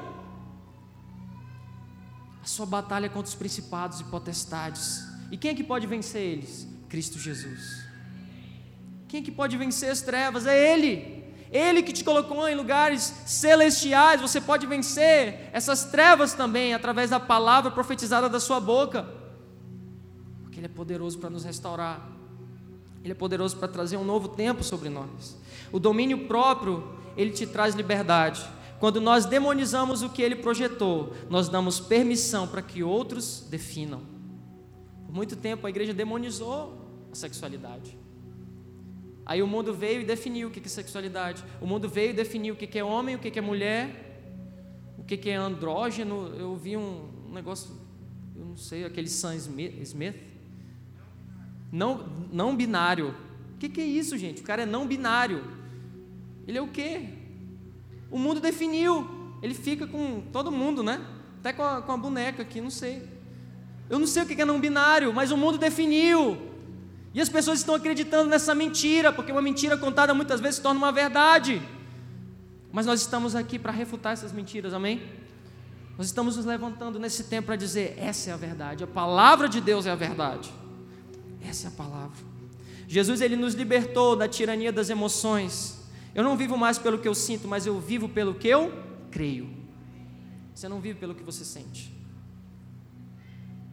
A 2.43 2.47
sua 2.49 2.67
batalha 2.67 3.07
é 3.07 3.09
contra 3.09 3.29
os 3.29 3.37
principados 3.37 4.01
e 4.01 4.05
potestades. 4.07 5.10
E 5.31 5.37
quem 5.37 5.53
é 5.53 5.55
que 5.55 5.65
pode 5.65 5.87
vencer 5.87 6.23
eles? 6.23 6.67
Cristo 6.89 7.19
Jesus. 7.19 7.85
Quem 9.07 9.21
é 9.21 9.23
que 9.25 9.31
pode 9.31 9.57
vencer 9.57 9.91
as 9.91 10.03
trevas? 10.03 10.47
É 10.47 10.73
Ele. 10.73 11.25
Ele 11.51 11.83
que 11.83 11.93
te 11.93 12.05
colocou 12.05 12.49
em 12.49 12.55
lugares 12.55 13.03
celestiais. 13.27 14.21
Você 14.21 14.41
pode 14.41 14.67
vencer 14.67 15.51
essas 15.53 15.85
trevas 15.85 16.33
também 16.33 16.75
através 16.75 17.11
da 17.11 17.19
palavra 17.19 17.71
profetizada 17.71 18.29
da 18.29 18.39
sua 18.39 18.61
boca. 18.61 19.09
Porque 20.43 20.59
Ele 20.59 20.67
é 20.67 20.69
poderoso 20.69 21.19
para 21.19 21.31
nos 21.31 21.45
restaurar. 21.45 22.09
Ele 23.03 23.13
é 23.13 23.17
poderoso 23.17 23.57
para 23.57 23.69
trazer 23.69 23.97
um 23.97 24.05
novo 24.05 24.29
tempo 24.29 24.63
sobre 24.63 24.89
nós. 24.89 25.37
O 25.73 25.79
domínio 25.79 26.27
próprio, 26.27 26.99
ele 27.17 27.31
te 27.31 27.47
traz 27.47 27.75
liberdade. 27.75 28.47
Quando 28.79 29.01
nós 29.01 29.25
demonizamos 29.25 30.03
o 30.03 30.11
que 30.11 30.23
ele 30.23 30.37
projetou, 30.37 31.15
nós 31.29 31.49
damos 31.49 31.81
permissão 31.81 32.47
para 32.47 32.63
que 32.63 32.83
outros 32.83 33.47
definam. 33.49 34.03
Por 35.11 35.17
muito 35.17 35.35
tempo 35.35 35.67
a 35.67 35.71
igreja 35.71 35.93
demonizou 35.93 36.73
a 37.11 37.17
sexualidade. 37.17 37.99
Aí 39.27 39.43
o 39.43 39.47
mundo 39.47 39.75
veio 39.75 40.03
e 40.03 40.05
definiu 40.05 40.47
o 40.47 40.51
que 40.53 40.61
é 40.65 40.69
sexualidade. 40.69 41.45
O 41.61 41.67
mundo 41.67 41.89
veio 41.89 42.11
e 42.11 42.13
definiu 42.13 42.55
o 42.55 42.57
que 42.57 42.79
é 42.79 42.85
homem, 42.85 43.17
o 43.17 43.19
que 43.19 43.37
é 43.37 43.43
mulher, 43.43 44.23
o 44.97 45.03
que 45.03 45.29
é 45.29 45.35
andrógeno. 45.35 46.29
Eu 46.39 46.55
vi 46.55 46.77
um 46.77 47.29
negócio, 47.33 47.75
eu 48.37 48.45
não 48.45 48.57
sei, 48.57 48.85
aquele 48.85 49.09
Sam 49.09 49.35
Smith. 49.35 50.15
Não, 51.73 52.07
não 52.33 52.55
binário. 52.55 53.13
O 53.55 53.59
que 53.59 53.81
é 53.81 53.85
isso, 53.85 54.17
gente? 54.17 54.43
O 54.43 54.45
cara 54.45 54.63
é 54.63 54.67
não 54.67 54.87
binário. 54.87 55.43
Ele 56.47 56.57
é 56.57 56.63
o 56.63 56.69
quê? 56.69 57.09
O 58.13 58.17
mundo 58.17 58.41
definiu. 58.41 59.09
Ele 59.43 59.55
fica 59.55 59.89
com 59.89 60.21
todo 60.33 60.53
mundo, 60.53 60.85
né? 60.85 61.05
Até 61.41 61.53
com 61.53 61.65
a, 61.65 61.83
com 61.83 61.91
a 61.91 61.97
boneca 61.97 62.43
aqui, 62.43 62.61
não 62.61 62.71
sei. 62.71 63.10
Eu 63.91 63.99
não 63.99 64.07
sei 64.07 64.23
o 64.23 64.27
que 64.27 64.41
é 64.41 64.45
não 64.45 64.61
binário, 64.61 65.13
mas 65.13 65.33
o 65.33 65.37
mundo 65.37 65.59
definiu. 65.59 66.39
E 67.13 67.21
as 67.21 67.29
pessoas 67.29 67.59
estão 67.59 67.75
acreditando 67.75 68.31
nessa 68.31 68.55
mentira, 68.55 69.13
porque 69.13 69.33
uma 69.33 69.43
mentira 69.43 69.77
contada 69.77 70.15
muitas 70.15 70.41
vezes 70.41 70.57
se 70.57 70.63
torna 70.63 70.79
uma 70.79 70.93
verdade. 70.93 71.61
Mas 72.73 72.87
nós 72.87 73.01
estamos 73.01 73.35
aqui 73.35 73.59
para 73.59 73.73
refutar 73.73 74.13
essas 74.13 74.33
mentiras, 74.33 74.73
amém? 74.73 75.03
Nós 75.99 76.07
estamos 76.07 76.37
nos 76.37 76.47
levantando 76.47 77.01
nesse 77.01 77.25
tempo 77.25 77.47
para 77.47 77.57
dizer: 77.57 77.97
essa 77.99 78.31
é 78.31 78.33
a 78.33 78.37
verdade, 78.37 78.85
a 78.85 78.87
palavra 78.87 79.49
de 79.49 79.61
Deus 79.61 79.87
é 79.87 79.91
a 79.91 79.97
verdade. 79.97 80.53
Essa 81.43 81.67
é 81.67 81.69
a 81.69 81.73
palavra. 81.73 82.31
Jesus 82.87 83.21
ele 83.21 83.35
nos 83.35 83.55
libertou 83.55 84.15
da 84.15 84.29
tirania 84.29 84.73
das 84.73 84.89
emoções. 84.89 85.81
Eu 86.15 86.23
não 86.23 86.37
vivo 86.37 86.57
mais 86.57 86.79
pelo 86.79 86.99
que 86.99 87.09
eu 87.09 87.15
sinto, 87.15 87.49
mas 87.49 87.67
eu 87.67 87.81
vivo 87.81 88.09
pelo 88.09 88.35
que 88.35 88.47
eu 88.47 88.73
creio. 89.11 89.51
Você 90.55 90.69
não 90.69 90.81
vive 90.81 90.99
pelo 90.99 91.15
que 91.15 91.23
você 91.25 91.45
sente. 91.45 92.00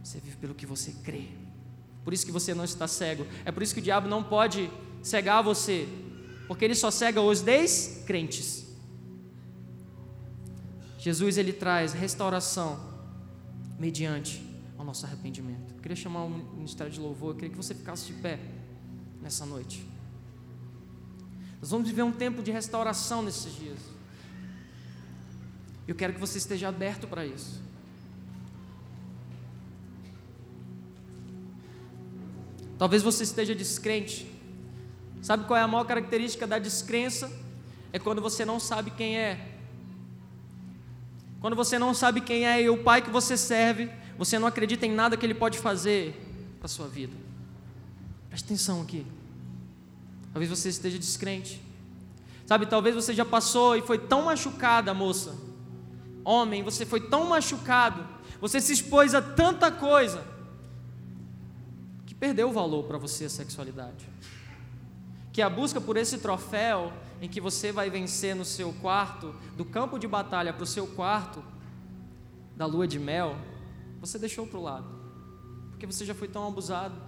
Você 0.07 0.21
vive 0.21 0.37
pelo 0.37 0.55
que 0.55 0.65
você 0.65 0.93
crê. 1.03 1.27
Por 2.05 2.13
isso 2.13 2.25
que 2.25 2.31
você 2.31 2.53
não 2.53 2.63
está 2.63 2.87
cego. 2.87 3.27
É 3.43 3.51
por 3.51 3.61
isso 3.61 3.73
que 3.73 3.81
o 3.81 3.83
diabo 3.83 4.07
não 4.07 4.23
pode 4.23 4.71
cegar 5.03 5.43
você, 5.43 5.85
porque 6.47 6.63
ele 6.63 6.75
só 6.75 6.89
cega 6.89 7.19
os 7.19 7.41
descrentes. 7.41 8.65
Jesus 10.97 11.37
ele 11.37 11.51
traz 11.51 11.91
restauração 11.91 12.79
mediante 13.77 14.41
o 14.77 14.83
nosso 14.85 15.05
arrependimento. 15.05 15.73
Eu 15.75 15.81
queria 15.81 15.97
chamar 15.97 16.23
o 16.23 16.29
ministério 16.29 16.91
de 16.91 17.01
louvor, 17.01 17.31
eu 17.31 17.35
queria 17.35 17.49
que 17.49 17.57
você 17.57 17.75
ficasse 17.75 18.05
de 18.05 18.13
pé 18.13 18.39
nessa 19.21 19.45
noite. 19.45 19.85
Nós 21.59 21.69
vamos 21.69 21.85
viver 21.85 22.03
um 22.03 22.13
tempo 22.13 22.41
de 22.41 22.49
restauração 22.49 23.21
nesses 23.21 23.53
dias. 23.53 23.79
Eu 25.85 25.95
quero 25.95 26.13
que 26.13 26.19
você 26.19 26.37
esteja 26.37 26.69
aberto 26.69 27.09
para 27.09 27.25
isso. 27.25 27.66
Talvez 32.77 33.01
você 33.01 33.23
esteja 33.23 33.55
descrente. 33.55 34.27
Sabe 35.21 35.45
qual 35.45 35.57
é 35.57 35.63
a 35.63 35.67
maior 35.67 35.85
característica 35.85 36.45
da 36.45 36.59
descrença? 36.59 37.31
É 37.91 37.99
quando 37.99 38.21
você 38.21 38.45
não 38.45 38.59
sabe 38.59 38.91
quem 38.91 39.17
é. 39.17 39.55
Quando 41.39 41.55
você 41.55 41.77
não 41.79 41.93
sabe 41.93 42.21
quem 42.21 42.45
é 42.45 42.61
e 42.61 42.69
o 42.69 42.83
pai 42.83 43.01
que 43.01 43.09
você 43.09 43.37
serve, 43.37 43.89
você 44.17 44.37
não 44.39 44.47
acredita 44.47 44.85
em 44.85 44.91
nada 44.91 45.15
que 45.15 45.25
ele 45.25 45.33
pode 45.33 45.57
fazer 45.59 46.13
para 46.59 46.65
a 46.65 46.69
sua 46.69 46.87
vida. 46.87 47.13
Preste 48.29 48.45
atenção 48.45 48.81
aqui. 48.81 49.05
Talvez 50.33 50.49
você 50.49 50.69
esteja 50.69 50.99
descrente. 50.99 51.61
Sabe, 52.45 52.65
talvez 52.65 52.95
você 52.95 53.13
já 53.13 53.25
passou 53.25 53.75
e 53.75 53.81
foi 53.81 53.97
tão 53.97 54.23
machucada, 54.23 54.93
moça. 54.93 55.35
Homem, 56.23 56.63
você 56.63 56.85
foi 56.85 57.01
tão 57.01 57.25
machucado, 57.25 58.05
você 58.39 58.59
se 58.59 58.73
expôs 58.73 59.15
a 59.15 59.21
tanta 59.21 59.71
coisa, 59.71 60.25
perdeu 62.19 62.49
o 62.49 62.53
valor 62.53 62.83
para 62.83 62.97
você 62.97 63.25
a 63.25 63.29
sexualidade. 63.29 64.07
Que 65.31 65.41
a 65.41 65.49
busca 65.49 65.79
por 65.79 65.97
esse 65.97 66.17
troféu 66.17 66.91
em 67.21 67.29
que 67.29 67.41
você 67.41 67.71
vai 67.71 67.89
vencer 67.89 68.35
no 68.35 68.45
seu 68.45 68.73
quarto, 68.73 69.33
do 69.55 69.65
campo 69.65 69.97
de 69.97 70.07
batalha 70.07 70.53
para 70.53 70.63
o 70.63 70.67
seu 70.67 70.87
quarto, 70.87 71.43
da 72.55 72.65
lua 72.65 72.87
de 72.87 72.99
mel, 72.99 73.37
você 73.99 74.17
deixou 74.17 74.47
para 74.47 74.57
o 74.57 74.63
lado, 74.63 74.87
porque 75.69 75.85
você 75.85 76.05
já 76.05 76.13
foi 76.13 76.27
tão 76.27 76.47
abusado. 76.47 76.99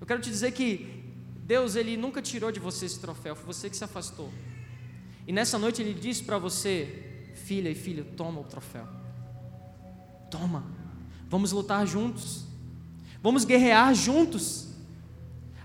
Eu 0.00 0.06
quero 0.06 0.20
te 0.20 0.30
dizer 0.30 0.52
que 0.52 1.04
Deus 1.44 1.76
ele 1.76 1.96
nunca 1.96 2.20
tirou 2.20 2.50
de 2.50 2.58
você 2.58 2.86
esse 2.86 2.98
troféu, 2.98 3.36
foi 3.36 3.46
você 3.46 3.70
que 3.70 3.76
se 3.76 3.84
afastou. 3.84 4.32
E 5.26 5.32
nessa 5.32 5.58
noite 5.58 5.82
ele 5.82 5.94
disse 5.94 6.22
para 6.22 6.38
você, 6.38 7.30
filha 7.34 7.68
e 7.68 7.74
filho, 7.74 8.04
toma 8.16 8.40
o 8.40 8.44
troféu. 8.44 8.86
Toma. 10.30 10.64
Vamos 11.28 11.52
lutar 11.52 11.86
juntos. 11.86 12.44
Vamos 13.26 13.44
guerrear 13.44 13.92
juntos. 13.92 14.68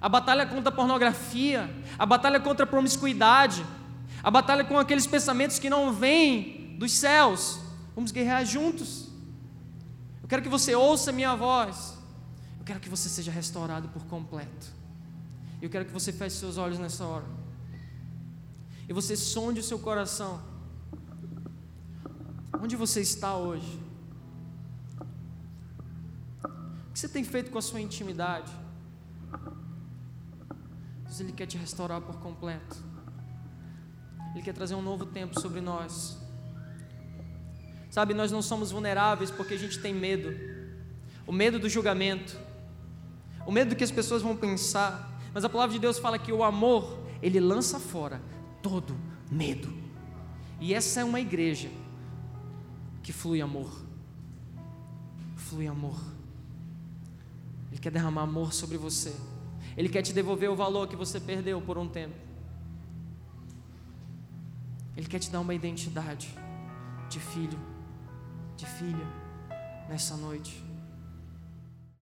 A 0.02 0.10
batalha 0.10 0.48
contra 0.48 0.70
a 0.70 0.72
pornografia, 0.72 1.70
a 2.00 2.08
batalha 2.08 2.40
contra 2.40 2.64
a 2.64 2.68
promiscuidade, 2.68 3.64
a 4.24 4.32
batalha 4.32 4.64
com 4.64 4.80
aqueles 4.80 5.06
pensamentos 5.06 5.60
que 5.60 5.70
não 5.70 5.94
vêm 5.94 6.76
dos 6.80 6.92
céus. 6.92 7.60
Vamos 7.94 8.10
guerrear 8.10 8.44
juntos. 8.48 9.10
Eu 10.24 10.28
quero 10.28 10.42
que 10.42 10.50
você 10.50 10.74
ouça 10.74 11.12
minha 11.12 11.36
voz. 11.36 11.96
Eu 12.58 12.66
quero 12.66 12.80
que 12.80 12.90
você 12.90 13.08
seja 13.08 13.32
restaurado 13.32 13.90
por 13.90 14.06
completo. 14.06 14.66
Eu 15.62 15.70
quero 15.70 15.86
que 15.86 15.94
você 15.94 16.12
feche 16.12 16.38
seus 16.38 16.58
olhos 16.58 16.80
nessa 16.80 17.06
hora. 17.06 17.28
E 18.90 18.92
você 18.92 19.16
sonde 19.16 19.60
o 19.60 19.64
seu 19.64 19.78
coração. 19.78 20.42
Onde 22.60 22.76
você 22.76 23.02
está 23.02 23.36
hoje? 23.38 23.91
O 26.92 26.94
que 26.94 27.00
você 27.00 27.08
tem 27.08 27.24
feito 27.24 27.50
com 27.50 27.58
a 27.58 27.62
sua 27.62 27.80
intimidade? 27.80 28.52
Deus 31.06 31.22
Ele 31.22 31.32
quer 31.32 31.46
te 31.46 31.58
restaurar 31.58 32.02
por 32.02 32.20
completo. 32.20 32.76
Ele 34.34 34.44
quer 34.44 34.54
trazer 34.54 34.76
um 34.76 34.82
novo 34.82 35.06
tempo 35.06 35.40
sobre 35.40 35.62
nós. 35.62 36.18
Sabe, 37.90 38.14
nós 38.14 38.30
não 38.30 38.42
somos 38.42 38.72
vulneráveis 38.72 39.32
porque 39.32 39.54
a 39.54 39.58
gente 39.58 39.80
tem 39.80 39.94
medo. 39.94 40.38
O 41.26 41.32
medo 41.32 41.58
do 41.58 41.70
julgamento. 41.70 42.38
O 43.48 43.54
medo 43.54 43.70
do 43.70 43.76
que 43.78 43.86
as 43.86 43.92
pessoas 43.92 44.22
vão 44.22 44.36
pensar. 44.36 45.18
Mas 45.34 45.46
a 45.46 45.50
palavra 45.50 45.72
de 45.72 45.80
Deus 45.80 45.98
fala 45.98 46.20
que 46.20 46.34
o 46.34 46.44
amor, 46.44 47.00
ele 47.22 47.40
lança 47.40 47.80
fora 47.80 48.22
todo 48.62 48.98
medo. 49.32 49.74
E 50.60 50.74
essa 50.74 51.00
é 51.00 51.06
uma 51.06 51.22
igreja 51.22 51.70
que 53.02 53.14
flui 53.14 53.40
amor. 53.40 53.72
Flui 55.38 55.68
amor. 55.68 56.21
Ele 57.72 57.80
quer 57.80 57.92
derramar 57.92 58.24
amor 58.24 58.54
sobre 58.54 58.78
você. 58.78 59.16
Ele 59.78 59.88
quer 59.88 60.02
te 60.02 60.14
devolver 60.14 60.50
o 60.50 60.56
valor 60.56 60.88
que 60.88 60.96
você 60.96 61.20
perdeu 61.20 61.62
por 61.62 61.78
um 61.78 61.88
tempo. 61.88 62.16
Ele 64.96 65.08
quer 65.08 65.20
te 65.20 65.32
dar 65.32 65.40
uma 65.40 65.54
identidade 65.54 66.36
de 67.10 67.20
filho, 67.20 67.60
de 68.58 68.66
filha, 68.66 69.08
nessa 69.88 70.18
noite. 70.18 70.71